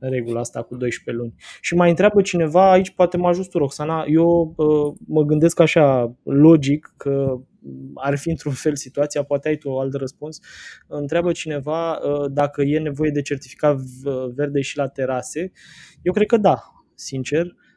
regula 0.00 0.40
asta 0.40 0.62
cu 0.62 0.76
12 0.76 1.22
luni. 1.22 1.34
Și 1.60 1.74
mai 1.74 1.88
întreabă 1.88 2.22
cineva, 2.22 2.70
aici 2.70 2.90
poate 2.90 3.16
mă 3.16 3.28
ajut 3.28 3.50
tu, 3.50 3.58
Roxana, 3.58 4.04
eu 4.08 4.54
uh, 4.56 4.94
mă 5.06 5.22
gândesc 5.22 5.60
așa 5.60 6.14
logic 6.22 6.94
că 6.96 7.40
ar 7.94 8.18
fi 8.18 8.30
într-un 8.30 8.52
fel 8.52 8.76
situația, 8.76 9.22
poate 9.22 9.48
ai 9.48 9.56
tu 9.56 9.68
o 9.68 9.78
alt 9.78 9.94
răspuns. 9.94 10.40
Întreabă 10.86 11.32
cineva 11.32 11.92
uh, 11.92 12.30
dacă 12.30 12.62
e 12.62 12.78
nevoie 12.78 13.10
de 13.10 13.22
certificat 13.22 13.76
verde 14.34 14.60
și 14.60 14.76
la 14.76 14.88
terase. 14.88 15.52
Eu 16.02 16.12
cred 16.12 16.26
că 16.26 16.36
da, 16.36 16.62
sincer. 16.94 17.44
Uh, 17.44 17.67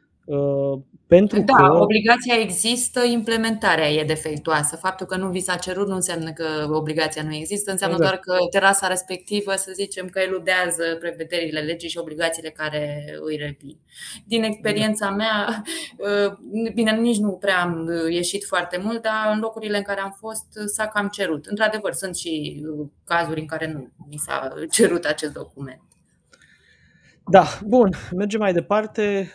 pentru 1.06 1.40
da, 1.40 1.54
că... 1.54 1.72
obligația 1.72 2.34
există, 2.40 3.00
implementarea 3.04 3.88
e 3.88 4.04
defectuoasă. 4.04 4.76
Faptul 4.76 5.06
că 5.06 5.16
nu 5.16 5.28
vi 5.28 5.40
s-a 5.40 5.56
cerut 5.56 5.88
nu 5.88 5.94
înseamnă 5.94 6.32
că 6.32 6.44
obligația 6.70 7.22
nu 7.22 7.34
există, 7.34 7.70
înseamnă 7.70 7.96
exact. 8.00 8.24
doar 8.24 8.38
că 8.38 8.44
terasa 8.50 8.86
respectivă, 8.86 9.54
să 9.56 9.70
zicem, 9.74 10.06
că 10.06 10.18
eludează 10.18 10.82
prevederile 10.98 11.60
legii 11.60 11.88
și 11.88 11.98
obligațiile 11.98 12.48
care 12.48 13.04
îi 13.24 13.36
revin. 13.36 13.78
Din 14.26 14.42
experiența 14.42 15.10
mea, 15.10 15.62
uh, 15.96 16.72
bine, 16.74 16.90
nici 16.90 17.18
nu 17.18 17.30
prea 17.30 17.60
am 17.60 17.88
ieșit 18.08 18.44
foarte 18.44 18.80
mult, 18.82 19.02
dar 19.02 19.30
în 19.32 19.40
locurile 19.40 19.76
în 19.76 19.82
care 19.82 20.00
am 20.00 20.16
fost 20.18 20.46
s-a 20.66 20.86
cam 20.86 21.08
cerut. 21.08 21.46
Într-adevăr, 21.46 21.92
sunt 21.92 22.16
și 22.16 22.62
cazuri 23.04 23.40
în 23.40 23.46
care 23.46 23.72
nu 23.72 23.88
mi 24.10 24.16
s-a 24.16 24.54
cerut 24.70 25.04
acest 25.04 25.32
document. 25.32 25.80
Da, 27.30 27.44
bun, 27.64 27.90
mergem 28.16 28.40
mai 28.40 28.52
departe. 28.52 29.32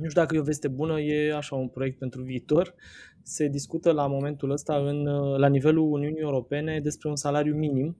Uh, 0.00 0.06
nu 0.06 0.08
știu 0.08 0.20
dacă 0.20 0.34
e 0.34 0.38
o 0.38 0.42
veste 0.42 0.68
bună, 0.68 1.00
e 1.00 1.34
așa 1.36 1.54
un 1.56 1.68
proiect 1.68 1.98
pentru 1.98 2.22
viitor. 2.22 2.74
Se 3.22 3.48
discută 3.48 3.92
la 3.92 4.06
momentul 4.06 4.50
ăsta 4.50 4.76
în, 4.76 5.02
la 5.36 5.48
nivelul 5.48 5.92
Uniunii 5.92 6.20
Europene 6.20 6.80
despre 6.80 7.08
un 7.08 7.16
salariu 7.16 7.54
minim 7.54 7.96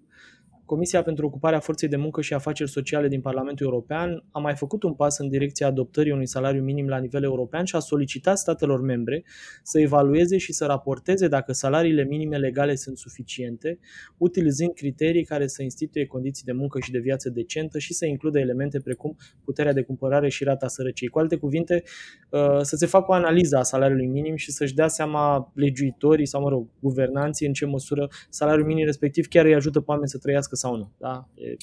Comisia 0.71 1.03
pentru 1.03 1.27
Ocuparea 1.27 1.61
Forței 1.61 1.89
de 1.89 1.97
Muncă 1.97 2.21
și 2.21 2.35
Afaceri 2.35 2.71
Sociale 2.71 3.09
din 3.09 3.21
Parlamentul 3.21 3.67
European 3.67 4.25
a 4.31 4.39
mai 4.39 4.57
făcut 4.57 4.83
un 4.83 4.95
pas 4.95 5.19
în 5.19 5.29
direcția 5.29 5.67
adoptării 5.67 6.13
unui 6.13 6.27
salariu 6.27 6.63
minim 6.63 6.89
la 6.89 6.99
nivel 6.99 7.23
european 7.23 7.65
și 7.65 7.77
a 7.77 7.79
solicitat 7.79 8.39
statelor 8.39 8.81
membre 8.81 9.25
să 9.63 9.81
evalueze 9.81 10.37
și 10.37 10.53
să 10.53 10.67
raporteze 10.67 11.29
dacă 11.29 11.53
salariile 11.53 12.05
minime 12.05 12.37
legale 12.37 12.75
sunt 12.75 12.99
suficiente, 12.99 13.79
utilizând 14.17 14.73
criterii 14.73 15.25
care 15.25 15.47
să 15.47 15.63
instituie 15.63 16.07
condiții 16.07 16.45
de 16.45 16.53
muncă 16.53 16.81
și 16.81 16.91
de 16.91 16.99
viață 16.99 17.31
decentă 17.31 17.79
și 17.79 17.93
să 17.93 18.07
includă 18.07 18.39
elemente 18.39 18.81
precum 18.81 19.17
puterea 19.45 19.73
de 19.73 19.83
cumpărare 19.83 20.29
și 20.29 20.45
rata 20.45 20.69
sărăciei. 20.69 21.09
Cu 21.09 21.19
alte 21.19 21.37
cuvinte, 21.37 21.83
uh, 22.31 22.61
să 22.61 22.77
se 22.77 22.87
facă 22.87 23.07
o 23.09 23.15
analiză 23.15 23.57
a 23.57 23.63
salariului 23.63 24.07
minim 24.07 24.37
și 24.37 24.51
să-și 24.51 24.75
dea 24.75 24.89
seama 24.89 25.53
legiuitorii 25.55 26.27
sau, 26.27 26.41
mă 26.43 26.49
rog, 26.49 26.67
guvernanții 26.81 27.47
în 27.47 27.53
ce 27.53 27.67
măsură 27.67 28.09
salariul 28.29 28.67
minim 28.67 28.85
respectiv 28.85 29.27
chiar 29.27 29.45
îi 29.45 29.55
ajută 29.55 29.81
pe 29.81 29.91
oameni 29.91 30.09
să 30.09 30.19
trăiască 30.19 30.59
sau 30.61 30.77
nu. 30.77 30.91
Da? 30.97 31.25
E 31.35 31.57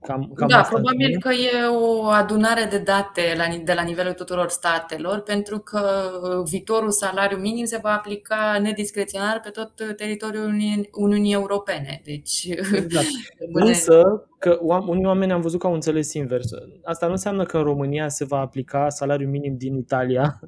cam, 0.00 0.32
cam 0.34 0.48
da, 0.48 0.66
probabil 0.68 1.18
că 1.20 1.32
e 1.32 1.66
o 1.66 2.06
adunare 2.06 2.66
de 2.70 2.78
date 2.78 3.22
la, 3.36 3.44
de 3.64 3.72
la 3.72 3.82
nivelul 3.82 4.12
tuturor 4.12 4.48
statelor, 4.48 5.20
pentru 5.20 5.58
că 5.58 6.10
viitorul 6.44 6.90
salariu 6.90 7.38
minim 7.38 7.64
se 7.64 7.80
va 7.82 7.90
aplica 7.90 8.58
nediscreționar 8.62 9.40
pe 9.40 9.50
tot 9.50 9.96
teritoriul 9.96 10.44
Uniunii, 10.44 10.88
Uniunii 10.92 11.32
Europene. 11.32 12.00
Deci, 12.04 12.48
exact. 12.72 13.06
Însă, 13.66 14.26
că 14.38 14.58
unii 14.62 15.06
oameni 15.06 15.32
am 15.32 15.40
văzut 15.40 15.60
că 15.60 15.66
au 15.66 15.74
înțeles 15.74 16.12
invers. 16.12 16.48
Asta 16.84 17.06
nu 17.06 17.12
înseamnă 17.12 17.44
că 17.44 17.56
în 17.56 17.62
România 17.62 18.08
se 18.08 18.24
va 18.24 18.38
aplica 18.38 18.88
salariul 18.88 19.30
minim 19.30 19.56
din 19.56 19.76
Italia 19.76 20.40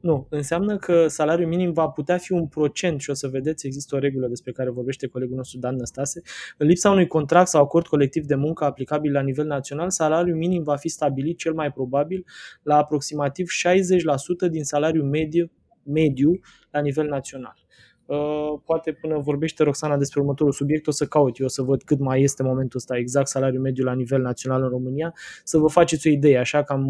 nu, 0.00 0.26
înseamnă 0.30 0.76
că 0.76 1.08
salariul 1.08 1.48
minim 1.48 1.72
va 1.72 1.88
putea 1.88 2.18
fi 2.18 2.32
un 2.32 2.46
procent 2.46 3.00
și 3.00 3.10
o 3.10 3.14
să 3.14 3.28
vedeți, 3.28 3.66
există 3.66 3.96
o 3.96 3.98
regulă 3.98 4.26
despre 4.26 4.52
care 4.52 4.70
vorbește 4.70 5.06
colegul 5.06 5.36
nostru 5.36 5.58
Dan 5.58 5.76
Năstase. 5.76 6.22
În 6.56 6.66
lipsa 6.66 6.90
unui 6.90 7.06
contract 7.06 7.48
sau 7.48 7.62
acord 7.62 7.86
colectiv 7.86 8.24
de 8.24 8.34
muncă 8.34 8.64
aplicabil 8.64 9.12
la 9.12 9.20
nivel 9.20 9.46
național, 9.46 9.90
salariul 9.90 10.36
minim 10.36 10.62
va 10.62 10.76
fi 10.76 10.88
stabilit 10.88 11.38
cel 11.38 11.52
mai 11.52 11.72
probabil 11.72 12.24
la 12.62 12.76
aproximativ 12.76 13.46
60% 14.46 14.50
din 14.50 14.64
salariul 14.64 15.04
mediu, 15.04 15.50
mediu 15.82 16.40
la 16.70 16.80
nivel 16.80 17.06
național. 17.08 17.65
Uh, 18.06 18.60
poate 18.64 18.92
până 18.92 19.18
vorbește 19.18 19.62
Roxana 19.62 19.96
despre 19.96 20.20
următorul 20.20 20.52
subiect, 20.52 20.86
o 20.86 20.90
să 20.90 21.06
caut 21.06 21.38
eu 21.38 21.48
să 21.48 21.62
văd 21.62 21.82
cât 21.82 21.98
mai 21.98 22.22
este 22.22 22.42
momentul 22.42 22.78
ăsta 22.78 22.96
exact 22.96 23.26
salariul 23.26 23.62
mediu 23.62 23.84
la 23.84 23.92
nivel 23.92 24.20
național 24.20 24.62
în 24.62 24.68
România, 24.68 25.14
să 25.44 25.58
vă 25.58 25.68
faceți 25.68 26.08
o 26.08 26.10
idee 26.10 26.38
așa 26.38 26.62
cam 26.62 26.84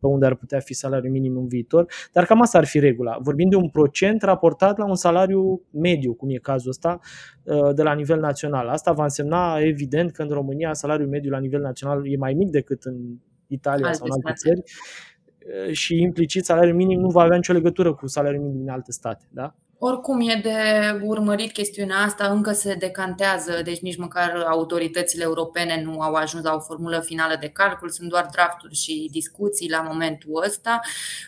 pe 0.00 0.06
unde 0.06 0.26
ar 0.26 0.34
putea 0.34 0.60
fi 0.60 0.74
salariul 0.74 1.12
minim 1.12 1.36
în 1.36 1.46
viitor, 1.48 1.86
dar 2.12 2.24
cam 2.24 2.40
asta 2.40 2.58
ar 2.58 2.66
fi 2.66 2.78
regula. 2.78 3.18
Vorbim 3.20 3.48
de 3.48 3.56
un 3.56 3.68
procent 3.68 4.22
raportat 4.22 4.78
la 4.78 4.84
un 4.84 4.94
salariu 4.94 5.62
mediu, 5.70 6.14
cum 6.14 6.28
e 6.30 6.36
cazul 6.36 6.70
ăsta, 6.70 6.98
uh, 7.42 7.74
de 7.74 7.82
la 7.82 7.92
nivel 7.92 8.20
național. 8.20 8.68
Asta 8.68 8.92
va 8.92 9.02
însemna 9.02 9.58
evident 9.58 10.10
că 10.10 10.22
în 10.22 10.28
România 10.28 10.72
salariul 10.72 11.08
mediu 11.08 11.30
la 11.30 11.38
nivel 11.38 11.60
național 11.60 12.12
e 12.12 12.16
mai 12.16 12.34
mic 12.34 12.50
decât 12.50 12.82
în 12.82 12.96
Italia 13.46 13.86
alte 13.86 13.98
sau 13.98 14.06
în 14.06 14.12
alte 14.12 14.38
state. 14.38 14.54
țări 14.54 14.62
uh, 15.66 15.72
și 15.72 16.00
implicit 16.00 16.44
salariul 16.44 16.76
minim 16.76 17.00
nu 17.00 17.08
va 17.08 17.22
avea 17.22 17.36
nicio 17.36 17.52
legătură 17.52 17.94
cu 17.94 18.06
salariul 18.06 18.42
minim 18.42 18.58
din 18.58 18.70
alte 18.70 18.92
state. 18.92 19.28
Da? 19.30 19.54
Oricum 19.78 20.20
e 20.20 20.40
de 20.42 20.58
urmărit 21.02 21.52
chestiunea 21.52 21.96
asta, 21.96 22.26
încă 22.26 22.52
se 22.52 22.74
decantează, 22.74 23.60
deci 23.64 23.78
nici 23.78 23.96
măcar 23.96 24.44
autoritățile 24.48 25.22
europene 25.22 25.82
nu 25.82 26.00
au 26.00 26.14
ajuns 26.14 26.44
la 26.44 26.54
o 26.54 26.60
formulă 26.60 27.00
finală 27.00 27.36
de 27.40 27.48
calcul, 27.48 27.88
sunt 27.88 28.08
doar 28.08 28.28
drafturi 28.32 28.74
și 28.74 29.08
discuții 29.10 29.70
la 29.70 29.80
momentul 29.80 30.42
ăsta 30.46 30.80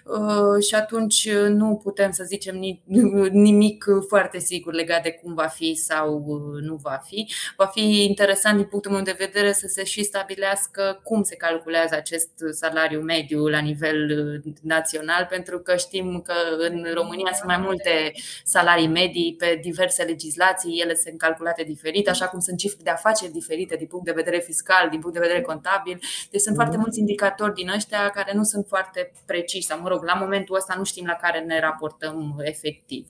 uh, 0.05 0.65
și 0.69 0.75
atunci 0.75 1.31
nu 1.33 1.81
putem 1.83 2.11
să 2.11 2.25
zicem 2.25 2.57
nimic 3.49 3.85
foarte 4.09 4.39
sigur 4.39 4.73
legat 4.73 5.03
de 5.03 5.11
cum 5.23 5.35
va 5.35 5.47
fi 5.47 5.75
sau 5.75 6.25
uh, 6.27 6.63
nu 6.63 6.75
va 6.75 7.01
fi. 7.07 7.33
Va 7.57 7.67
fi 7.67 8.05
interesant 8.05 8.57
din 8.57 8.67
punctul 8.67 8.93
meu 8.93 9.03
de 9.03 9.17
vedere 9.19 9.53
să 9.53 9.67
se 9.67 9.85
și 9.85 10.03
stabilească 10.03 11.01
cum 11.03 11.23
se 11.23 11.37
calculează 11.37 11.95
acest 11.95 12.31
salariu 12.51 13.01
mediu 13.01 13.47
la 13.47 13.59
nivel 13.59 14.31
uh, 14.45 14.53
național, 14.63 15.27
pentru 15.31 15.59
că 15.59 15.77
știm 15.77 16.21
că 16.21 16.35
în 16.59 16.87
România 16.95 17.33
sunt 17.33 17.49
mai 17.49 17.59
multe 17.59 18.13
salarii 18.45 18.87
medii 18.87 19.35
pe 19.39 19.59
diverse 19.63 20.03
legislații, 20.03 20.81
ele 20.81 20.95
sunt 20.95 21.19
calculate 21.19 21.63
diferit, 21.63 22.09
așa 22.09 22.29
cum 22.29 22.41
sunt 22.41 22.59
cifre 22.59 22.81
de 22.83 22.91
afaceri 22.91 23.33
diferite 23.33 23.77
din 23.77 23.87
punct 23.87 24.05
de 24.05 24.13
vedere 24.13 24.39
fiscal, 24.39 24.89
din 24.91 25.01
punct 25.01 25.15
de 25.15 25.23
vedere 25.23 25.43
contabil. 25.43 25.99
Deci 26.31 26.41
sunt 26.41 26.55
foarte 26.55 26.75
mhm. 26.75 26.83
mulți 26.83 26.99
indicatori 26.99 27.55
din 27.55 27.69
ăștia 27.69 28.11
care 28.11 28.33
nu 28.35 28.43
sunt 28.43 28.67
foarte 28.69 29.13
preciși, 29.27 29.67
sau 29.67 29.81
mă 29.81 29.89
rog, 29.89 30.05
la 30.05 30.15
momentul 30.15 30.57
ăsta 30.57 30.75
nu 30.77 30.85
știm 30.85 31.07
la 31.07 31.15
care 31.15 31.41
ne 31.41 31.61
raportăm 31.61 32.37
efectiv. 32.45 33.07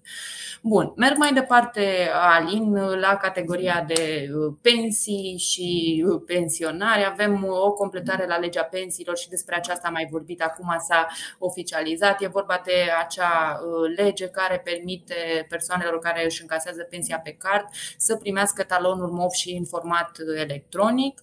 Bun, 0.62 0.92
merg 0.96 1.16
mai 1.16 1.32
departe, 1.32 2.10
Alin, 2.12 2.72
la 2.74 3.16
categoria 3.16 3.84
de 3.86 4.28
uh, 4.34 4.54
pensii 4.62 5.36
și 5.38 6.04
uh, 6.08 6.22
pensionare. 6.26 7.04
Avem 7.04 7.46
o 7.48 7.72
completare 7.72 8.26
la 8.26 8.38
legea 8.38 8.62
pensiilor 8.62 9.16
și 9.16 9.28
despre 9.28 9.56
aceasta 9.56 9.86
am 9.86 9.92
mai 9.92 10.08
vorbit, 10.10 10.42
acum 10.42 10.76
s-a 10.88 11.06
oficializat. 11.38 12.22
E 12.22 12.26
vorba 12.26 12.60
de 12.64 12.72
acea 13.00 13.60
uh, 13.60 13.96
lege 13.96 14.28
care 14.28 14.60
permite 14.64 15.14
persoanelor 15.48 15.98
care 15.98 16.24
își 16.24 16.40
încasează 16.42 16.82
pensia 16.82 17.18
pe 17.18 17.32
card 17.32 17.64
să 17.96 18.16
primească 18.16 18.62
talonul 18.62 19.10
MOV 19.10 19.30
și 19.30 19.50
în 19.50 19.64
format 19.64 20.18
electronic. 20.36 21.22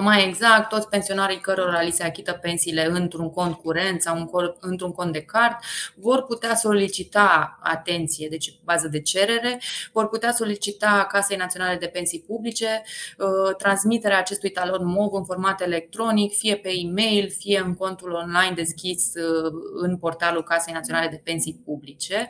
Mai 0.00 0.26
exact, 0.26 0.68
toți 0.68 0.88
pensionarii 0.88 1.40
cărora 1.40 1.80
li 1.80 1.90
se 1.90 2.04
achită 2.04 2.32
pensiile 2.32 2.86
într-un 2.86 3.30
cont 3.30 3.54
curent 3.54 4.02
sau 4.02 4.30
într-un 4.60 4.92
cont 4.92 5.12
de 5.12 5.22
card 5.22 5.56
vor 5.94 6.22
putea 6.22 6.54
solicita 6.54 7.58
atenție, 7.62 8.28
deci 8.28 8.58
bază 8.64 8.88
de 8.88 9.00
cerere, 9.00 9.60
vor 9.92 10.08
putea 10.08 10.32
solicita 10.32 11.06
Casei 11.12 11.36
Naționale 11.36 11.76
de 11.76 11.86
Pensii 11.86 12.24
Publice 12.26 12.82
uh, 13.18 13.56
transmiterea 13.56 14.18
acestui 14.18 14.50
talon 14.50 14.86
MOV 14.86 15.12
în 15.12 15.24
format 15.24 15.60
electronic, 15.60 16.32
fie 16.32 16.56
pe 16.56 16.70
e-mail, 16.82 17.30
fie 17.38 17.62
în 17.64 17.74
contul 17.74 18.10
online 18.12 18.54
deschis 18.54 19.12
uh, 19.14 19.52
în 19.74 19.96
portalul 19.96 20.42
Casei 20.42 20.72
Naționale 20.72 21.08
de 21.08 21.20
Pensii 21.24 21.62
Publice. 21.64 22.28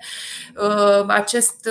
Uh, 0.56 1.04
acest 1.06 1.68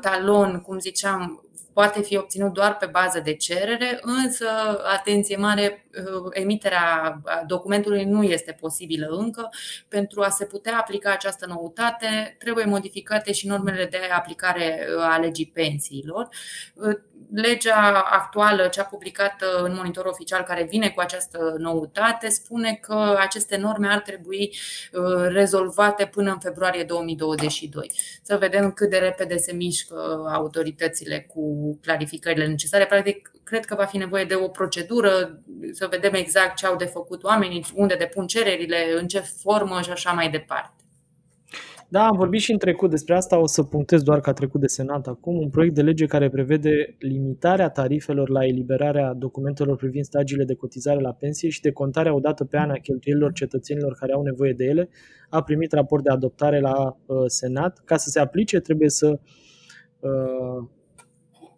talon, 0.00 0.60
cum 0.60 0.78
ziceam, 0.78 1.43
poate 1.74 2.02
fi 2.02 2.16
obținut 2.16 2.52
doar 2.52 2.76
pe 2.76 2.86
bază 2.86 3.20
de 3.20 3.34
cerere, 3.34 3.98
însă, 4.02 4.46
atenție 4.84 5.36
mare, 5.36 5.86
uh, 5.98 6.30
emiterea 6.30 7.20
documentului 7.46 8.04
nu 8.04 8.22
este 8.22 8.56
posibilă 8.60 9.06
încă. 9.06 9.48
Pentru 9.88 10.22
a 10.22 10.28
se 10.28 10.44
putea 10.44 10.78
aplica 10.78 11.12
această 11.12 11.46
noutate, 11.46 12.36
trebuie 12.38 12.64
modificate 12.64 13.32
și 13.32 13.46
normele 13.46 13.86
de 13.86 14.00
aplicare 14.12 14.86
uh, 14.96 15.02
a 15.02 15.18
legii 15.18 15.50
pensiilor. 15.54 16.28
Uh, 17.14 17.24
legea 17.34 18.04
actuală, 18.10 18.66
cea 18.66 18.84
publicată 18.84 19.62
în 19.62 19.74
monitor 19.74 20.04
oficial, 20.04 20.42
care 20.42 20.66
vine 20.70 20.90
cu 20.90 21.00
această 21.00 21.54
noutate, 21.58 22.28
spune 22.28 22.74
că 22.74 23.16
aceste 23.18 23.56
norme 23.56 23.88
ar 23.88 24.00
trebui 24.00 24.56
rezolvate 25.28 26.06
până 26.06 26.30
în 26.30 26.38
februarie 26.38 26.84
2022. 26.84 27.90
Să 28.22 28.36
vedem 28.36 28.72
cât 28.72 28.90
de 28.90 28.96
repede 28.96 29.36
se 29.36 29.52
mișcă 29.52 30.30
autoritățile 30.32 31.20
cu 31.34 31.78
clarificările 31.82 32.46
necesare. 32.46 32.86
Practic, 32.86 33.32
cred 33.44 33.64
că 33.64 33.74
va 33.74 33.84
fi 33.84 33.96
nevoie 33.96 34.24
de 34.24 34.34
o 34.34 34.48
procedură, 34.48 35.42
să 35.72 35.86
vedem 35.90 36.14
exact 36.14 36.56
ce 36.56 36.66
au 36.66 36.76
de 36.76 36.84
făcut 36.84 37.22
oamenii, 37.22 37.64
unde 37.74 37.94
depun 37.94 38.26
cererile, 38.26 38.94
în 38.98 39.06
ce 39.06 39.20
formă 39.20 39.80
și 39.80 39.90
așa 39.90 40.12
mai 40.12 40.30
departe. 40.30 40.83
Da, 41.94 42.06
am 42.06 42.16
vorbit 42.16 42.40
și 42.40 42.52
în 42.52 42.58
trecut 42.58 42.90
despre 42.90 43.14
asta, 43.14 43.38
o 43.38 43.46
să 43.46 43.62
punctez 43.62 44.02
doar 44.02 44.20
că 44.20 44.30
a 44.30 44.32
trecut 44.32 44.60
de 44.60 44.66
Senat 44.66 45.06
acum, 45.06 45.36
un 45.36 45.50
proiect 45.50 45.74
de 45.74 45.82
lege 45.82 46.06
care 46.06 46.28
prevede 46.28 46.96
limitarea 46.98 47.68
tarifelor 47.68 48.28
la 48.28 48.44
eliberarea 48.44 49.12
documentelor 49.12 49.76
privind 49.76 50.04
stagiile 50.04 50.44
de 50.44 50.54
cotizare 50.54 51.00
la 51.00 51.12
pensie 51.12 51.48
și 51.48 51.60
de 51.60 51.72
contarea 51.72 52.14
odată 52.14 52.44
pe 52.44 52.56
an 52.56 52.70
a 52.70 52.74
cheltuielilor 52.74 53.32
cetățenilor 53.32 53.94
care 53.94 54.12
au 54.12 54.22
nevoie 54.22 54.52
de 54.52 54.64
ele, 54.64 54.88
a 55.28 55.42
primit 55.42 55.72
raport 55.72 56.02
de 56.02 56.10
adoptare 56.10 56.60
la 56.60 56.96
uh, 57.06 57.16
Senat. 57.26 57.82
Ca 57.84 57.96
să 57.96 58.08
se 58.08 58.20
aplice, 58.20 58.60
trebuie 58.60 58.88
să 58.88 59.18
uh, 60.00 60.68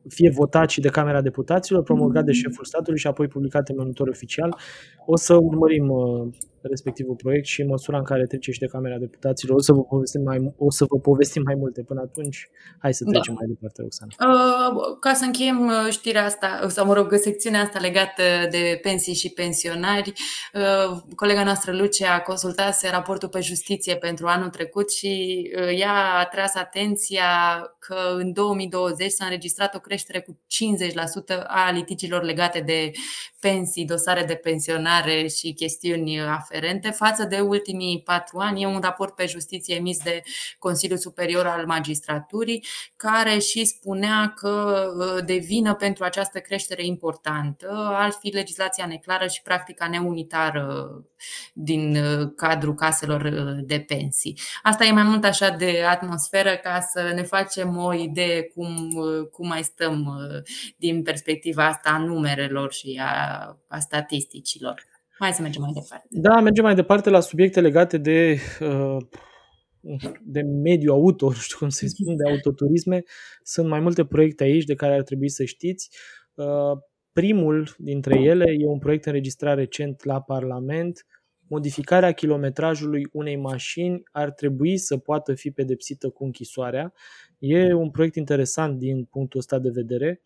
fie 0.08 0.30
votat 0.30 0.70
și 0.70 0.80
de 0.80 0.88
Camera 0.88 1.20
Deputaților, 1.20 1.82
promulgat 1.82 2.24
de 2.24 2.32
șeful 2.32 2.64
statului 2.64 2.98
și 2.98 3.06
apoi 3.06 3.28
publicat 3.28 3.68
în 3.68 3.74
monitor 3.78 4.08
oficial. 4.08 4.56
O 5.06 5.16
să 5.16 5.34
urmărim 5.34 5.88
uh, 5.88 6.28
respectivul 6.68 7.14
proiect 7.14 7.46
și 7.46 7.60
în 7.60 7.68
măsura 7.68 7.98
în 7.98 8.04
care 8.04 8.26
trece 8.26 8.50
și 8.50 8.58
de 8.58 8.66
Camera 8.66 8.98
Deputaților 8.98 9.56
o 9.56 9.60
să 9.60 9.72
vă 9.72 9.82
povestim 9.82 10.22
mai, 10.22 10.54
o 10.56 10.70
să 10.70 10.84
vă 10.88 10.98
povestim 10.98 11.42
mai 11.42 11.54
multe. 11.54 11.82
Până 11.82 12.00
atunci, 12.00 12.48
hai 12.78 12.94
să 12.94 13.04
da. 13.04 13.10
trecem 13.10 13.34
da. 13.34 13.38
mai 13.40 13.48
departe, 13.52 13.82
Oxana. 13.82 14.10
Uh, 14.10 14.96
ca 15.00 15.12
să 15.12 15.24
încheiem 15.24 15.66
uh, 15.66 15.90
știrea 15.90 16.24
asta, 16.24 16.66
sau 16.68 16.86
mă 16.86 16.94
rog, 16.94 17.14
secțiunea 17.16 17.60
asta 17.60 17.78
legată 17.78 18.22
de 18.50 18.78
pensii 18.82 19.14
și 19.14 19.28
pensionari, 19.28 20.12
uh, 20.54 21.02
colega 21.14 21.44
noastră 21.44 21.72
Lucia 21.72 22.20
consultase 22.20 22.88
raportul 22.90 23.28
pe 23.28 23.40
justiție 23.40 23.96
pentru 23.96 24.26
anul 24.26 24.48
trecut 24.48 24.92
și 24.92 25.42
uh, 25.56 25.80
ea 25.80 26.18
a 26.18 26.24
tras 26.24 26.54
atenția 26.54 27.24
că 27.78 27.96
în 28.16 28.32
2020 28.32 29.10
s-a 29.10 29.24
înregistrat 29.24 29.74
o 29.74 29.78
creștere 29.78 30.20
cu 30.20 30.38
50% 31.36 31.42
a 31.46 31.70
litigilor 31.70 32.22
legate 32.22 32.60
de 32.60 32.90
pensii, 33.40 33.84
dosare 33.84 34.24
de 34.24 34.34
pensionare 34.34 35.26
și 35.26 35.52
chestiuni 35.52 36.20
aferente 36.20 36.55
față 36.90 37.24
de 37.24 37.40
ultimii 37.40 38.02
patru 38.02 38.38
ani. 38.38 38.62
E 38.62 38.66
un 38.66 38.80
raport 38.80 39.14
pe 39.14 39.26
justiție 39.26 39.74
emis 39.74 40.02
de 40.02 40.22
Consiliul 40.58 40.98
Superior 40.98 41.46
al 41.46 41.66
Magistraturii, 41.66 42.64
care 42.96 43.38
și 43.38 43.64
spunea 43.64 44.32
că 44.36 44.84
uh, 44.96 45.24
devină 45.24 45.74
pentru 45.74 46.04
această 46.04 46.38
creștere 46.38 46.84
importantă, 46.84 47.90
ar 47.92 48.10
fi 48.20 48.28
legislația 48.28 48.86
neclară 48.86 49.26
și 49.26 49.42
practica 49.42 49.88
neunitară 49.88 50.88
din 51.52 51.96
uh, 51.96 52.28
cadrul 52.36 52.74
caselor 52.74 53.22
uh, 53.22 53.64
de 53.66 53.80
pensii. 53.80 54.38
Asta 54.62 54.84
e 54.84 54.92
mai 54.92 55.02
mult 55.02 55.24
așa 55.24 55.50
de 55.50 55.84
atmosferă 55.88 56.56
ca 56.56 56.80
să 56.80 57.12
ne 57.14 57.22
facem 57.22 57.76
o 57.76 57.94
idee 57.94 58.42
cum, 58.42 58.90
cum 59.32 59.48
mai 59.48 59.62
stăm 59.62 60.18
din 60.76 61.02
perspectiva 61.02 61.66
asta 61.66 61.90
a 61.90 61.98
numerelor 61.98 62.72
și 62.72 63.00
a 63.02 63.56
a 63.68 63.78
statisticilor. 63.78 64.95
Hai 65.18 65.32
să 65.32 65.42
mergem 65.42 65.62
mai 65.62 65.72
departe. 65.74 66.06
Da, 66.10 66.40
mergem 66.40 66.64
mai 66.64 66.74
departe 66.74 67.10
la 67.10 67.20
subiecte 67.20 67.60
legate 67.60 67.98
de, 67.98 68.38
uh, 68.60 68.96
de 70.22 70.40
mediu 70.42 70.92
auto, 70.92 71.26
nu 71.26 71.32
știu 71.32 71.56
cum 71.58 71.68
să-i 71.68 71.88
spun, 71.88 72.16
de 72.16 72.30
autoturisme. 72.30 73.02
Sunt 73.42 73.68
mai 73.68 73.80
multe 73.80 74.04
proiecte 74.04 74.44
aici 74.44 74.64
de 74.64 74.74
care 74.74 74.94
ar 74.94 75.02
trebui 75.02 75.28
să 75.28 75.44
știți. 75.44 75.90
Uh, 76.34 76.78
primul 77.12 77.74
dintre 77.78 78.20
ele 78.20 78.44
e 78.58 78.66
un 78.66 78.78
proiect 78.78 79.04
înregistrat 79.04 79.56
recent 79.56 80.04
la 80.04 80.20
Parlament. 80.20 81.06
Modificarea 81.48 82.12
kilometrajului 82.12 83.08
unei 83.12 83.36
mașini 83.36 84.02
ar 84.12 84.30
trebui 84.30 84.76
să 84.76 84.96
poată 84.96 85.34
fi 85.34 85.50
pedepsită 85.50 86.08
cu 86.08 86.24
închisoarea. 86.24 86.92
E 87.38 87.72
un 87.72 87.90
proiect 87.90 88.16
interesant 88.16 88.78
din 88.78 89.04
punctul 89.04 89.40
ăsta 89.40 89.58
de 89.58 89.70
vedere 89.70 90.20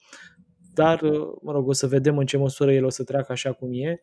dar, 0.74 1.02
uh, 1.02 1.28
mă 1.42 1.52
rog, 1.52 1.68
o 1.68 1.72
să 1.72 1.86
vedem 1.86 2.18
în 2.18 2.26
ce 2.26 2.36
măsură 2.36 2.72
el 2.72 2.84
o 2.84 2.90
să 2.90 3.04
treacă 3.04 3.32
așa 3.32 3.52
cum 3.52 3.68
e. 3.72 4.00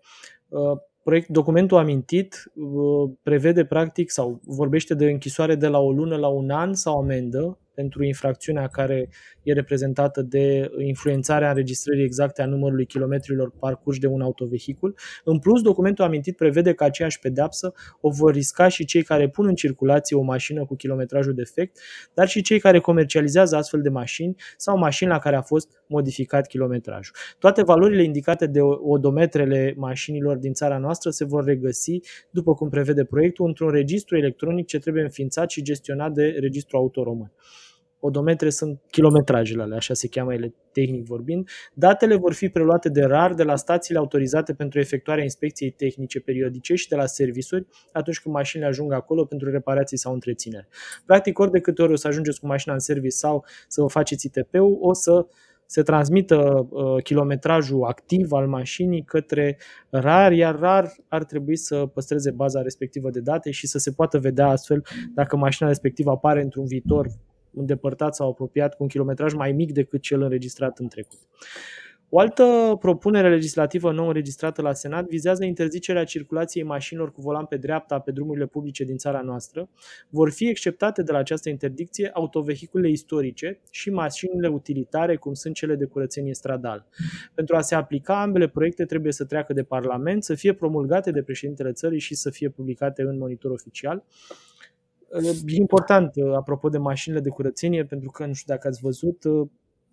Uh, 0.48 0.78
proiect, 1.04 1.28
documentul 1.28 1.78
amintit 1.78 2.52
uh, 2.56 3.12
prevede 3.24 3.66
practic 3.66 4.12
sau 4.12 4.40
vorbește 4.44 4.94
de 4.94 5.06
închisoare 5.06 5.56
de 5.56 5.68
la 5.68 5.80
o 5.80 5.92
lună 5.92 6.16
la 6.16 6.28
un 6.28 6.50
an 6.50 6.74
sau 6.74 7.00
amendă 7.00 7.58
pentru 7.78 8.04
infracțiunea 8.04 8.68
care 8.68 9.10
e 9.44 9.54
reprezentată 9.54 10.22
de 10.22 10.72
influențarea 10.78 11.50
înregistrării 11.50 12.04
exacte 12.04 12.42
a 12.42 12.46
numărului 12.46 12.86
kilometrilor 12.86 13.52
parcurși 13.60 14.00
de 14.00 14.08
un 14.08 14.22
autovehicul. 14.22 14.96
În 15.24 15.40
plus, 15.40 15.62
documentul 15.62 16.04
amintit 16.04 16.36
prevede 16.36 16.74
că 16.74 16.84
aceeași 16.84 17.20
pedeapsă 17.20 17.74
o 18.02 18.10
vor 18.10 18.34
risca 18.34 18.68
și 18.68 18.86
cei 18.86 19.04
care 19.04 19.30
pun 19.30 19.48
în 19.48 19.56
circulație 19.56 20.16
o 20.16 20.22
mașină 20.22 20.66
cu 20.66 20.76
kilometrajul 20.76 21.34
defect, 21.34 21.80
dar 22.14 22.28
și 22.28 22.42
cei 22.42 22.60
care 22.60 22.80
comercializează 22.80 23.56
astfel 23.56 23.82
de 23.82 23.90
mașini 23.90 24.36
sau 24.56 24.78
mașini 24.78 25.10
la 25.10 25.20
care 25.20 25.36
a 25.36 25.42
fost 25.42 25.70
modificat 25.88 26.48
kilometrajul. 26.48 27.16
Toate 27.40 27.64
valorile 27.64 28.04
indicate 28.04 28.48
de 28.48 28.60
odometrele 28.62 29.74
mașinilor 29.76 30.38
din 30.38 30.54
țara 30.54 30.78
noastră 30.78 31.10
se 31.10 31.26
vor 31.26 31.44
regăsi, 31.44 32.00
după 32.30 32.54
cum 32.54 32.70
prevede 32.70 33.04
proiectul, 33.04 33.46
într-un 33.46 33.70
registru 33.70 34.18
electronic 34.18 34.66
ce 34.66 34.80
trebuie 34.80 35.04
înființat 35.04 35.50
și 35.50 35.62
gestionat 35.62 36.12
de 36.12 36.36
Registrul 36.40 36.80
Auto 36.80 37.04
Român 37.04 37.32
odometre 38.08 38.50
sunt 38.50 38.82
kilometrajele 38.92 39.62
alea, 39.62 39.78
așa 39.78 39.94
se 39.94 40.08
cheamă 40.08 40.34
ele 40.34 40.54
tehnic 40.72 41.06
vorbind. 41.06 41.50
Datele 41.74 42.16
vor 42.16 42.34
fi 42.34 42.50
preluate 42.50 42.90
de 42.90 43.04
rar 43.04 43.34
de 43.34 43.44
la 43.44 43.56
stațiile 43.56 44.00
autorizate 44.00 44.54
pentru 44.54 44.80
efectuarea 44.80 45.24
inspecției 45.24 45.70
tehnice 45.70 46.20
periodice 46.20 46.76
și 46.76 46.88
de 46.88 46.96
la 46.96 47.06
servisuri 47.06 47.68
atunci 47.92 48.20
când 48.20 48.36
mașinile 48.36 48.70
ajung 48.70 48.94
acolo 48.94 49.26
pentru 49.26 49.50
reparații 49.50 49.98
sau 49.98 50.14
întreținere. 50.14 50.68
Practic, 51.06 51.40
ori 51.40 51.52
de 51.52 51.60
câte 51.60 51.82
ori 51.82 51.92
o 51.92 51.96
să 51.96 52.08
ajungeți 52.08 52.40
cu 52.40 52.48
mașina 52.48 52.74
în 52.74 52.80
service 52.80 53.16
sau 53.16 53.46
să 53.68 53.82
vă 53.82 53.88
faceți 53.88 54.26
ITP-ul, 54.26 54.78
o 54.82 54.94
să 54.94 55.26
se 55.68 55.82
transmită 55.82 56.68
uh, 56.70 57.04
kilometrajul 57.04 57.84
activ 57.84 58.32
al 58.32 58.48
mașinii 58.48 59.04
către 59.04 59.58
RAR, 59.90 60.32
iar 60.32 60.60
RAR 60.60 60.96
ar 61.08 61.24
trebui 61.24 61.56
să 61.56 61.86
păstreze 61.86 62.32
baza 62.32 62.62
respectivă 62.62 63.10
de 63.10 63.20
date 63.20 63.52
și 63.52 63.68
să 63.68 63.78
se 63.78 63.92
poată 63.92 64.20
vedea 64.20 64.48
astfel 64.48 64.86
dacă 65.14 65.38
mașina 65.38 65.68
respectivă 65.68 66.12
apare 66.12 66.42
într-un 66.42 66.66
viitor 66.66 67.08
îndepărtat 67.60 68.16
sau 68.16 68.30
apropiat 68.30 68.76
cu 68.76 68.84
un 68.84 68.90
kilometraj 68.90 69.34
mai 69.34 69.52
mic 69.52 69.72
decât 69.72 70.02
cel 70.02 70.22
înregistrat 70.22 70.80
în 70.80 70.88
trecut. 70.88 71.20
O 72.10 72.20
altă 72.20 72.78
propunere 72.80 73.30
legislativă 73.30 73.92
nou 73.92 74.08
înregistrată 74.08 74.62
la 74.62 74.74
Senat 74.74 75.08
vizează 75.08 75.44
interzicerea 75.44 76.04
circulației 76.04 76.64
mașinilor 76.64 77.12
cu 77.12 77.22
volan 77.22 77.46
pe 77.46 77.58
dreapta 77.58 78.00
pe 78.00 78.12
drumurile 78.12 78.46
publice 78.46 78.84
din 78.84 78.98
țara 78.98 79.22
noastră. 79.22 79.70
Vor 80.10 80.32
fi 80.32 80.50
exceptate 80.50 81.04
de 81.04 81.12
la 81.12 81.18
această 81.18 81.50
interdicție 81.50 82.10
autovehiculele 82.14 82.90
istorice 82.90 83.60
și 83.72 83.90
mașinile 83.90 84.48
utilitare, 84.48 85.16
cum 85.16 85.34
sunt 85.34 85.56
cele 85.56 85.76
de 85.76 85.86
curățenie 85.86 86.34
stradal. 86.34 86.86
Pentru 87.34 87.56
a 87.56 87.62
se 87.62 87.76
aplica, 87.76 88.22
ambele 88.22 88.48
proiecte 88.48 88.86
trebuie 88.86 89.12
să 89.12 89.26
treacă 89.26 89.54
de 89.54 89.64
Parlament, 89.64 90.24
să 90.24 90.36
fie 90.36 90.54
promulgate 90.54 91.12
de 91.12 91.22
președintele 91.22 91.72
țării 91.72 92.00
și 92.00 92.16
să 92.16 92.30
fie 92.30 92.50
publicate 92.50 93.02
în 93.02 93.18
monitor 93.18 93.52
oficial. 93.52 94.04
E 95.48 95.56
important, 95.56 96.14
apropo 96.36 96.70
de 96.70 96.78
mașinile 96.78 97.22
de 97.22 97.30
curățenie, 97.30 97.86
pentru 97.86 98.10
că, 98.10 98.26
nu 98.26 98.34
știu 98.34 98.54
dacă 98.54 98.68
ați 98.68 98.82
văzut, 98.82 99.24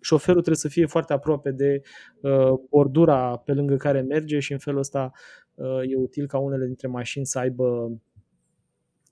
șoferul 0.05 0.41
trebuie 0.41 0.61
să 0.61 0.67
fie 0.67 0.85
foarte 0.85 1.13
aproape 1.13 1.51
de 1.51 1.81
uh, 2.21 2.53
bordura 2.69 3.37
pe 3.37 3.53
lângă 3.53 3.75
care 3.75 4.01
merge 4.01 4.39
și 4.39 4.51
în 4.51 4.57
felul 4.57 4.79
ăsta 4.79 5.11
uh, 5.53 5.81
e 5.89 5.95
util 5.95 6.27
ca 6.27 6.37
unele 6.37 6.65
dintre 6.65 6.87
mașini 6.87 7.25
să 7.25 7.39
aibă 7.39 7.91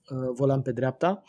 uh, 0.10 0.30
volan 0.34 0.62
pe 0.62 0.72
dreapta. 0.72 1.24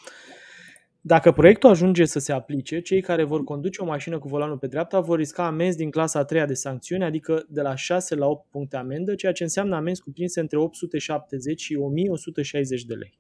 Dacă 1.01 1.33
proiectul 1.33 1.71
ajunge 1.71 2.05
să 2.05 2.19
se 2.19 2.33
aplice, 2.33 2.81
cei 2.81 3.01
care 3.01 3.25
vor 3.25 3.45
conduce 3.45 3.83
o 3.83 3.85
mașină 3.85 4.19
cu 4.19 4.29
volanul 4.29 4.59
pe 4.59 4.67
dreapta 4.67 5.01
vor 5.01 5.19
risca 5.19 5.47
amenzi 5.47 5.77
din 5.77 5.91
clasa 5.91 6.19
a 6.19 6.25
treia 6.25 6.47
de 6.47 6.55
sancțiuni, 6.55 7.05
adică 7.05 7.45
de 7.49 7.61
la 7.61 7.75
6 7.75 8.15
la 8.15 8.27
8 8.27 8.51
puncte 8.51 8.77
amendă, 8.77 9.15
ceea 9.15 9.33
ce 9.33 9.43
înseamnă 9.43 9.77
amenzi 9.77 10.03
cuprinse 10.03 10.41
între 10.41 10.59
870 10.59 11.61
și 11.61 11.75
1160 11.75 12.85
de 12.85 12.95
lei. 12.95 13.19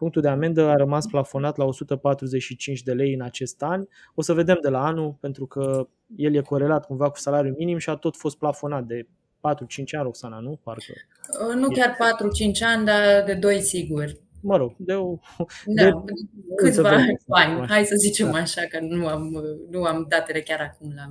Punctul 0.00 0.22
de 0.22 0.28
amendă 0.28 0.68
a 0.68 0.76
rămas 0.76 1.06
plafonat 1.06 1.56
la 1.56 1.64
145 1.64 2.82
de 2.82 2.92
lei 2.92 3.14
în 3.14 3.20
acest 3.20 3.62
an. 3.62 3.86
O 4.14 4.22
să 4.22 4.32
vedem 4.32 4.58
de 4.62 4.68
la 4.68 4.84
anul, 4.84 5.16
pentru 5.20 5.46
că 5.46 5.88
el 6.16 6.34
e 6.34 6.40
corelat 6.40 6.86
cumva 6.86 7.10
cu 7.10 7.18
salariul 7.18 7.54
minim 7.58 7.78
și 7.78 7.90
a 7.90 7.94
tot 7.94 8.16
fost 8.16 8.38
plafonat 8.38 8.84
de 8.84 9.06
4-5 9.06 9.06
ani, 9.92 10.02
Roxana, 10.02 10.38
nu? 10.38 10.60
Parcă. 10.62 10.92
Uh, 11.48 11.54
nu 11.54 11.68
chiar 11.68 11.96
4-5 11.96 11.96
ani, 12.66 12.84
dar 12.84 13.24
de 13.26 13.34
2 13.34 13.60
sigur. 13.60 14.12
Mă 14.42 14.56
rog, 14.56 14.74
de 14.76 14.94
o... 14.94 15.18
Da, 15.66 15.82
de, 15.82 15.92
câțiva 16.56 16.90
ani, 17.26 17.66
hai 17.68 17.84
să 17.84 17.94
zicem 17.96 18.30
da. 18.30 18.38
așa, 18.38 18.62
că 18.70 18.78
nu 18.80 19.06
am, 19.06 19.44
nu 19.70 19.82
am 19.82 20.06
datele 20.08 20.40
chiar 20.40 20.60
acum 20.60 20.92
la, 20.96 21.02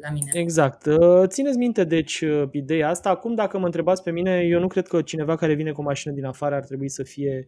la 0.00 0.10
mine. 0.12 0.30
Exact. 0.32 0.86
Uh, 0.86 1.22
țineți 1.26 1.56
minte, 1.56 1.84
deci, 1.84 2.20
uh, 2.20 2.48
ideea 2.50 2.88
asta. 2.88 3.10
Acum, 3.10 3.34
dacă 3.34 3.58
mă 3.58 3.64
întrebați 3.64 4.02
pe 4.02 4.10
mine, 4.10 4.40
eu 4.40 4.60
nu 4.60 4.66
cred 4.66 4.86
că 4.86 5.02
cineva 5.02 5.36
care 5.36 5.54
vine 5.54 5.72
cu 5.72 5.80
o 5.80 5.84
mașină 5.84 6.12
din 6.12 6.24
afară 6.24 6.54
ar 6.54 6.64
trebui 6.64 6.88
să 6.88 7.02
fie 7.02 7.46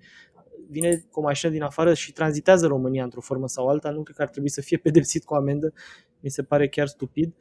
vine 0.71 1.05
cu 1.11 1.21
o 1.21 1.23
mașină 1.23 1.53
din 1.53 1.63
afară 1.63 1.95
și 1.95 2.13
tranzitează 2.13 2.67
România 2.67 3.05
într-o 3.05 3.21
formă 3.21 3.49
sau 3.49 3.67
alta, 3.67 3.91
nu 3.91 4.03
cred 4.03 4.17
că 4.17 4.23
ar 4.23 4.29
trebui 4.29 4.49
să 4.49 4.61
fie 4.61 4.77
pedepsit 4.77 5.25
cu 5.25 5.35
amendă, 5.35 5.73
mi 6.21 6.31
se 6.31 6.43
pare 6.43 6.69
chiar 6.69 6.87
stupid. 6.87 7.35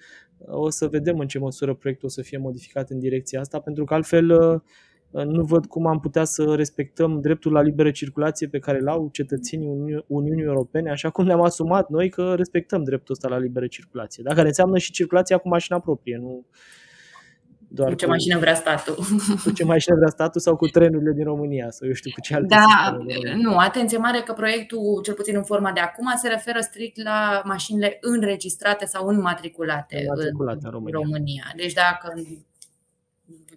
O 0.45 0.69
să 0.69 0.88
vedem 0.88 1.19
în 1.19 1.27
ce 1.27 1.39
măsură 1.39 1.73
proiectul 1.73 2.07
o 2.07 2.11
să 2.11 2.21
fie 2.21 2.38
modificat 2.38 2.89
în 2.89 2.99
direcția 2.99 3.39
asta, 3.39 3.59
pentru 3.59 3.84
că 3.84 3.93
altfel 3.93 4.30
uh, 4.32 4.59
nu 5.11 5.43
văd 5.43 5.65
cum 5.65 5.88
am 5.88 5.99
putea 5.99 6.23
să 6.23 6.55
respectăm 6.55 7.21
dreptul 7.21 7.51
la 7.51 7.61
liberă 7.61 7.91
circulație 7.91 8.47
pe 8.47 8.59
care 8.59 8.80
l-au 8.80 9.09
cetățenii 9.11 9.67
Uni- 9.67 10.05
Uniunii 10.07 10.43
Europene, 10.43 10.89
așa 10.91 11.09
cum 11.09 11.25
ne-am 11.25 11.41
asumat 11.41 11.89
noi 11.89 12.09
că 12.09 12.34
respectăm 12.36 12.84
dreptul 12.84 13.13
ăsta 13.13 13.27
la 13.27 13.38
liberă 13.38 13.67
circulație. 13.67 14.23
Dacă 14.23 14.41
înseamnă 14.41 14.77
și 14.77 14.91
circulația 14.91 15.38
cu 15.38 15.47
mașina 15.47 15.80
proprie, 15.80 16.17
nu 16.17 16.45
doar 17.72 17.89
cu 17.89 17.95
ce 17.95 18.05
cu, 18.05 18.11
mașină 18.11 18.39
vrea 18.39 18.55
statul. 18.55 18.95
Cu 19.43 19.51
ce 19.51 19.63
mașină 19.63 19.95
vrea 19.95 20.09
statul 20.09 20.41
sau 20.41 20.55
cu 20.55 20.67
trenurile 20.67 21.11
din 21.11 21.24
România 21.24 21.70
sau 21.70 21.88
eu 21.88 21.93
știu 21.93 22.11
cu 22.13 22.22
ce 22.22 22.36
alte 22.36 22.55
Da, 22.55 22.97
nu, 23.36 23.57
atenție 23.57 23.97
mare 23.97 24.20
că 24.20 24.34
proiectul, 24.34 25.01
cel 25.03 25.13
puțin 25.13 25.36
în 25.36 25.43
forma 25.43 25.72
de 25.72 25.80
acum, 25.80 26.13
se 26.15 26.28
referă 26.28 26.59
strict 26.59 27.03
la 27.03 27.41
mașinile 27.45 27.97
înregistrate 28.01 28.86
sau 28.86 29.07
înmatriculate, 29.07 29.97
înmatriculate 29.99 30.59
în 30.63 30.72
România. 30.72 30.99
România. 31.03 31.43
Deci 31.55 31.74
dacă 31.74 32.13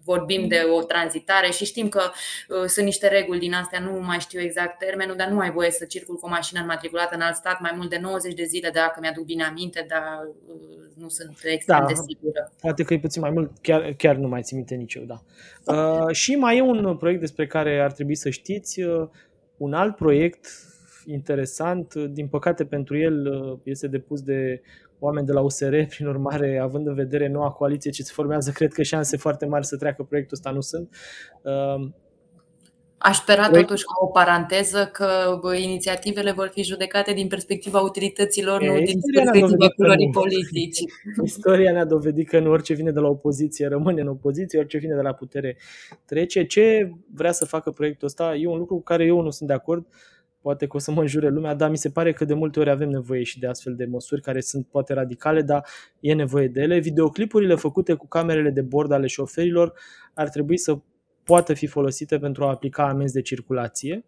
vorbim 0.03 0.47
de 0.47 0.61
o 0.77 0.81
tranzitare 0.81 1.51
și 1.51 1.65
știm 1.65 1.89
că 1.89 2.01
uh, 2.01 2.65
sunt 2.65 2.85
niște 2.85 3.07
reguli 3.07 3.39
din 3.39 3.53
astea, 3.53 3.79
nu 3.79 3.99
mai 3.99 4.19
știu 4.19 4.39
exact 4.39 4.77
termenul, 4.77 5.15
dar 5.15 5.27
nu 5.27 5.39
ai 5.39 5.51
voie 5.51 5.71
să 5.71 5.85
circul 5.85 6.15
cu 6.15 6.25
o 6.25 6.29
mașină 6.29 6.59
înmatriculată 6.59 7.15
în 7.15 7.21
alt 7.21 7.35
stat 7.35 7.59
mai 7.59 7.73
mult 7.75 7.89
de 7.89 7.99
90 8.01 8.33
de 8.33 8.43
zile, 8.43 8.69
dacă 8.69 8.99
mi-aduc 9.01 9.25
bine 9.25 9.43
aminte, 9.43 9.85
dar 9.87 10.27
uh, 10.47 10.73
nu 10.93 11.09
sunt 11.09 11.37
extrem 11.43 11.79
da, 11.79 11.85
de 11.85 11.93
sigură. 11.93 12.51
Poate 12.61 12.83
că 12.83 12.93
e 12.93 12.99
puțin 12.99 13.21
mai 13.21 13.31
mult, 13.31 13.51
chiar, 13.61 13.93
chiar 13.97 14.15
nu 14.15 14.27
mai 14.27 14.41
țin 14.41 14.57
minte 14.57 14.75
nici 14.75 14.93
eu, 14.93 15.03
da. 15.03 15.21
Uh, 15.73 16.11
și 16.11 16.35
mai 16.35 16.57
e 16.57 16.61
un 16.61 16.97
proiect 16.97 17.19
despre 17.19 17.47
care 17.47 17.81
ar 17.81 17.91
trebui 17.91 18.15
să 18.15 18.29
știți, 18.29 18.81
uh, 18.81 19.07
un 19.57 19.73
alt 19.73 19.95
proiect 19.95 20.47
interesant, 21.05 21.93
din 21.95 22.27
păcate 22.27 22.65
pentru 22.65 22.97
el 22.97 23.25
uh, 23.25 23.59
este 23.63 23.87
depus 23.87 24.21
de 24.21 24.61
oameni 24.99 25.25
de 25.25 25.31
la 25.31 25.41
USR, 25.41 25.75
prin 25.93 26.07
urmare, 26.07 26.59
având 26.59 26.87
în 26.87 26.93
vedere 26.93 27.27
noua 27.27 27.51
coaliție 27.51 27.91
ce 27.91 28.03
se 28.03 28.11
formează, 28.13 28.51
cred 28.51 28.73
că 28.73 28.83
șanse 28.83 29.17
foarte 29.17 29.45
mari 29.45 29.65
să 29.65 29.77
treacă 29.77 30.03
proiectul 30.03 30.37
ăsta 30.37 30.51
nu 30.51 30.61
sunt. 30.61 30.95
Uh, 31.41 31.89
Aș 32.97 33.17
spera 33.17 33.49
totuși 33.49 33.83
ca 33.83 33.93
o 33.99 34.07
paranteză 34.07 34.89
că 34.91 35.37
bă, 35.41 35.55
inițiativele 35.55 36.31
vor 36.31 36.49
fi 36.53 36.63
judecate 36.63 37.13
din 37.13 37.27
perspectiva 37.27 37.79
utilităților, 37.79 38.61
e, 38.61 38.67
nu 38.67 38.79
din 38.79 38.99
perspectiva 39.13 39.69
culorii 39.69 40.09
politici. 40.09 40.79
Istoria 41.23 41.71
ne-a 41.71 41.85
dovedit 41.85 42.27
că 42.27 42.39
nu 42.39 42.51
orice 42.51 42.73
vine 42.73 42.91
de 42.91 42.99
la 42.99 43.07
opoziție 43.07 43.67
rămâne 43.67 44.01
în 44.01 44.07
opoziție, 44.07 44.59
orice 44.59 44.77
vine 44.77 44.95
de 44.95 45.01
la 45.01 45.13
putere 45.13 45.57
trece. 46.05 46.45
Ce 46.45 46.91
vrea 47.13 47.31
să 47.31 47.45
facă 47.45 47.71
proiectul 47.71 48.07
ăsta 48.07 48.35
e 48.35 48.47
un 48.47 48.57
lucru 48.57 48.75
cu 48.75 48.83
care 48.83 49.05
eu 49.05 49.21
nu 49.21 49.29
sunt 49.29 49.47
de 49.47 49.55
acord. 49.55 49.85
Uh, 49.85 50.12
poate 50.43 50.67
că 50.67 50.75
o 50.75 50.79
să 50.79 50.91
mă 50.91 51.01
înjure 51.01 51.29
lumea, 51.29 51.53
dar 51.53 51.69
mi 51.69 51.77
se 51.77 51.89
pare 51.89 52.13
că 52.13 52.25
de 52.25 52.33
multe 52.33 52.59
ori 52.59 52.69
avem 52.69 52.89
nevoie 52.89 53.23
și 53.23 53.39
de 53.39 53.47
astfel 53.47 53.75
de 53.75 53.85
măsuri 53.85 54.21
care 54.21 54.41
sunt 54.41 54.67
poate 54.67 54.93
radicale, 54.93 55.41
dar 55.41 55.65
e 55.99 56.13
nevoie 56.13 56.47
de 56.47 56.61
ele. 56.61 56.79
Videoclipurile 56.79 57.55
făcute 57.55 57.93
cu 57.93 58.07
camerele 58.07 58.49
de 58.49 58.61
bord 58.61 58.91
ale 58.91 59.07
șoferilor 59.07 59.73
ar 60.13 60.29
trebui 60.29 60.57
să 60.57 60.77
poată 61.23 61.53
fi 61.53 61.67
folosite 61.67 62.17
pentru 62.17 62.43
a 62.43 62.49
aplica 62.49 62.87
amenzi 62.87 63.13
de 63.13 63.21
circulație. 63.21 64.05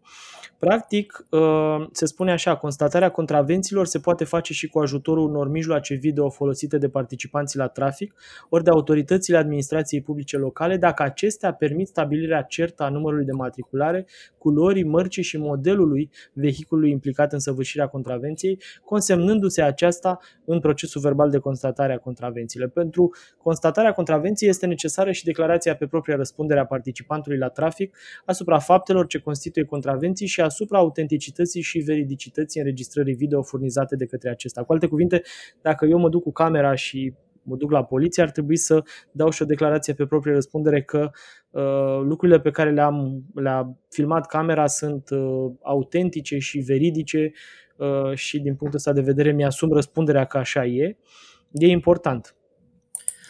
Practic, 0.60 1.26
uh, 1.30 1.88
se 1.92 2.06
spune 2.06 2.32
așa, 2.32 2.56
constatarea 2.56 3.10
contravențiilor 3.10 3.86
se 3.86 4.00
poate 4.00 4.24
face 4.24 4.54
și 4.54 4.68
cu 4.68 4.80
ajutorul 4.80 5.30
unor 5.30 5.50
mijloace 5.50 5.94
video 5.94 6.30
folosite 6.30 6.78
de 6.78 6.90
participanții 6.90 7.60
la 7.60 7.68
trafic, 7.68 8.14
ori 8.50 8.64
de 8.64 8.70
autoritățile 8.70 9.38
administrației 9.38 10.02
publice 10.02 10.38
locale, 10.38 10.78
dacă 10.78 11.04
acestea 11.04 11.54
permit 11.54 11.88
stabilirea 11.88 12.42
certă 12.42 12.84
a 12.84 12.90
numărului 12.90 13.26
de 13.26 13.32
matriculare, 13.32 14.06
culorii, 14.38 14.84
mărcii 14.84 15.24
și 15.24 15.38
modelului 15.38 16.10
vehiculului 16.34 16.92
implicat 16.92 17.34
în 17.34 17.40
săvârșirea 17.40 17.88
contravenției, 17.88 18.60
consemnându-se 18.84 19.62
aceasta 19.62 20.20
în 20.46 20.60
procesul 20.60 21.02
verbal 21.02 21.30
de 21.30 21.38
constatare 21.38 21.94
a 21.94 21.98
contravențiilor. 21.98 22.70
Pentru 22.70 23.16
constatarea 23.38 23.92
contravenției 23.92 24.50
este 24.50 24.66
necesară 24.66 25.12
și 25.12 25.24
declarația 25.24 25.76
pe 25.76 25.88
propria 25.88 26.16
răspundere 26.16 26.60
a 26.60 26.66
participantului 27.06 27.38
la 27.38 27.50
trafic 27.50 27.98
asupra 28.26 28.60
faptelor 28.60 29.08
ce 29.08 29.20
constituie 29.20 29.66
contravenții 29.66 30.28
și 30.28 30.42
asupra 30.42 30.78
autenticității 30.78 31.62
și 31.62 31.80
veridicității 31.80 32.60
înregistrării 32.60 33.14
video 33.14 33.42
furnizate 33.42 33.96
de 33.96 34.06
către 34.06 34.30
acesta. 34.30 34.64
Cu 34.64 34.74
alte 34.74 34.88
cuvinte, 34.88 35.22
dacă 35.62 35.86
eu 35.86 35.98
mă 35.98 36.10
duc 36.10 36.24
cu 36.24 36.32
camera 36.32 36.76
și 36.76 37.14
mă 37.44 37.56
duc 37.56 37.72
la 37.72 37.84
poliție, 37.84 38.24
ar 38.24 38.32
trebui 38.32 38.58
să 38.58 38.84
dau 39.12 39.30
și 39.30 39.42
o 39.42 39.46
declarație 39.46 39.94
pe 39.94 40.06
proprie 40.06 40.34
răspundere 40.34 40.82
că 40.82 41.10
uh, 41.50 42.00
lucrurile 42.04 42.40
pe 42.40 42.52
care 42.52 42.72
le-am 42.72 43.24
le-a 43.34 43.78
filmat 43.90 44.26
camera 44.26 44.68
sunt 44.68 45.10
uh, 45.10 45.52
autentice 45.62 46.38
și 46.38 46.60
veridice 46.60 47.32
uh, 47.78 48.14
și 48.14 48.40
din 48.40 48.56
punctul 48.56 48.80
ăsta 48.80 48.94
de 48.94 49.02
vedere 49.02 49.32
mi-asum 49.32 49.72
răspunderea 49.72 50.26
că 50.26 50.38
așa 50.38 50.66
e. 50.66 50.98
E 51.52 51.68
important. 51.68 52.36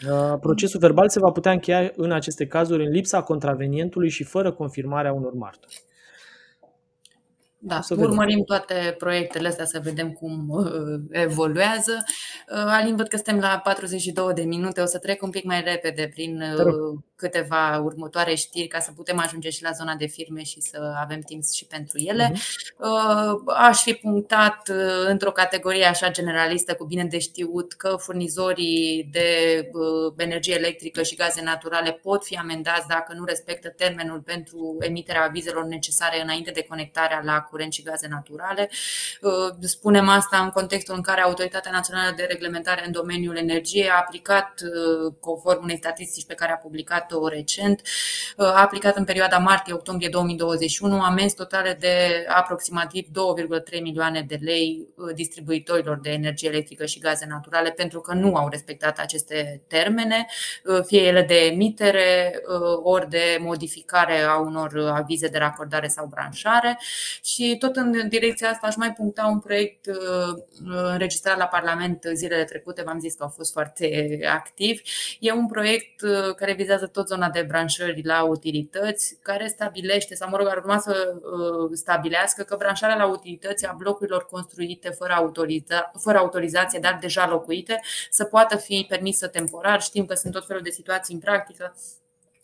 Uh, 0.09 0.37
procesul 0.39 0.79
verbal 0.79 1.09
se 1.09 1.19
va 1.19 1.31
putea 1.31 1.51
încheia 1.51 1.91
în 1.95 2.11
aceste 2.11 2.45
cazuri 2.45 2.85
în 2.85 2.91
lipsa 2.91 3.21
contravenientului 3.21 4.09
și 4.09 4.23
fără 4.23 4.51
confirmarea 4.51 5.13
unor 5.13 5.33
martori. 5.33 5.84
Da, 7.68 7.82
să 7.82 7.93
urmărim 7.93 8.38
vedem. 8.38 8.43
toate 8.43 8.95
proiectele 8.97 9.47
astea 9.47 9.66
să 9.66 9.80
vedem 9.84 10.11
cum 10.11 10.45
uh, 10.49 10.99
evoluează. 11.09 12.03
Uh, 12.51 12.57
Alin, 12.57 12.95
văd 12.95 13.07
că 13.07 13.16
suntem 13.16 13.39
la 13.39 13.61
42 13.63 14.34
de 14.34 14.43
minute, 14.43 14.82
o 14.82 14.86
să 14.86 14.97
trec 14.97 15.22
un 15.22 15.30
pic 15.30 15.43
mai 15.43 15.61
repede 15.61 16.09
prin 16.13 16.41
uh, 16.41 16.99
câteva 17.16 17.82
următoare 17.84 18.36
știri 18.36 18.68
ca 18.68 18.80
să 18.80 18.91
putem 18.91 19.20
ajunge 19.20 19.49
și 19.49 19.63
la 19.63 19.72
zona 19.72 19.95
de 19.95 20.05
firme 20.05 20.43
și 20.43 20.61
să 20.61 20.93
avem 21.01 21.20
timp 21.20 21.43
și 21.43 21.66
pentru 21.66 21.97
ele. 21.99 22.32
Uh-huh. 22.34 23.55
Aș 23.57 23.82
fi 23.82 23.93
punctat 23.93 24.72
într-o 25.07 25.32
categorie 25.32 25.86
așa 25.86 26.11
generalistă 26.11 26.74
cu 26.74 26.86
bine 26.86 27.03
de 27.03 27.20
știut 27.20 27.74
că 27.74 27.95
furnizorii 27.99 29.09
de 29.11 29.30
energie 30.18 30.55
electrică 30.55 31.03
și 31.03 31.16
gaze 31.16 31.41
naturale 31.43 31.91
pot 31.91 32.26
fi 32.26 32.36
amendați 32.36 32.88
dacă 32.88 33.13
nu 33.13 33.24
respectă 33.24 33.70
termenul 33.70 34.20
pentru 34.20 34.78
emiterea 34.80 35.24
avizelor 35.24 35.66
necesare 35.66 36.22
înainte 36.22 36.51
de 36.51 36.66
conectarea 36.70 37.22
la 37.24 37.41
curent 37.55 37.73
și 37.73 37.83
gaze 37.83 38.07
naturale. 38.07 38.69
Uh, 39.21 39.31
spunem 39.59 40.07
asta 40.07 40.37
în 40.37 40.49
contextul 40.49 40.95
în 40.95 41.01
care 41.01 41.21
Autoritatea 41.21 41.71
Națională 41.71 42.13
de 42.15 42.23
Reglementare 42.23 42.85
în 42.85 42.91
domeniul 42.91 43.37
energiei 43.37 43.89
a 43.89 43.97
aplicat, 43.97 44.61
uh, 44.63 45.13
conform 45.19 45.63
unei 45.63 45.77
statistici 45.77 46.25
pe 46.25 46.33
care 46.33 46.51
a 46.51 46.55
publicat-o 46.55 47.27
recent, 47.27 47.81
uh, 48.37 48.45
a 48.45 48.61
aplicat 48.61 48.95
în 48.95 49.03
perioada 49.03 49.37
martie-octombrie 49.37 50.09
2021 50.09 51.01
amenzi 51.01 51.35
totale 51.35 51.77
de 51.79 52.25
aproximativ 52.27 53.07
2,3 53.11 53.81
milioane 53.81 54.21
de 54.21 54.39
lei 54.41 54.87
distribuitorilor 55.13 55.99
de 55.99 56.09
energie 56.09 56.49
electrică 56.49 56.85
și 56.85 56.99
gaze 56.99 57.25
naturale 57.29 57.69
pentru 57.69 57.99
că 57.99 58.13
nu 58.13 58.35
au 58.35 58.49
respectat 58.49 58.99
aceste 58.99 59.63
termene, 59.67 60.27
fie 60.85 61.01
ele 61.01 61.21
de 61.21 61.35
emitere 61.35 62.41
ori 62.83 63.09
de 63.09 63.37
modificare 63.41 64.21
a 64.21 64.37
unor 64.37 64.93
avize 64.95 65.27
de 65.27 65.37
racordare 65.37 65.87
sau 65.87 66.05
branșare 66.05 66.79
și 67.23 67.44
și 67.45 67.57
tot 67.57 67.75
în 67.75 68.07
direcția 68.07 68.49
asta 68.49 68.67
aș 68.67 68.75
mai 68.75 68.93
puncta 68.93 69.25
un 69.25 69.39
proiect 69.39 69.85
uh, 69.85 70.43
înregistrat 70.91 71.37
la 71.37 71.45
Parlament 71.45 72.03
zilele 72.13 72.43
trecute, 72.43 72.81
v-am 72.85 72.99
zis 72.99 73.15
că 73.15 73.23
au 73.23 73.29
fost 73.29 73.51
foarte 73.51 74.19
activi. 74.33 74.81
E 75.19 75.31
un 75.31 75.47
proiect 75.47 76.01
uh, 76.01 76.35
care 76.35 76.53
vizează 76.53 76.87
tot 76.87 77.07
zona 77.07 77.29
de 77.29 77.41
branșări 77.41 78.01
la 78.03 78.23
utilități, 78.23 79.17
care 79.21 79.47
stabilește, 79.47 80.15
sau 80.15 80.29
mă 80.29 80.37
rog, 80.37 80.47
ar 80.47 80.57
urma 80.57 80.77
să 80.77 81.13
uh, 81.15 81.69
stabilească 81.73 82.43
că 82.43 82.55
branșarea 82.55 82.95
la 82.95 83.07
utilități 83.07 83.65
a 83.65 83.75
blocurilor 83.77 84.25
construite 84.25 84.89
fără, 84.89 85.13
autoriza- 85.13 85.91
fără 85.99 86.17
autorizație, 86.17 86.79
dar 86.79 86.97
deja 87.01 87.27
locuite, 87.27 87.79
să 88.09 88.23
poată 88.23 88.55
fi 88.55 88.85
permisă 88.89 89.27
temporar. 89.27 89.81
Știm 89.81 90.05
că 90.05 90.13
sunt 90.15 90.33
tot 90.33 90.45
felul 90.45 90.61
de 90.61 90.69
situații 90.69 91.13
în 91.13 91.19
practică 91.19 91.75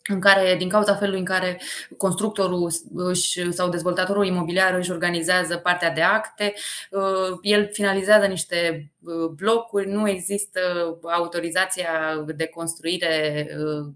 în 0.08 0.20
care, 0.20 0.56
din 0.58 0.68
cauza 0.68 0.94
felului 0.94 1.18
în 1.18 1.24
care 1.24 1.60
constructorul 1.96 2.70
își, 2.94 3.52
sau 3.52 3.68
dezvoltatorul 3.68 4.26
imobiliar 4.26 4.74
își 4.74 4.90
organizează 4.90 5.56
partea 5.56 5.90
de 5.90 6.02
acte, 6.02 6.54
uh, 6.90 7.38
el 7.42 7.68
finalizează 7.72 8.26
niște 8.26 8.90
uh, 9.00 9.28
blocuri, 9.36 9.90
nu 9.90 10.08
există 10.08 10.60
autorizația 11.02 12.24
de 12.26 12.46
construire 12.46 13.46
uh, 13.58 13.86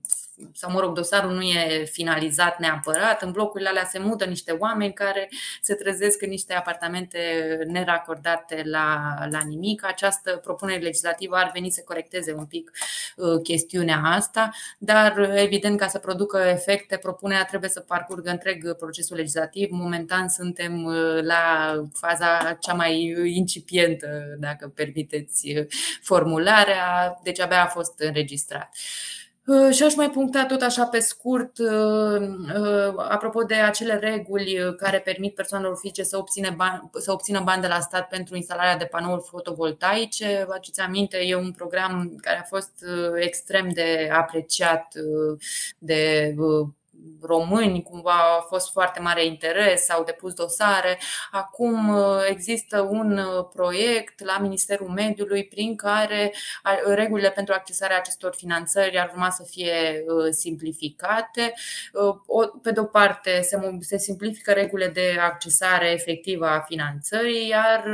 sau 0.52 0.70
mă 0.70 0.80
rog, 0.80 0.94
dosarul 0.94 1.32
nu 1.32 1.42
e 1.42 1.84
finalizat 1.84 2.58
neapărat, 2.58 3.22
în 3.22 3.30
blocurile 3.32 3.68
alea 3.68 3.84
se 3.84 3.98
mută 3.98 4.24
niște 4.24 4.52
oameni 4.52 4.92
care 4.92 5.28
se 5.60 5.74
trezesc 5.74 6.22
în 6.22 6.28
niște 6.28 6.54
apartamente 6.54 7.18
neracordate 7.66 8.62
la, 8.64 9.14
la 9.30 9.40
nimic. 9.48 9.84
Această 9.84 10.36
propunere 10.36 10.80
legislativă 10.80 11.36
ar 11.36 11.50
veni 11.54 11.70
să 11.70 11.82
corecteze 11.84 12.32
un 12.32 12.46
pic 12.46 12.70
uh, 13.16 13.42
chestiunea 13.42 14.00
asta, 14.04 14.50
dar 14.78 15.18
evident 15.34 15.78
ca 15.78 15.88
să 15.88 15.98
producă 15.98 16.38
efecte, 16.38 16.96
propunerea 16.96 17.44
trebuie 17.44 17.70
să 17.70 17.80
parcurgă 17.80 18.30
întreg 18.30 18.76
procesul 18.76 19.16
legislativ. 19.16 19.68
Momentan 19.70 20.28
suntem 20.28 20.84
uh, 20.84 21.22
la 21.22 21.74
faza 21.92 22.56
cea 22.60 22.72
mai 22.72 23.14
incipientă, 23.24 24.36
dacă 24.38 24.72
permiteți 24.74 25.56
uh, 25.56 25.66
formularea, 26.02 27.18
deci 27.22 27.40
abia 27.40 27.62
a 27.62 27.66
fost 27.66 27.94
înregistrat. 27.98 28.74
Uh, 29.46 29.74
și 29.74 29.82
aș 29.82 29.94
mai 29.94 30.10
puncta 30.10 30.46
tot 30.46 30.62
așa 30.62 30.86
pe 30.86 30.98
scurt, 30.98 31.58
uh, 31.58 32.20
uh, 32.20 32.94
apropo 32.96 33.42
de 33.42 33.54
acele 33.54 33.94
reguli 33.94 34.74
care 34.76 35.00
permit 35.00 35.34
persoanelor 35.34 35.76
fizice 35.80 36.02
să, 36.02 36.18
obține 36.18 36.54
bani, 36.56 36.90
să 36.92 37.12
obțină 37.12 37.40
bani 37.40 37.62
de 37.62 37.68
la 37.68 37.80
stat 37.80 38.08
pentru 38.08 38.36
instalarea 38.36 38.76
de 38.76 38.84
panouri 38.84 39.26
fotovoltaice. 39.28 40.44
Vă 40.46 40.52
aduceți 40.52 40.80
aminte, 40.80 41.18
e 41.18 41.34
un 41.34 41.52
program 41.52 42.18
care 42.20 42.38
a 42.38 42.42
fost 42.42 42.84
extrem 43.14 43.68
de 43.68 44.10
apreciat 44.12 44.94
de 45.78 46.34
români, 47.22 47.82
cumva 47.82 48.36
a 48.38 48.40
fost 48.40 48.70
foarte 48.70 49.00
mare 49.00 49.24
interes, 49.24 49.84
s-au 49.84 50.04
depus 50.04 50.32
dosare. 50.32 50.98
Acum 51.30 51.88
uh, 51.88 52.26
există 52.28 52.80
un 52.80 53.18
uh, 53.18 53.46
proiect 53.54 54.24
la 54.24 54.38
Ministerul 54.38 54.88
Mediului 54.88 55.44
prin 55.44 55.76
care 55.76 56.32
regulile 56.94 57.30
pentru 57.30 57.54
accesarea 57.54 57.96
acestor 57.96 58.34
finanțări 58.34 58.98
ar 58.98 59.10
urma 59.12 59.30
să 59.30 59.42
fie 59.50 60.04
uh, 60.06 60.26
simplificate. 60.30 61.52
Pe 62.62 62.70
de 62.70 62.80
o 62.80 62.84
parte, 62.84 63.40
se 63.80 63.98
simplifică 63.98 64.52
regulile 64.52 64.88
de 64.88 65.16
accesare 65.20 65.90
efectivă 65.90 66.46
a 66.46 66.60
finanțării, 66.60 67.48
iar 67.48 67.84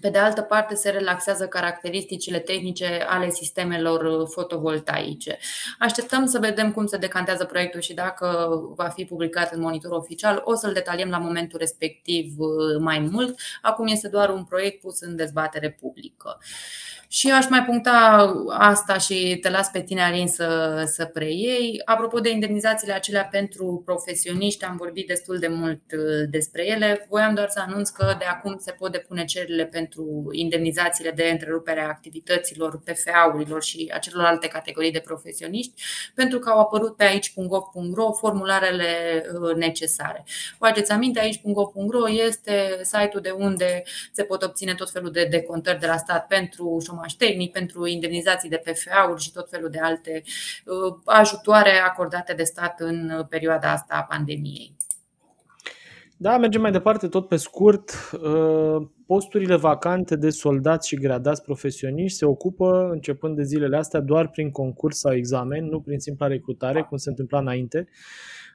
pe 0.00 0.10
de 0.10 0.18
altă 0.18 0.42
parte, 0.42 0.74
se 0.74 0.90
relaxează 0.90 1.46
caracteristicile 1.46 2.38
tehnice 2.38 3.06
ale 3.08 3.30
sistemelor 3.30 4.04
uh, 4.04 4.28
fotovoltaice. 4.30 5.38
Așteptăm 5.78 6.26
să 6.26 6.38
vedem 6.38 6.72
cum 6.72 6.86
se 6.86 6.96
decantează 6.96 7.44
proiectul 7.44 7.80
și 7.80 7.94
dacă 7.94 8.48
va 8.74 8.88
fi 8.88 9.04
publicat 9.04 9.52
în 9.52 9.60
monitor 9.60 9.90
oficial. 9.92 10.40
O 10.44 10.54
să-l 10.54 10.72
detaliem 10.72 11.08
la 11.08 11.18
momentul 11.18 11.58
respectiv 11.58 12.34
uh, 12.38 12.78
mai 12.78 12.98
mult. 12.98 13.38
Acum 13.62 13.86
este 13.86 14.08
doar 14.08 14.30
un 14.30 14.44
proiect 14.44 14.80
pus 14.80 15.00
în 15.00 15.16
dezbatere 15.16 15.70
publică. 15.80 16.38
Și 17.10 17.30
aș 17.30 17.48
mai 17.48 17.64
puncta 17.64 17.90
asta 18.48 18.98
și 18.98 19.38
te 19.40 19.50
las 19.50 19.70
pe 19.70 19.82
tine, 19.82 20.02
Alin, 20.02 20.28
să, 20.28 20.82
să 20.86 21.04
preiei. 21.04 21.80
Apropo 21.84 22.20
de 22.20 22.30
indemnizațiile 22.30 22.92
acelea 22.92 23.24
pentru 23.30 23.82
profesioniști, 23.84 24.64
am 24.64 24.76
vorbit 24.76 25.06
destul 25.06 25.38
de 25.38 25.48
mult 25.48 25.82
uh, 25.92 26.28
despre 26.30 26.66
ele. 26.66 27.06
Voiam 27.08 27.34
doar 27.34 27.48
să 27.48 27.64
anunț 27.66 27.88
că 27.88 28.14
de 28.18 28.24
acum 28.24 28.56
se 28.60 28.72
pot 28.72 28.92
depune 28.92 29.24
cererile 29.24 29.64
pentru 29.64 30.28
indemnizațiile 30.30 31.10
de 31.10 31.28
întrerupere 31.32 31.80
a 31.80 31.88
activităților, 31.88 32.80
PFA-urilor 32.84 33.62
și 33.62 33.90
a 33.94 33.98
celorlalte 33.98 34.46
categorii 34.46 34.92
de 34.92 35.02
profesioniști, 35.04 35.82
pentru 36.14 36.38
că 36.38 36.50
au 36.50 36.60
apărut 36.60 36.96
pe 36.96 37.04
aici.gov.ro 37.04 38.12
formularele 38.12 39.22
uh, 39.42 39.54
necesare. 39.54 40.24
Vă 40.58 40.66
aduceți 40.66 40.92
aminte, 40.92 41.20
aici.gov.ro 41.20 42.10
este 42.10 42.80
site-ul 42.82 43.22
de 43.22 43.30
unde 43.30 43.82
se 44.12 44.22
pot 44.22 44.42
obține 44.42 44.74
tot 44.74 44.90
felul 44.90 45.10
de 45.10 45.26
decontări 45.30 45.80
de 45.80 45.86
la 45.86 45.96
stat 45.96 46.26
pentru 46.26 46.78
șomaj 46.84 46.96
tehnic, 47.16 47.52
pentru 47.52 47.86
indemnizații 47.86 48.48
de 48.48 48.62
PFA-uri 48.64 49.22
și 49.22 49.32
tot 49.32 49.50
felul 49.50 49.70
de 49.70 49.78
alte 49.78 50.22
uh, 50.64 50.94
ajutoare 51.04 51.78
acordate 51.78 52.32
de 52.32 52.42
stat 52.42 52.80
în 52.80 53.26
perioada 53.28 53.72
asta 53.72 53.94
a 53.94 54.02
pandemiei. 54.02 54.76
Da, 56.20 56.38
mergem 56.38 56.60
mai 56.60 56.70
departe, 56.70 57.08
tot 57.08 57.28
pe 57.28 57.36
scurt. 57.36 57.90
Uh, 58.12 58.86
posturile 59.06 59.56
vacante 59.56 60.16
de 60.16 60.30
soldați 60.30 60.88
și 60.88 60.96
gradați 60.96 61.42
profesioniști 61.42 62.18
se 62.18 62.24
ocupă, 62.24 62.88
începând 62.92 63.36
de 63.36 63.42
zilele 63.42 63.76
astea, 63.76 64.00
doar 64.00 64.28
prin 64.28 64.50
concurs 64.50 64.98
sau 64.98 65.12
examen, 65.12 65.64
nu 65.64 65.80
prin 65.80 65.98
simpla 65.98 66.26
recrutare, 66.26 66.82
cum 66.82 66.96
se 66.96 67.08
întâmpla 67.08 67.38
înainte. 67.38 67.88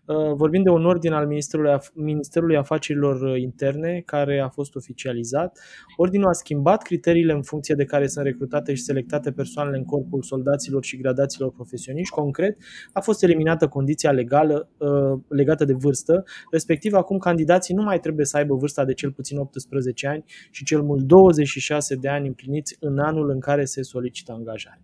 Uh, 0.05 0.33
vorbim 0.35 0.63
de 0.63 0.69
un 0.69 0.85
ordin 0.85 1.11
al 1.11 1.27
Ministerului, 1.27 1.77
Ministerului 1.93 2.57
Afacerilor 2.57 3.21
uh, 3.21 3.41
Interne 3.41 4.01
care 4.05 4.39
a 4.39 4.49
fost 4.49 4.75
oficializat. 4.75 5.59
Ordinul 5.97 6.27
a 6.27 6.31
schimbat 6.31 6.81
criteriile 6.81 7.33
în 7.33 7.43
funcție 7.43 7.75
de 7.75 7.85
care 7.85 8.07
sunt 8.07 8.25
recrutate 8.25 8.73
și 8.73 8.81
selectate 8.81 9.31
persoanele 9.31 9.77
în 9.77 9.83
corpul 9.83 10.21
soldaților 10.21 10.83
și 10.83 10.97
gradaților 10.97 11.51
profesioniști. 11.51 12.13
Concret, 12.13 12.57
a 12.93 12.99
fost 12.99 13.23
eliminată 13.23 13.67
condiția 13.67 14.11
legală 14.11 14.69
uh, 14.77 15.19
legată 15.27 15.65
de 15.65 15.73
vârstă, 15.73 16.23
respectiv 16.51 16.93
acum 16.93 17.17
candidații 17.17 17.75
nu 17.75 17.83
mai 17.83 17.99
trebuie 17.99 18.25
să 18.25 18.37
aibă 18.37 18.55
vârsta 18.55 18.85
de 18.85 18.93
cel 18.93 19.11
puțin 19.11 19.37
18 19.37 20.07
ani 20.07 20.23
și 20.51 20.63
cel 20.63 20.81
mult 20.81 21.03
26 21.03 21.95
de 21.95 22.09
ani 22.09 22.27
împliniți 22.27 22.75
în 22.79 22.99
anul 22.99 23.29
în 23.29 23.39
care 23.39 23.65
se 23.65 23.81
solicită 23.81 24.31
angajare. 24.31 24.81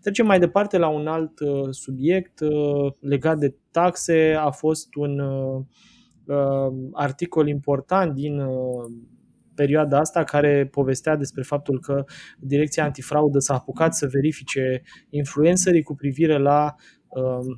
Trecem 0.00 0.26
mai 0.26 0.38
departe 0.38 0.78
la 0.78 0.88
un 0.88 1.06
alt 1.06 1.32
subiect 1.70 2.38
legat 3.00 3.38
de 3.38 3.54
taxe 3.74 4.36
a 4.38 4.50
fost 4.50 4.94
un 4.94 5.18
uh, 5.18 5.64
uh, 6.24 6.72
articol 6.92 7.48
important 7.48 8.14
din 8.14 8.38
uh, 8.38 8.92
perioada 9.54 9.98
asta 9.98 10.24
care 10.24 10.68
povestea 10.70 11.16
despre 11.16 11.42
faptul 11.42 11.80
că 11.80 12.04
Direcția 12.38 12.84
Antifraudă 12.84 13.38
s-a 13.38 13.54
apucat 13.54 13.94
să 13.94 14.06
verifice 14.06 14.82
influencerii 15.10 15.82
cu 15.82 15.94
privire 15.94 16.38
la 16.38 16.74
Um, 16.74 16.74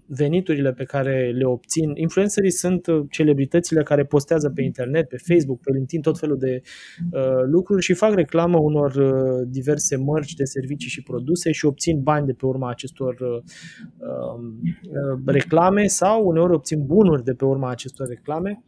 veniturile 0.06 0.72
pe 0.72 0.84
care 0.84 1.32
le 1.34 1.44
obțin. 1.44 1.92
Influencerii 1.94 2.50
sunt 2.50 2.86
uh, 2.86 3.04
celebritățile 3.10 3.82
care 3.82 4.04
postează 4.04 4.50
pe 4.50 4.62
internet, 4.62 5.08
pe 5.08 5.16
Facebook, 5.16 5.60
pe 5.60 5.70
LinkedIn, 5.72 6.00
tot 6.00 6.18
felul 6.18 6.38
de 6.38 6.62
uh, 7.12 7.42
lucruri 7.44 7.82
și 7.82 7.94
fac 7.94 8.14
reclamă 8.14 8.58
unor 8.58 8.94
uh, 8.94 9.46
diverse 9.48 9.96
mărci 9.96 10.34
de 10.34 10.44
servicii 10.44 10.90
și 10.90 11.02
produse 11.02 11.52
și 11.52 11.66
obțin 11.66 12.02
bani 12.02 12.26
de 12.26 12.32
pe 12.32 12.46
urma 12.46 12.70
acestor 12.70 13.16
uh, 13.20 13.42
uh, 13.98 15.18
reclame 15.24 15.86
sau 15.86 16.26
uneori 16.26 16.52
obțin 16.52 16.86
bunuri 16.86 17.24
de 17.24 17.32
pe 17.32 17.44
urma 17.44 17.70
acestor 17.70 18.06
reclame. 18.06 18.64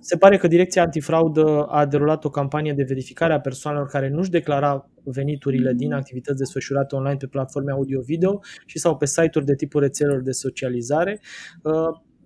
Se 0.00 0.16
pare 0.16 0.36
că 0.36 0.46
Direcția 0.46 0.82
Antifraudă 0.82 1.64
a 1.64 1.86
derulat 1.86 2.24
o 2.24 2.30
campanie 2.30 2.72
de 2.72 2.82
verificare 2.82 3.32
a 3.32 3.40
persoanelor 3.40 3.88
care 3.88 4.08
nu-și 4.08 4.30
declara 4.30 4.90
veniturile 5.04 5.72
din 5.72 5.92
activități 5.92 6.38
desfășurate 6.38 6.96
online 6.96 7.16
pe 7.16 7.26
platforme 7.26 7.72
audio-video 7.72 8.40
și 8.66 8.78
sau 8.78 8.96
pe 8.96 9.06
site-uri 9.06 9.46
de 9.46 9.54
tipul 9.54 9.80
rețelelor 9.80 10.22
de 10.22 10.30
socializare. 10.30 11.20
Uh, 11.62 11.72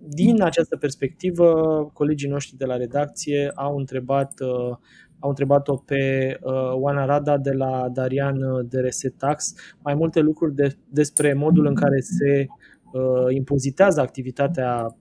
din 0.07 0.41
această 0.41 0.77
perspectivă, 0.77 1.45
colegii 1.93 2.29
noștri 2.29 2.57
de 2.57 2.65
la 2.65 2.75
redacție 2.75 3.51
au 3.55 3.77
întrebat 3.77 4.33
uh, 4.39 4.77
au 5.23 5.29
întrebat-o 5.29 5.75
pe 5.75 6.37
uh, 6.41 6.71
Oana 6.73 7.05
Rada 7.05 7.37
de 7.37 7.51
la 7.51 7.89
Darian 7.93 8.37
de 8.69 8.79
Resetax 8.79 9.53
mai 9.83 9.93
multe 9.93 10.19
lucruri 10.19 10.55
de, 10.55 10.75
despre 10.89 11.33
modul 11.33 11.65
în 11.65 11.75
care 11.75 11.99
se 11.99 12.45
uh, 12.93 13.35
impozitează 13.35 14.01
activitatea 14.01 14.95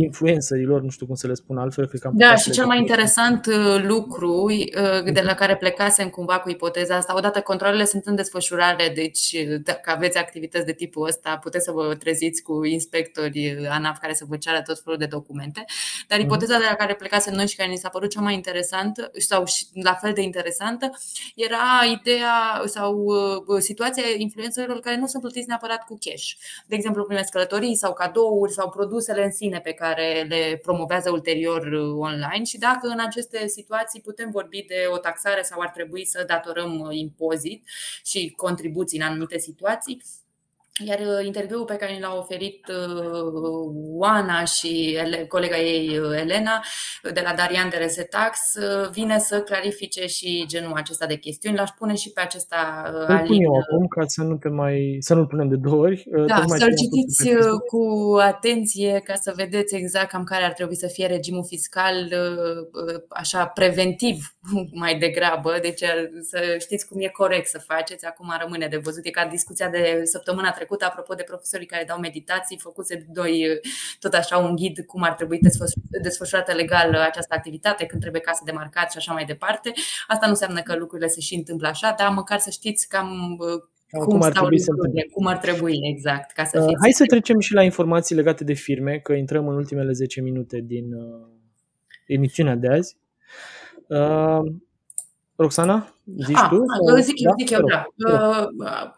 influencerilor, 0.00 0.82
nu 0.82 0.88
știu 0.88 1.06
cum 1.06 1.14
să 1.14 1.26
le 1.26 1.34
spun 1.34 1.58
altfel. 1.58 1.86
Cred 1.88 2.00
că 2.00 2.06
am 2.06 2.12
da, 2.16 2.36
și 2.36 2.50
cel 2.50 2.66
mai 2.66 2.78
interesant 2.78 3.46
uh, 3.46 3.82
lucru 3.82 4.32
uh, 4.32 5.12
de 5.12 5.20
la 5.20 5.34
care 5.34 5.56
plecasem 5.56 6.08
cumva 6.08 6.38
cu 6.38 6.50
ipoteza 6.50 6.96
asta, 6.96 7.16
odată 7.16 7.40
controlele 7.40 7.84
sunt 7.84 8.06
în 8.06 8.14
desfășurare, 8.14 8.92
deci 8.94 9.32
uh, 9.32 9.60
dacă 9.62 9.90
aveți 9.94 10.18
activități 10.18 10.66
de 10.66 10.72
tipul 10.72 11.06
ăsta, 11.06 11.38
puteți 11.42 11.64
să 11.64 11.70
vă 11.70 11.94
treziți 11.94 12.42
cu 12.42 12.64
inspectori 12.64 13.66
ANAF 13.68 13.98
care 13.98 14.14
să 14.14 14.24
vă 14.28 14.36
ceară 14.36 14.62
tot 14.66 14.80
felul 14.84 14.98
de 14.98 15.06
documente, 15.06 15.64
dar 16.08 16.18
mhm. 16.18 16.26
ipoteza 16.26 16.58
de 16.58 16.64
la 16.68 16.74
care 16.74 16.94
plecasem 16.94 17.34
noi 17.34 17.48
și 17.48 17.56
care 17.56 17.70
ni 17.70 17.76
s-a 17.76 17.88
părut 17.88 18.10
cea 18.10 18.20
mai 18.20 18.34
interesantă 18.34 19.10
sau 19.12 19.46
și 19.46 19.66
la 19.82 19.94
fel 19.94 20.12
de 20.12 20.22
interesantă 20.22 20.90
era 21.34 21.58
ideea 22.00 22.62
sau 22.64 23.06
situația 23.58 24.02
influencerilor 24.16 24.80
care 24.80 24.96
nu 24.96 25.06
sunt 25.06 25.22
plătiți 25.22 25.48
neapărat 25.48 25.84
cu 25.84 25.98
cash. 26.00 26.26
De 26.66 26.74
exemplu, 26.74 27.04
primesc 27.04 27.30
călătorii 27.30 27.76
sau 27.76 27.92
cadouri 27.92 28.52
sau 28.52 28.70
produsele 28.70 29.24
în 29.24 29.30
sine 29.30 29.58
pe 29.58 29.72
care 29.72 29.87
le 30.28 30.58
promovează 30.62 31.10
ulterior 31.10 31.66
uh, 31.66 31.96
online. 31.98 32.44
Și 32.44 32.58
dacă 32.58 32.88
în 32.88 32.98
aceste 33.00 33.46
situații 33.46 34.00
putem 34.00 34.30
vorbi 34.30 34.62
de 34.62 34.86
o 34.92 34.98
taxare 34.98 35.42
sau 35.42 35.60
ar 35.60 35.70
trebui 35.70 36.04
să 36.04 36.24
datorăm 36.26 36.78
uh, 36.78 36.88
impozit 36.90 37.64
și 38.04 38.32
contribuții 38.36 38.98
în 38.98 39.06
anumite 39.06 39.38
situații, 39.38 40.02
iar 40.84 40.98
uh, 40.98 41.26
interviul 41.26 41.64
pe 41.64 41.74
care 41.74 41.98
l-a 42.00 42.16
oferit 42.18 42.68
uh, 42.68 43.72
Oana 43.96 44.44
și 44.44 44.98
colega 45.28 45.58
ei 45.58 45.98
uh, 45.98 46.20
Elena 46.20 46.62
de 47.12 47.20
la 47.24 47.34
Darian 47.34 47.68
de 47.68 47.76
Resetax 47.76 48.38
vine 48.92 49.18
să 49.18 49.40
clarifice 49.40 50.06
și 50.06 50.44
genul 50.46 50.72
acesta 50.74 51.06
de 51.06 51.16
chestiuni. 51.16 51.56
L-aș 51.56 51.70
pune 51.70 51.94
și 51.94 52.12
pe 52.12 52.20
acesta 52.20 52.82
Îl 53.06 53.18
pun 53.18 53.40
eu 53.40 53.54
acum 53.54 53.86
ca 53.86 54.04
să 54.06 54.22
nu 54.22 54.36
te 54.36 54.48
mai 54.48 54.96
să 55.00 55.14
nu-l 55.14 55.26
punem 55.26 55.48
de 55.48 55.56
două 55.56 55.82
ori. 55.82 56.04
Da, 56.26 56.44
să-l 56.46 56.74
citiți 56.74 57.30
cu 57.66 58.14
atenție 58.20 59.00
ca 59.04 59.14
să 59.14 59.32
vedeți 59.36 59.74
exact 59.74 60.08
cam 60.08 60.24
care 60.24 60.44
ar 60.44 60.52
trebui 60.52 60.76
să 60.76 60.86
fie 60.86 61.06
regimul 61.06 61.44
fiscal 61.46 61.94
așa 63.08 63.46
preventiv 63.46 64.36
mai 64.82 64.98
degrabă. 64.98 65.58
Deci 65.62 65.82
să 66.22 66.56
știți 66.58 66.88
cum 66.88 67.00
e 67.00 67.08
corect 67.08 67.48
să 67.48 67.58
faceți. 67.58 68.06
Acum 68.06 68.34
rămâne 68.40 68.66
de 68.66 68.76
văzut. 68.76 69.06
E 69.06 69.10
ca 69.10 69.26
discuția 69.26 69.68
de 69.68 70.00
săptămâna 70.04 70.50
trecută 70.50 70.67
trecut, 70.68 70.82
apropo 70.82 71.14
de 71.14 71.22
profesorii 71.22 71.66
care 71.66 71.84
dau 71.86 71.98
meditații, 71.98 72.58
făcuse 72.58 72.94
de 72.94 73.06
doi 73.08 73.60
tot 73.98 74.12
așa 74.14 74.36
un 74.38 74.54
ghid 74.56 74.78
cum 74.86 75.02
ar 75.02 75.14
trebui 75.14 75.38
desfășurată 76.02 76.52
legal 76.52 76.94
această 76.94 77.34
activitate, 77.34 77.86
când 77.86 78.00
trebuie 78.00 78.20
ca 78.20 78.32
să 78.32 78.42
demarcați 78.44 78.92
și 78.92 78.98
așa 78.98 79.12
mai 79.12 79.24
departe. 79.24 79.72
Asta 80.06 80.24
nu 80.26 80.32
înseamnă 80.32 80.60
că 80.62 80.76
lucrurile 80.76 81.08
se 81.08 81.20
și 81.20 81.34
întâmplă 81.34 81.68
așa, 81.68 81.94
dar 81.98 82.08
măcar 82.08 82.38
să 82.38 82.50
știți 82.50 82.88
cam 82.88 83.36
cum, 83.90 84.04
cum 84.04 84.22
ar 84.22 84.32
trebui 84.32 84.58
să 84.58 84.72
cum 85.12 85.26
ar 85.26 85.38
trebui, 85.38 85.78
exact, 85.82 86.32
ca 86.32 86.44
să 86.44 86.58
uh, 86.58 86.64
fiți. 86.66 86.80
Hai 86.80 86.92
să 86.92 87.04
trecem 87.06 87.38
și 87.38 87.54
la 87.54 87.62
informații 87.62 88.14
legate 88.14 88.44
de 88.44 88.52
firme, 88.52 88.98
că 88.98 89.12
intrăm 89.12 89.48
în 89.48 89.54
ultimele 89.54 89.92
10 89.92 90.20
minute 90.20 90.60
din 90.60 90.92
uh, 90.92 91.26
emisiunea 92.06 92.54
de 92.54 92.68
azi. 92.68 92.96
Uh, 93.86 94.52
Roxana? 95.36 95.97
Zici 96.16 96.36
ah, 96.36 96.48
tu? 96.48 96.64
Sau? 96.86 96.96
Zic, 96.96 97.22
da? 97.22 97.32
zic 97.38 97.50
eu, 97.50 97.60
da. 97.62 97.86
Uh, 97.96 98.46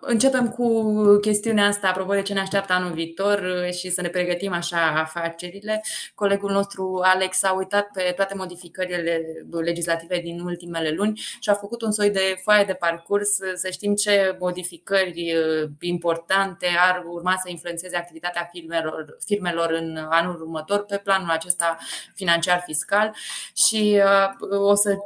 începem 0.01 0.49
cu 0.49 0.95
chestiunea 1.21 1.67
asta, 1.67 1.89
apropo 1.89 2.13
de 2.13 2.23
ce 2.23 2.33
ne 2.33 2.41
așteaptă 2.41 2.73
anul 2.73 2.93
viitor 2.93 3.39
uh, 3.39 3.73
și 3.73 3.91
să 3.91 4.01
ne 4.01 4.09
pregătim 4.09 4.53
așa 4.53 4.95
afacerile. 4.97 5.83
Colegul 6.15 6.51
nostru 6.51 7.01
Alex 7.03 7.43
a 7.43 7.53
uitat 7.53 7.91
pe 7.93 8.13
toate 8.17 8.35
modificările 8.35 9.23
legislative 9.51 10.21
din 10.21 10.41
ultimele 10.41 10.91
luni 10.91 11.21
și 11.41 11.51
a 11.51 11.55
făcut 11.55 11.83
un 11.83 11.93
soi 11.93 12.11
de 12.11 12.41
foaie 12.43 12.65
de 12.65 12.73
parcurs 12.73 13.39
uh, 13.39 13.53
să 13.55 13.69
știm 13.71 13.95
ce 13.95 14.37
modificări 14.39 15.35
importante 15.81 16.67
ar 16.79 17.05
urma 17.07 17.35
să 17.43 17.51
influențeze 17.51 17.97
activitatea 17.97 18.49
firmelor, 18.53 19.17
firmelor 19.25 19.71
în 19.71 20.07
anul 20.11 20.41
următor 20.41 20.85
pe 20.85 21.01
planul 21.05 21.31
acesta 21.31 21.77
financiar 22.15 22.63
fiscal 22.67 23.15
și 23.55 24.01
o 24.51 24.75
să 24.75 24.97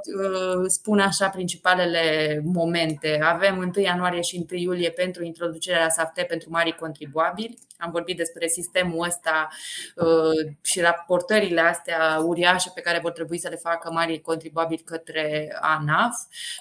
spun 0.67 0.99
așa 0.99 1.29
principalele 1.29 1.94
următoarele 1.95 2.41
momente. 2.45 3.19
Avem 3.23 3.57
1 3.57 3.71
ianuarie 3.85 4.21
și 4.21 4.47
1 4.51 4.61
iulie 4.61 4.91
pentru 4.91 5.25
introducerea 5.25 5.89
SAFT 5.89 6.23
pentru 6.27 6.51
mari 6.51 6.73
contribuabili. 6.73 7.59
Am 7.85 7.91
vorbit 7.91 8.17
despre 8.17 8.47
sistemul 8.47 9.07
ăsta 9.07 9.49
uh, 9.95 10.53
și 10.63 10.81
raportările 10.81 11.61
astea 11.61 12.23
uriașe 12.25 12.71
pe 12.75 12.81
care 12.81 12.99
vor 13.03 13.11
trebui 13.13 13.39
să 13.39 13.49
le 13.49 13.57
facă 13.57 13.91
mari 13.93 14.21
contribuabili 14.21 14.83
către 14.83 15.57
ANAF. 15.61 16.15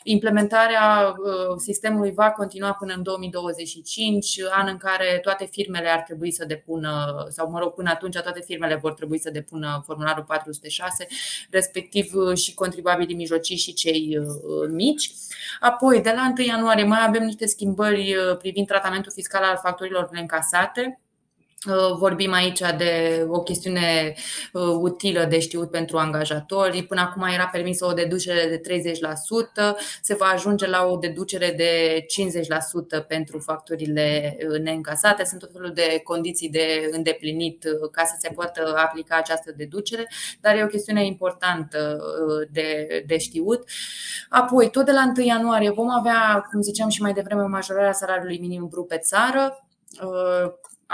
Implementarea 0.04 1.16
uh, 1.18 1.56
sistemului 1.58 2.12
va 2.12 2.32
continua 2.32 2.74
până 2.74 2.94
în 2.94 3.04
2025, 3.04 4.40
an 4.52 4.68
în 4.68 4.78
care 4.78 5.20
toate 5.22 5.46
firmele 5.52 5.90
ar 5.90 6.00
trebui 6.00 6.32
să 6.32 6.46
depună, 6.46 7.26
sau 7.30 7.50
mă 7.50 7.60
rog, 7.60 7.74
până 7.74 7.90
atunci 7.90 8.20
toate 8.20 8.42
firmele 8.46 8.76
vor 8.76 8.94
trebui 8.94 9.20
să 9.20 9.30
depună 9.30 9.84
formularul 9.86 10.24
406, 10.24 11.08
respectiv 11.50 12.14
uh, 12.14 12.38
și 12.38 12.54
contribuabilii 12.54 13.16
mijlocii 13.16 13.58
și 13.58 13.74
cei 13.74 14.20
mici. 14.70 15.12
Apoi, 15.60 16.02
de 16.02 16.14
la 16.16 16.34
1 16.38 16.48
ianuarie, 16.48 16.84
mai 16.84 17.06
avem 17.08 17.24
niște 17.24 17.46
schimbări 17.46 18.16
privind 18.38 18.68
tratamentul 18.68 19.12
fiscal 19.12 19.44
al 19.44 19.60
factorilor 19.64 20.10
neîncasate. 20.12 20.98
Uh, 21.68 21.98
vorbim 21.98 22.34
aici 22.34 22.60
de 22.78 23.26
o 23.28 23.40
chestiune 23.40 24.14
uh, 24.54 24.62
utilă 24.62 25.26
de 25.26 25.40
știut 25.40 25.72
pentru 25.72 25.98
angajatori. 25.98 26.84
Până 26.84 27.02
acum 27.02 27.24
era 27.24 27.46
permisă 27.46 27.86
o 27.86 27.94
deducere 27.94 28.62
de 28.64 28.80
30%, 29.74 29.78
se 30.02 30.14
va 30.14 30.26
ajunge 30.26 30.68
la 30.68 30.86
o 30.86 30.98
deducere 30.98 31.54
de 31.58 32.06
50% 33.04 33.08
pentru 33.08 33.40
facturile 33.40 34.38
uh, 34.50 34.60
neîncasate. 34.60 35.24
Sunt 35.24 35.40
tot 35.40 35.52
felul 35.52 35.72
de 35.74 36.02
condiții 36.04 36.50
de 36.50 36.90
îndeplinit 36.92 37.66
ca 37.92 38.04
să 38.04 38.16
se 38.20 38.30
poată 38.36 38.74
aplica 38.78 39.16
această 39.16 39.54
deducere, 39.56 40.08
dar 40.42 40.56
e 40.56 40.64
o 40.64 40.68
chestiune 40.68 41.06
importantă 41.06 42.02
de, 42.52 43.04
de 43.08 43.18
știut. 43.18 43.70
Apoi, 44.30 44.70
tot 44.70 44.86
de 44.86 44.92
la 44.92 45.12
1 45.18 45.26
ianuarie 45.26 45.72
vom 45.72 45.90
avea, 45.90 46.48
cum 46.52 46.62
ziceam 46.62 46.90
și 46.90 47.02
mai 47.02 47.14
devreme, 47.14 47.42
majorarea 47.42 47.94
salariului 47.94 48.40
minim 48.40 48.68
brut 48.68 48.88
pe 48.88 48.98
țară 48.98 49.58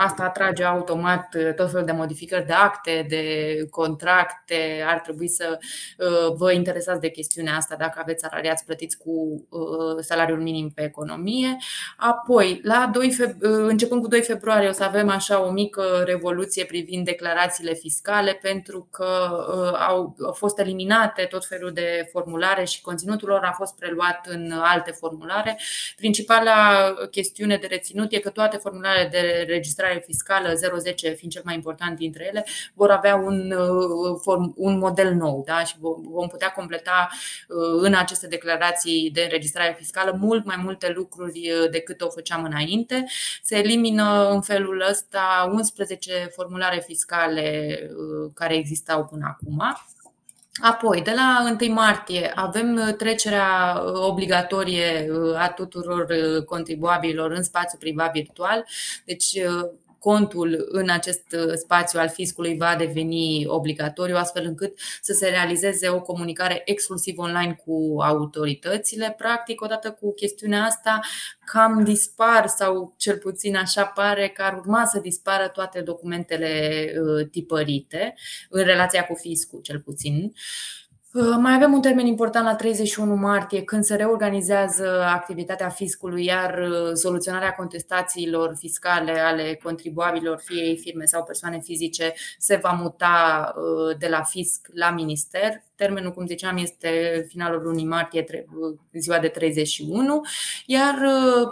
Asta 0.02 0.24
atrage 0.24 0.64
automat 0.64 1.36
uh, 1.36 1.54
tot 1.54 1.72
felul 1.72 1.86
de 1.86 1.91
modificări 1.91 2.45
de 2.45 2.54
acte, 2.54 3.06
de 3.10 3.56
contracte. 3.70 4.84
Ar 4.88 5.00
trebui 5.00 5.28
să 5.28 5.58
uh, 5.97 6.36
vă 6.38 6.52
interesați 6.52 7.00
de 7.00 7.10
chestiunea 7.10 7.56
asta 7.56 7.76
dacă 7.76 8.00
aveți 8.02 8.22
salariați 8.22 8.66
plătiți 8.66 8.97
cu 8.97 9.45
uh, 9.50 9.60
salariul 10.00 10.41
minim 10.41 10.72
pe 10.76 10.84
economie. 10.84 11.58
Apoi, 11.97 12.60
la 12.64 12.89
2 12.93 13.18
feb- 13.22 13.38
începând 13.41 14.02
cu 14.02 14.08
2 14.08 14.22
februarie, 14.22 14.68
o 14.68 14.72
să 14.72 14.84
avem 14.84 15.10
așa 15.10 15.45
o 15.45 15.52
mică 15.52 16.04
revoluție 16.06 16.66
privind 16.66 17.06
declarațiile 17.06 17.74
fiscale, 17.74 18.39
pentru 18.41 18.88
că 18.91 19.08
au 19.88 20.16
fost 20.34 20.60
eliminate 20.60 21.24
tot 21.24 21.45
felul 21.45 21.72
de 21.72 22.08
formulare 22.12 22.64
și 22.64 22.82
conținutul 22.82 23.28
lor 23.28 23.43
a 23.43 23.52
fost 23.52 23.76
preluat 23.76 24.26
în 24.28 24.52
alte 24.52 24.91
formulare. 24.91 25.60
Principala 25.95 26.93
chestiune 27.12 27.58
de 27.58 27.68
reținut 27.68 28.12
e 28.12 28.20
că 28.20 28.30
toate 28.30 28.58
formularele 28.58 29.08
de 29.12 29.45
registrare 29.47 29.89
registrare 29.90 30.04
fiscală 30.06 30.80
010 30.80 31.10
fiind 31.10 31.34
cel 31.34 31.42
mai 31.46 31.56
important 31.56 31.98
dintre 31.98 32.26
ele, 32.26 32.46
vor 32.74 32.92
avea 32.92 33.16
un, 33.16 33.52
uh, 33.52 34.52
un 34.56 34.78
model 34.78 35.14
nou 35.14 35.44
da? 35.46 35.64
și 35.64 35.76
vom 36.02 36.28
putea 36.28 36.52
completa 36.52 37.10
uh, 37.48 37.82
în 37.82 37.94
aceste 37.94 38.28
declarații 38.28 39.12
de 39.14 39.22
înregistrare 39.22 39.76
fiscală 39.78 40.18
mult 40.20 40.46
mai 40.46 40.60
multe 40.64 40.92
lucruri 40.96 41.52
uh, 41.52 41.70
decât 41.70 42.02
o 42.02 42.10
făceam 42.10 42.44
înainte. 42.44 43.06
Se 43.42 43.58
elimină 43.58 44.30
în 44.30 44.42
felul 44.42 44.86
ăsta 44.90 45.50
11 45.54 46.30
formulare 46.36 46.84
fiscale 46.86 47.80
care 48.34 48.56
existau 48.56 49.06
până 49.06 49.26
acum. 49.28 49.78
Apoi, 50.62 51.01
de 51.01 51.14
la 51.16 51.55
1 51.62 51.74
martie, 51.74 52.32
avem 52.36 52.95
trecerea 52.97 53.82
obligatorie 53.93 55.10
a 55.38 55.49
tuturor 55.49 56.07
contribuabililor 56.45 57.32
în 57.32 57.43
spațiu 57.43 57.78
privat 57.78 58.12
virtual. 58.12 58.66
Deci, 59.05 59.38
contul 60.00 60.68
în 60.72 60.89
acest 60.89 61.36
spațiu 61.56 62.00
al 62.00 62.10
fiscului 62.10 62.58
va 62.58 62.76
deveni 62.78 63.45
obligatoriu, 63.47 64.16
astfel 64.16 64.45
încât 64.45 64.80
să 65.02 65.14
se 65.14 65.28
realizeze 65.28 65.89
o 65.89 66.02
comunicare 66.02 66.62
exclusiv 66.66 67.18
online 67.18 67.62
cu 67.66 67.95
autoritățile. 68.02 69.14
Practic, 69.18 69.62
odată 69.62 69.91
cu 69.91 70.14
chestiunea 70.14 70.64
asta, 70.64 71.00
cam 71.45 71.84
dispar 71.84 72.47
sau 72.47 72.93
cel 72.97 73.18
puțin 73.18 73.56
așa 73.56 73.86
pare 73.86 74.28
că 74.28 74.41
ar 74.41 74.58
urma 74.58 74.86
să 74.86 75.00
dispară 75.00 75.47
toate 75.47 75.82
documentele 75.82 76.93
tipărite 77.32 78.14
în 78.50 78.64
relația 78.64 79.06
cu 79.06 79.14
fiscul, 79.14 79.62
cel 79.62 79.80
puțin. 79.80 80.34
Uh, 81.14 81.36
mai 81.39 81.53
avem 81.53 81.74
un 81.74 81.82
termen 81.82 82.05
important 82.05 82.45
la 82.45 82.55
31 82.55 83.16
martie, 83.16 83.64
când 83.64 83.84
se 83.84 83.95
reorganizează 83.95 85.03
activitatea 85.03 85.70
fiscului, 85.70 86.26
iar 86.26 86.60
uh, 86.60 86.93
soluționarea 86.93 87.51
contestațiilor 87.51 88.55
fiscale 88.55 89.20
ale 89.20 89.60
contribuabilor, 89.64 90.41
fie 90.45 90.62
ei 90.62 90.78
firme 90.78 91.05
sau 91.05 91.24
persoane 91.24 91.60
fizice, 91.60 92.14
se 92.38 92.60
va 92.62 92.72
muta 92.72 93.53
uh, 93.55 93.97
de 93.97 94.07
la 94.07 94.24
fisc 94.24 94.68
la 94.74 94.89
minister. 94.89 95.64
Termenul, 95.76 96.12
cum 96.12 96.28
ziceam, 96.28 96.57
este 96.57 97.26
finalul 97.28 97.62
lunii 97.62 97.86
martie, 97.86 98.45
ziua 98.93 99.20
de 99.20 99.28
31, 99.28 100.22
iar 100.66 100.95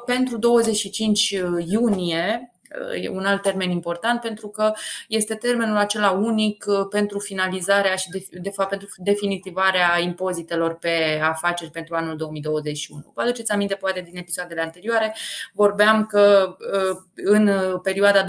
pentru 0.06 0.38
25 0.38 1.30
iunie, 1.66 2.57
E 3.02 3.10
un 3.10 3.26
alt 3.26 3.42
termen 3.42 3.70
important 3.70 4.22
pentru 4.22 4.48
că 4.48 4.74
este 5.08 5.36
termenul 5.36 5.78
acela 5.78 6.12
unic 6.12 6.66
uh, 6.68 6.88
pentru 6.90 7.20
finalizarea 7.20 7.96
și, 7.96 8.10
de, 8.10 8.26
de 8.32 8.50
fapt, 8.50 8.70
pentru 8.70 8.88
definitivarea 8.98 10.00
impozitelor 10.00 10.76
pe 10.76 11.20
afaceri 11.24 11.72
pentru 11.72 11.96
anul 11.96 12.16
2021. 12.18 13.12
Vă 13.14 13.22
aduceți 13.22 13.52
aminte, 13.52 13.76
poate, 13.76 14.02
din 14.02 14.18
episoadele 14.18 14.62
anterioare, 14.62 15.16
vorbeam 15.54 16.06
că 16.06 16.56
uh, 16.60 16.98
în 17.16 17.52
perioada 17.84 18.24
2022-2026 18.24 18.28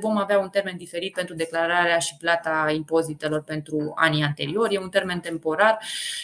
vom 0.00 0.16
avea 0.16 0.38
un 0.38 0.48
termen 0.48 0.76
diferit 0.76 1.12
pentru 1.14 1.34
declararea 1.34 1.98
și 1.98 2.16
plata 2.16 2.70
impozitelor 2.74 3.42
pentru 3.42 3.92
anii 3.94 4.22
anteriori. 4.22 4.74
E 4.74 4.78
un 4.78 4.88
termen 4.88 5.20
temporar 5.20 5.78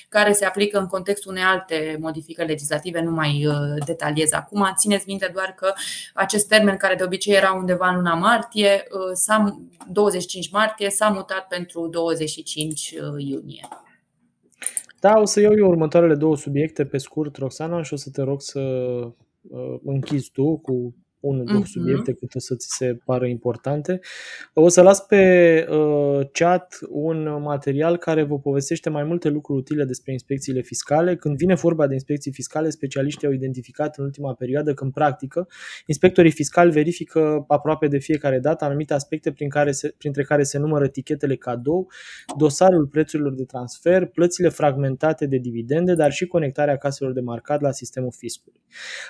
care 0.08 0.32
se 0.32 0.44
aplică 0.44 0.78
în 0.78 0.86
contextul 0.86 1.30
unei 1.30 1.42
alte 1.42 1.96
modificări 2.00 2.48
legislative, 2.48 3.00
nu 3.00 3.10
mai 3.10 3.46
uh, 3.46 3.54
detaliez 3.86 4.32
acum. 4.32 4.72
Țineți 4.76 5.04
minte 5.06 5.30
doar 5.32 5.54
că 5.56 5.72
acest 6.14 6.48
termen, 6.48 6.76
care 6.76 6.94
de 6.94 7.04
obicei 7.04 7.34
era 7.34 7.52
undeva 7.52 7.88
în 7.88 7.94
luna 7.94 8.14
martie, 8.14 8.86
25 9.88 10.44
uh, 10.44 10.52
martie, 10.52 10.90
s-a 10.90 11.08
mutat 11.08 11.46
pentru 11.48 11.88
25 11.88 12.94
uh, 12.94 13.24
iunie. 13.24 13.68
Da, 15.00 15.18
o 15.18 15.24
să 15.24 15.40
iau 15.40 15.56
eu 15.56 15.68
următoarele 15.68 16.14
două 16.14 16.36
subiecte 16.36 16.84
pe 16.84 16.98
scurt, 16.98 17.36
Roxana, 17.36 17.82
și 17.82 17.92
o 17.92 17.96
să 17.96 18.10
te 18.10 18.22
rog 18.22 18.42
să 18.42 18.60
uh, 18.60 19.80
închizi 19.84 20.30
tu 20.30 20.58
cu 20.58 20.94
unul, 21.20 21.44
două 21.44 21.62
uh-huh. 21.62 21.64
subiecte 21.64 22.12
cât 22.12 22.34
o 22.34 22.38
să 22.38 22.54
ți 22.54 22.68
se 22.70 22.98
pară 23.04 23.26
importante. 23.26 24.00
O 24.52 24.68
să 24.68 24.82
las 24.82 25.00
pe 25.00 25.66
uh, 25.70 26.28
chat 26.32 26.78
un 26.88 27.42
material 27.42 27.96
care 27.96 28.22
vă 28.22 28.38
povestește 28.38 28.90
mai 28.90 29.04
multe 29.04 29.28
lucruri 29.28 29.58
utile 29.58 29.84
despre 29.84 30.12
inspecțiile 30.12 30.60
fiscale. 30.60 31.16
Când 31.16 31.36
vine 31.36 31.54
vorba 31.54 31.86
de 31.86 31.92
inspecții 31.92 32.32
fiscale, 32.32 32.70
specialiștii 32.70 33.26
au 33.26 33.32
identificat 33.32 33.98
în 33.98 34.04
ultima 34.04 34.34
perioadă 34.34 34.74
că 34.74 34.84
în 34.84 34.90
practică 34.90 35.48
inspectorii 35.86 36.30
fiscali 36.30 36.70
verifică 36.70 37.44
aproape 37.48 37.86
de 37.86 37.98
fiecare 37.98 38.38
dată 38.38 38.64
anumite 38.64 38.94
aspecte 38.94 39.32
prin 39.32 39.48
care 39.48 39.72
se, 39.72 39.94
printre 39.98 40.22
care 40.22 40.42
se 40.42 40.58
numără 40.58 40.88
tichetele 40.88 41.36
cadou, 41.36 41.90
dosarul 42.36 42.86
prețurilor 42.86 43.34
de 43.34 43.44
transfer, 43.44 44.06
plățile 44.06 44.48
fragmentate 44.48 45.26
de 45.26 45.36
dividende, 45.36 45.94
dar 45.94 46.12
și 46.12 46.26
conectarea 46.26 46.76
caselor 46.76 47.12
de 47.12 47.20
marcat 47.20 47.60
la 47.60 47.70
sistemul 47.70 48.12
fiscului. 48.16 48.60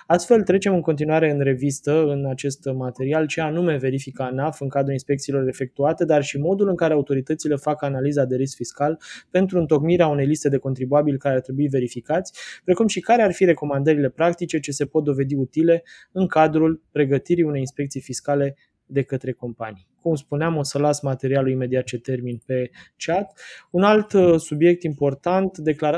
Astfel, 0.07 0.43
trecem 0.43 0.75
în 0.75 0.81
continuare 0.81 1.31
în 1.31 1.41
revistă 1.41 2.00
în 2.09 2.27
acest 2.27 2.65
material 2.75 3.27
ce 3.27 3.41
anume 3.41 3.77
verifică 3.77 4.23
ANAF 4.23 4.61
în 4.61 4.69
cadrul 4.69 4.93
inspecțiilor 4.93 5.49
efectuate, 5.49 6.05
dar 6.05 6.23
și 6.23 6.39
modul 6.39 6.69
în 6.69 6.77
care 6.77 6.93
autoritățile 6.93 7.57
fac 7.57 7.83
analiza 7.83 8.25
de 8.25 8.37
risc 8.37 8.57
fiscal 8.57 8.99
pentru 9.31 9.59
întocmirea 9.59 10.07
unei 10.07 10.27
liste 10.27 10.49
de 10.49 10.57
contribuabili 10.57 11.19
care 11.19 11.35
ar 11.35 11.41
trebui 11.41 11.69
verificați, 11.69 12.33
precum 12.65 12.87
și 12.87 13.01
care 13.01 13.23
ar 13.23 13.33
fi 13.33 13.45
recomandările 13.45 14.09
practice 14.09 14.61
ce 14.61 14.71
se 14.71 14.87
pot 14.87 15.05
dovedi 15.05 15.35
utile 15.35 15.83
în 16.13 16.27
cadrul 16.27 16.83
pregătirii 16.93 17.45
unei 17.45 17.61
inspecții 17.61 18.01
fiscale 18.01 18.57
de 18.91 19.03
către 19.03 19.33
companii. 19.33 19.89
Cum 20.03 20.15
spuneam, 20.15 20.57
o 20.57 20.63
să 20.63 20.79
las 20.79 21.01
materialul 21.01 21.51
imediat 21.51 21.85
ce 21.85 21.99
termin 21.99 22.41
pe 22.47 22.71
chat. 22.97 23.41
Un 23.71 23.83
alt 23.83 24.13
uh, 24.13 24.41
subiect 24.41 24.83
important 24.83 25.57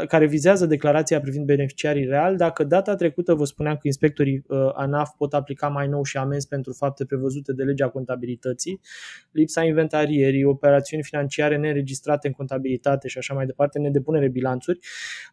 care 0.09 0.27
vizează 0.27 0.67
declarația 0.67 1.21
privind 1.21 1.47
beneficiarii 1.47 2.05
reali. 2.05 2.37
Dacă 2.37 2.65
data 2.65 2.95
trecută 2.95 3.35
vă 3.35 3.45
spuneam 3.45 3.75
că 3.75 3.81
inspectorii 3.85 4.45
uh, 4.49 4.71
ANAF 4.75 5.11
pot 5.17 5.35
aplica 5.35 5.69
mai 5.69 5.89
nou 5.89 6.03
și 6.05 6.17
amenzi 6.17 6.49
pentru 6.49 6.73
fapte 6.73 7.05
prevăzute 7.05 7.53
de 7.53 7.63
legea 7.63 7.89
contabilității, 7.89 8.81
lipsa 9.31 9.63
inventarierii, 9.65 10.45
operațiuni 10.45 11.03
financiare 11.03 11.57
neregistrate 11.57 12.27
în 12.27 12.33
contabilitate 12.33 13.09
și 13.09 13.19
așa 13.19 13.35
mai 13.35 13.47
departe, 13.47 13.79
nedepunere 13.79 14.29
bilanțuri, 14.29 14.79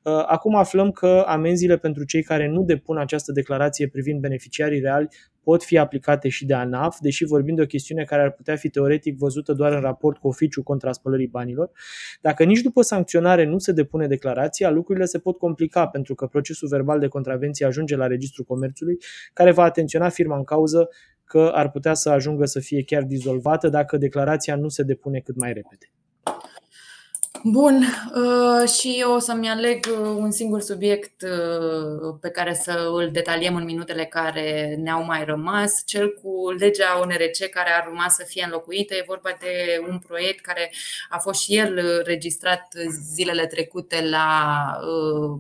uh, 0.03 0.13
acum 0.25 0.55
aflăm 0.55 0.91
că 0.91 1.23
amenziile 1.27 1.77
pentru 1.77 2.03
cei 2.03 2.23
care 2.23 2.47
nu 2.47 2.63
depun 2.63 2.97
această 2.97 3.31
declarație 3.31 3.87
privind 3.87 4.19
beneficiarii 4.19 4.79
reali 4.79 5.07
pot 5.49 5.63
fi 5.63 5.77
aplicate 5.77 6.29
și 6.29 6.45
de 6.45 6.53
ANAF, 6.53 6.97
deși 6.99 7.25
vorbim 7.25 7.55
de 7.55 7.61
o 7.61 7.65
chestiune 7.65 8.03
care 8.03 8.21
ar 8.21 8.31
putea 8.31 8.55
fi 8.55 8.69
teoretic 8.69 9.17
văzută 9.17 9.53
doar 9.53 9.73
în 9.73 9.81
raport 9.81 10.17
cu 10.17 10.27
oficiul 10.27 10.63
contra 10.63 10.91
spălării 10.91 11.27
banilor. 11.27 11.71
Dacă 12.21 12.43
nici 12.43 12.61
după 12.61 12.81
sancționare 12.81 13.45
nu 13.45 13.57
se 13.57 13.71
depune 13.71 14.07
declarația, 14.07 14.69
lucrurile 14.69 15.05
se 15.05 15.19
pot 15.19 15.37
complica 15.37 15.87
pentru 15.87 16.15
că 16.15 16.25
procesul 16.25 16.67
verbal 16.67 16.99
de 16.99 17.07
contravenție 17.07 17.65
ajunge 17.65 17.95
la 17.95 18.07
Registrul 18.07 18.45
Comerțului, 18.45 18.97
care 19.33 19.51
va 19.51 19.63
atenționa 19.63 20.09
firma 20.09 20.37
în 20.37 20.43
cauză 20.43 20.89
că 21.23 21.51
ar 21.53 21.71
putea 21.71 21.93
să 21.93 22.09
ajungă 22.09 22.45
să 22.45 22.59
fie 22.59 22.83
chiar 22.83 23.03
dizolvată 23.03 23.69
dacă 23.69 23.97
declarația 23.97 24.55
nu 24.55 24.67
se 24.67 24.83
depune 24.83 25.19
cât 25.19 25.35
mai 25.35 25.53
repede. 25.53 25.91
Bun, 27.43 27.85
uh, 28.15 28.69
și 28.69 28.95
eu 28.99 29.11
o 29.11 29.19
să-mi 29.19 29.49
aleg 29.49 29.85
uh, 29.91 29.97
un 29.97 30.31
singur 30.31 30.61
subiect 30.61 31.21
uh, 31.21 32.15
pe 32.21 32.29
care 32.29 32.53
să 32.53 32.89
îl 32.93 33.09
detaliem 33.11 33.55
în 33.55 33.63
minutele 33.63 34.05
care 34.05 34.75
ne-au 34.79 35.03
mai 35.03 35.25
rămas, 35.25 35.83
cel 35.85 36.13
cu 36.21 36.51
legea 36.51 36.99
ONRC 36.99 37.49
care 37.51 37.69
ar 37.69 37.87
urma 37.87 38.07
să 38.07 38.23
fie 38.27 38.43
înlocuită. 38.43 38.93
E 38.93 39.03
vorba 39.07 39.29
de 39.39 39.81
un 39.89 39.99
proiect 40.07 40.45
care 40.45 40.71
a 41.09 41.17
fost 41.17 41.41
și 41.41 41.57
el 41.57 42.01
registrat 42.05 42.67
zilele 43.13 43.45
trecute 43.45 44.07
la 44.09 44.27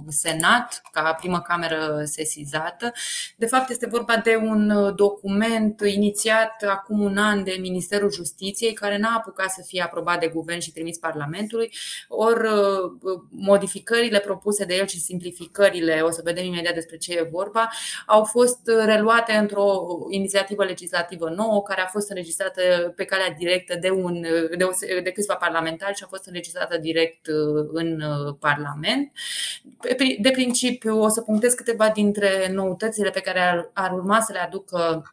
Senat, 0.07 0.81
ca 0.91 1.13
primă 1.13 1.41
cameră 1.41 2.01
sesizată. 2.05 2.91
De 3.35 3.45
fapt, 3.45 3.69
este 3.69 3.87
vorba 3.87 4.15
de 4.15 4.35
un 4.35 4.93
document 4.95 5.81
inițiat 5.85 6.63
acum 6.67 6.99
un 6.99 7.17
an 7.17 7.43
de 7.43 7.57
Ministerul 7.59 8.11
Justiției, 8.11 8.73
care 8.73 8.97
n-a 8.97 9.15
apucat 9.17 9.49
să 9.51 9.63
fie 9.65 9.81
aprobat 9.81 10.19
de 10.19 10.27
guvern 10.27 10.59
și 10.59 10.71
trimis 10.71 10.97
Parlamentului 10.97 11.71
ori 12.07 12.47
uh, 12.47 12.91
modificările 13.29 14.19
propuse 14.19 14.65
de 14.65 14.75
el 14.75 14.87
și 14.87 14.99
simplificările, 14.99 16.01
o 16.01 16.09
să 16.09 16.21
vedem 16.23 16.45
imediat 16.45 16.73
despre 16.73 16.97
ce 16.97 17.13
e 17.13 17.29
vorba, 17.31 17.69
au 18.05 18.23
fost 18.23 18.59
reluate 18.85 19.33
într-o 19.33 19.85
inițiativă 20.09 20.63
legislativă 20.63 21.29
nouă 21.29 21.61
care 21.61 21.81
a 21.81 21.85
fost 21.85 22.09
înregistrată 22.09 22.61
pe 22.95 23.05
calea 23.05 23.35
directă 23.37 23.77
de, 23.81 23.89
un, 23.89 24.21
de, 24.57 24.63
o, 24.63 24.69
de 25.03 25.11
câțiva 25.11 25.35
parlamentari 25.35 25.95
și 25.95 26.03
a 26.03 26.09
fost 26.09 26.25
înregistrată 26.25 26.77
direct 26.77 27.27
uh, 27.27 27.69
în 27.71 28.01
uh, 28.01 28.35
Parlament. 28.39 29.11
De 30.19 30.31
principiu, 30.31 31.01
o 31.01 31.07
să 31.07 31.21
punctez 31.21 31.53
câteva 31.53 31.89
dintre 31.89 32.51
noutățile 32.51 33.09
pe 33.09 33.19
care 33.19 33.39
ar, 33.39 33.69
ar 33.73 33.91
urma 33.91 34.19
să 34.19 34.31
le 34.31 34.39
aducă 34.39 35.11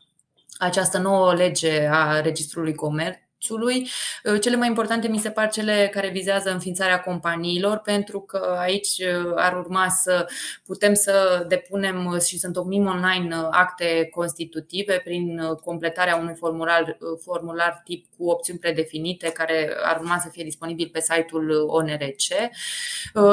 această 0.59 0.99
nouă 0.99 1.35
lege 1.35 1.89
a 1.91 2.20
Registrului 2.20 2.74
Comerț 2.74 3.26
comerțului. 3.39 3.89
Uh, 4.24 4.41
cele 4.41 4.57
mai 4.57 4.68
importante 4.68 5.09
mi 5.09 5.18
se 5.18 5.30
par 5.30 5.51
cele 5.51 5.89
care 5.93 6.09
vizează 6.09 6.51
înființarea 6.51 7.01
companiilor, 7.01 7.78
pentru 7.78 8.20
că 8.20 8.57
aici 8.59 8.89
uh, 8.99 9.32
ar 9.34 9.57
urma 9.57 9.89
să 9.89 10.26
putem 10.64 10.95
să 10.95 11.45
depunem 11.49 12.18
și 12.26 12.39
să 12.39 12.47
întocmim 12.47 12.87
online 12.87 13.37
uh, 13.37 13.49
acte 13.51 14.09
constitutive 14.11 15.01
prin 15.05 15.41
completarea 15.64 16.16
unui 16.16 16.34
formular, 16.34 16.99
formular 17.24 17.80
tip 17.84 18.07
cu 18.18 18.28
opțiuni 18.28 18.59
predefinite 18.59 19.30
care 19.30 19.76
ar 19.84 19.99
urma 20.01 20.18
să 20.18 20.28
fie 20.28 20.45
disponibil 20.45 20.89
pe 20.93 21.01
site-ul 21.01 21.64
ONRC, 21.66 22.53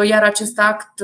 iar 0.04 0.24
acest 0.24 0.60
act 0.60 1.04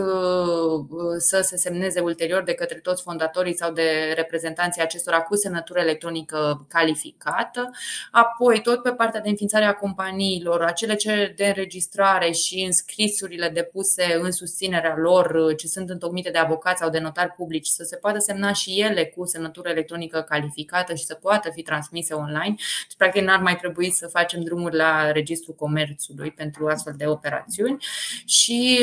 să 1.18 1.41
se 1.41 1.58
semneze 1.58 2.00
ulterior 2.00 2.43
de 2.43 2.54
către 2.54 2.80
toți 2.80 3.02
fondatorii 3.04 3.58
sau 3.58 3.72
de 3.72 4.14
reprezentanții 4.16 4.82
acestora 4.82 5.22
cu 5.22 5.36
semnătură 5.36 5.80
electronică 5.80 6.66
calificată. 6.70 7.70
Apoi, 8.12 8.62
tot 8.62 8.82
pe 8.82 8.89
pe 8.90 8.96
partea 8.96 9.22
de 9.22 9.30
înființare 9.30 9.66
a 9.66 9.74
companiilor, 9.74 10.62
acele 10.62 10.96
cereri 10.96 11.36
de 11.36 11.46
înregistrare 11.46 12.32
și 12.32 12.64
înscrisurile 12.66 13.50
depuse 13.50 14.18
în 14.22 14.32
susținerea 14.32 14.96
lor, 14.98 15.56
ce 15.56 15.68
sunt 15.68 15.90
întocmite 15.90 16.30
de 16.30 16.38
avocați 16.38 16.80
sau 16.80 16.90
de 16.90 17.00
notari 17.00 17.32
publici, 17.32 17.68
să 17.68 17.84
se 17.84 17.96
poată 17.96 18.20
semna 18.20 18.54
și 18.54 18.80
ele 18.82 19.06
cu 19.06 19.26
semnătură 19.26 19.70
electronică 19.70 20.22
calificată 20.22 20.94
și 20.94 21.04
să 21.04 21.14
poată 21.14 21.50
fi 21.54 21.62
transmise 21.62 22.14
online. 22.14 22.56
Deci, 22.88 22.98
practic, 22.98 23.24
n-ar 23.24 23.42
mai 23.42 23.56
trebui 23.56 23.92
să 23.92 24.08
facem 24.08 24.42
drumuri 24.42 24.76
la 24.76 25.12
Registrul 25.12 25.56
Comerțului 25.56 26.32
pentru 26.32 26.68
astfel 26.68 26.94
de 26.98 27.06
operațiuni 27.08 27.78
și, 28.26 28.80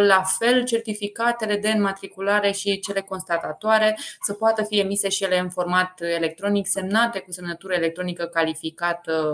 la 0.00 0.22
fel, 0.38 0.64
certificatele 0.64 1.56
de 1.56 1.68
înmatriculare 1.68 2.50
și 2.50 2.80
cele 2.80 3.00
constatatoare 3.00 3.98
să 4.20 4.32
poată 4.32 4.62
fi 4.62 4.78
emise 4.78 5.08
și 5.08 5.24
ele 5.24 5.38
în 5.38 5.50
format 5.50 6.00
electronic, 6.00 6.66
semnate 6.66 7.18
cu 7.18 7.32
semnătură 7.32 7.74
electronică 7.74 8.24
calificată 8.24 9.12
uh, 9.12 9.33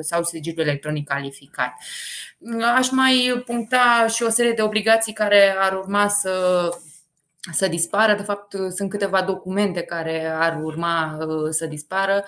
sau 0.00 0.22
sigiliu 0.22 0.62
electronic 0.62 1.08
calificat. 1.08 1.72
Aș 2.76 2.90
mai 2.90 3.42
puncta 3.46 4.06
și 4.08 4.22
o 4.22 4.28
serie 4.28 4.52
de 4.52 4.62
obligații 4.62 5.12
care 5.12 5.54
ar 5.58 5.72
urma 5.72 6.08
să 6.08 6.68
să 7.52 7.68
dispară. 7.68 8.14
De 8.14 8.22
fapt, 8.22 8.54
sunt 8.74 8.90
câteva 8.90 9.22
documente 9.22 9.80
care 9.80 10.26
ar 10.26 10.60
urma 10.62 11.18
uh, 11.20 11.48
să 11.50 11.66
dispară, 11.66 12.24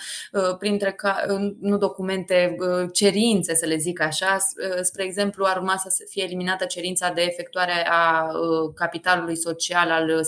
printre 0.59 0.93
ca, 0.93 1.25
nu 1.61 1.79
documente, 1.79 2.57
cerințe, 2.93 3.55
să 3.55 3.67
le 3.67 3.77
zic 3.77 4.01
așa. 4.01 4.37
Spre 4.83 5.05
exemplu, 5.05 5.45
ar 5.45 5.57
urma 5.57 5.77
să 5.77 6.05
fie 6.09 6.23
eliminată 6.23 6.65
cerința 6.65 7.13
de 7.13 7.23
efectuare 7.23 7.87
a 7.89 8.31
capitalului 8.75 9.37
social 9.37 9.91
al 9.91 10.25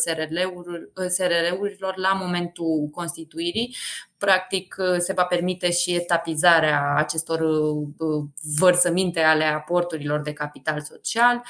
SRL-urilor 1.09 1.97
la 1.97 2.19
momentul 2.23 2.89
constituirii, 2.91 3.77
practic 4.21 4.77
uh, 4.79 4.99
se 4.99 5.13
va 5.13 5.25
permite 5.25 5.71
și 5.71 5.95
etapizarea 5.95 6.95
acestor 6.97 7.41
uh, 7.41 7.89
uh, 7.99 8.25
vărsăminte 8.59 9.21
ale 9.21 9.45
aporturilor 9.45 10.21
de 10.21 10.33
capital 10.33 10.81
social. 10.81 11.43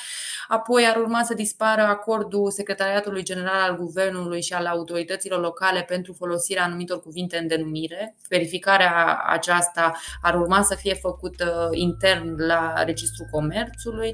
Apoi 0.49 0.87
ar 0.87 0.97
urma 0.97 1.23
să 1.23 1.35
dispară 1.35 1.83
acordul 1.83 2.51
Secretariatului 2.51 3.23
General 3.23 3.71
al 3.71 3.77
Guvernului 3.77 4.43
și 4.43 4.53
al 4.53 4.67
autorităților 4.67 5.41
locale 5.41 5.83
pentru 5.83 6.13
folosirea 6.13 6.65
anumitor 6.65 7.01
cuvinte 7.01 7.39
în 7.39 7.47
denumire. 7.47 8.17
Verificarea 8.29 9.23
aceasta 9.27 9.93
ar 10.23 10.35
urma 10.35 10.63
să 10.63 10.75
fie 10.75 10.95
făcută 10.95 11.69
intern 11.73 12.47
la 12.47 12.83
Registrul 12.83 13.27
Comerțului. 13.31 14.11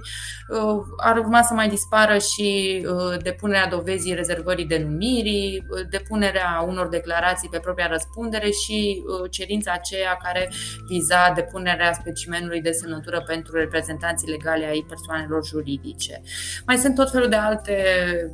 Ar 0.97 1.17
urma 1.17 1.43
să 1.43 1.55
mai 1.55 1.69
dispară 1.69 2.19
și 2.19 2.81
depunerea 3.23 3.69
dovezii 3.69 4.15
rezervării 4.15 4.65
denumirii, 4.67 5.67
depunerea 5.91 6.65
unor 6.67 6.89
declarații 6.89 7.49
pe 7.49 7.59
propria 7.59 7.87
răspundere 7.87 8.46
are 8.47 8.51
și 8.51 9.03
uh, 9.07 9.31
cerința 9.31 9.73
aceea 9.73 10.19
care 10.23 10.51
viza 10.89 11.33
depunerea 11.35 11.93
specimenului 11.93 12.61
de 12.61 12.71
semnătură 12.71 13.23
pentru 13.27 13.57
reprezentanții 13.57 14.29
legale 14.29 14.67
ai 14.67 14.85
persoanelor 14.89 15.47
juridice. 15.47 16.23
Mai 16.67 16.77
sunt 16.77 16.95
tot 16.95 17.11
felul 17.11 17.29
de 17.29 17.37
alte 17.37 17.77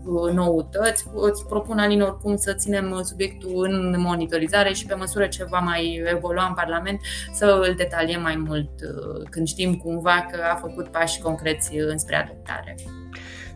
uh, 0.04 0.32
noutăți. 0.32 1.04
Îți 1.14 1.46
propun, 1.46 1.78
Alin, 1.78 2.00
oricum 2.00 2.36
să 2.36 2.52
ținem 2.52 3.00
subiectul 3.04 3.66
în 3.70 4.00
monitorizare 4.00 4.72
și 4.72 4.86
pe 4.86 4.94
măsură 4.94 5.26
ce 5.26 5.44
va 5.44 5.58
mai 5.58 6.02
evolua 6.04 6.46
în 6.46 6.54
Parlament 6.54 7.00
să 7.32 7.60
îl 7.66 7.74
detaliem 7.74 8.22
mai 8.22 8.36
mult 8.36 8.70
uh, 8.80 9.28
când 9.30 9.46
știm 9.46 9.76
cumva 9.76 10.26
că 10.30 10.42
a 10.52 10.54
făcut 10.54 10.88
pași 10.88 11.20
concreți 11.20 11.76
înspre 11.76 12.16
adoptare. 12.16 12.74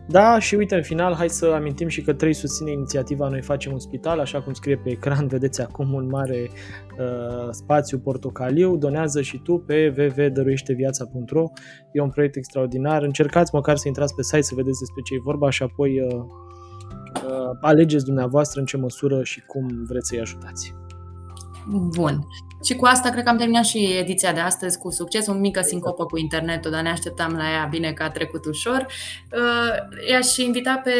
Da, 0.08 0.38
și 0.38 0.54
uite, 0.54 0.74
în 0.74 0.82
final, 0.82 1.14
hai 1.14 1.28
să 1.28 1.46
amintim 1.46 1.88
și 1.88 2.02
că 2.02 2.12
trei 2.12 2.32
susține 2.32 2.70
inițiativa 2.70 3.28
Noi 3.28 3.42
facem 3.42 3.72
un 3.72 3.78
spital, 3.78 4.20
așa 4.20 4.42
cum 4.42 4.52
scrie 4.52 4.76
pe 4.76 4.90
ecran, 4.90 5.26
vedeți 5.36 5.60
acum 5.62 5.92
un 5.92 6.06
mare 6.06 6.50
uh, 6.98 7.48
spațiu 7.50 7.98
portocaliu, 7.98 8.76
donează 8.76 9.22
și 9.22 9.38
tu 9.38 9.58
pe 9.58 9.94
www.dăruieșteviața.ro 9.98 11.44
E 11.92 12.00
un 12.00 12.10
proiect 12.10 12.36
extraordinar, 12.36 13.02
încercați 13.02 13.54
măcar 13.54 13.76
să 13.76 13.88
intrați 13.88 14.14
pe 14.14 14.22
site 14.22 14.42
să 14.42 14.54
vedeți 14.54 14.78
despre 14.78 15.02
ce 15.04 15.14
e 15.14 15.20
vorba 15.24 15.50
și 15.50 15.62
apoi 15.62 16.00
uh, 16.00 16.14
uh, 16.14 17.58
alegeți 17.60 18.04
dumneavoastră 18.04 18.60
în 18.60 18.66
ce 18.66 18.76
măsură 18.76 19.22
și 19.22 19.40
cum 19.40 19.84
vreți 19.88 20.08
să-i 20.08 20.20
ajutați. 20.20 20.74
Bun. 21.96 22.26
Și 22.64 22.74
cu 22.74 22.84
asta 22.84 23.10
cred 23.10 23.22
că 23.22 23.28
am 23.28 23.36
terminat 23.36 23.64
și 23.64 23.96
ediția 23.98 24.32
de 24.32 24.40
astăzi 24.40 24.78
cu 24.78 24.90
succes, 24.90 25.26
o 25.26 25.32
mică 25.32 25.60
sincopă 25.60 26.04
cu 26.04 26.18
internetul, 26.18 26.70
dar 26.70 26.82
ne 26.82 26.90
așteptam 26.90 27.32
la 27.32 27.50
ea 27.50 27.66
bine 27.70 27.92
că 27.92 28.02
a 28.02 28.10
trecut 28.10 28.44
ușor. 28.44 28.86
Uh, 29.32 30.08
i-aș 30.10 30.36
invita 30.36 30.80
pe 30.84 30.92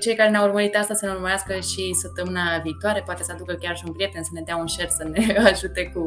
cei 0.00 0.14
care 0.14 0.30
ne-au 0.30 0.46
urmărit 0.46 0.76
asta 0.76 0.94
să 0.94 1.06
ne 1.06 1.12
urmărească 1.12 1.52
și 1.52 1.92
săptămâna 1.92 2.60
viitoare, 2.62 3.02
poate 3.04 3.22
să 3.22 3.32
aducă 3.34 3.54
chiar 3.54 3.76
și 3.76 3.82
un 3.86 3.92
prieten 3.92 4.22
să 4.22 4.30
ne 4.32 4.42
dea 4.44 4.56
un 4.56 4.66
share, 4.66 4.90
să 4.90 5.08
ne 5.12 5.36
ajute 5.52 5.90
cu 5.94 6.00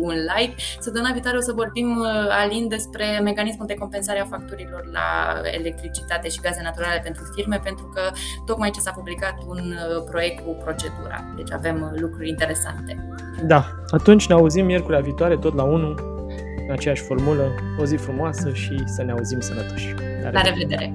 un 0.00 0.14
like. 0.36 0.54
Săptămâna 0.78 1.12
viitoare 1.12 1.36
o 1.36 1.40
să 1.40 1.52
vorbim, 1.52 1.96
uh, 1.98 2.06
Alin, 2.30 2.68
despre 2.68 3.20
mecanismul 3.22 3.66
de 3.66 3.74
compensare 3.74 4.20
a 4.20 4.24
facturilor 4.24 4.88
la 4.92 5.40
electricitate 5.58 6.28
și 6.28 6.40
gaze 6.40 6.60
naturale 6.62 7.00
pentru 7.04 7.22
firme, 7.34 7.60
pentru 7.64 7.90
că 7.94 8.00
tocmai 8.46 8.70
ce 8.70 8.80
s-a 8.80 8.90
publicat 8.90 9.34
un 9.46 9.58
uh, 9.58 10.04
proiect 10.10 10.44
cu 10.44 10.56
procedura. 10.64 11.24
Deci 11.36 11.52
avem 11.52 11.94
lucruri 12.00 12.28
interesante. 12.28 13.08
Da, 13.42 13.64
atunci 13.90 14.28
ne 14.28 14.33
auzim 14.34 14.64
miercurea 14.64 15.00
viitoare, 15.00 15.36
tot 15.36 15.54
la 15.54 15.62
1, 15.62 15.94
în 16.66 16.70
aceeași 16.70 17.02
formulă. 17.02 17.54
O 17.80 17.84
zi 17.84 17.96
frumoasă 17.96 18.52
și 18.52 18.82
să 18.84 19.02
ne 19.02 19.12
auzim 19.12 19.40
sănătoși. 19.40 19.94
La 20.32 20.40
revedere! 20.40 20.94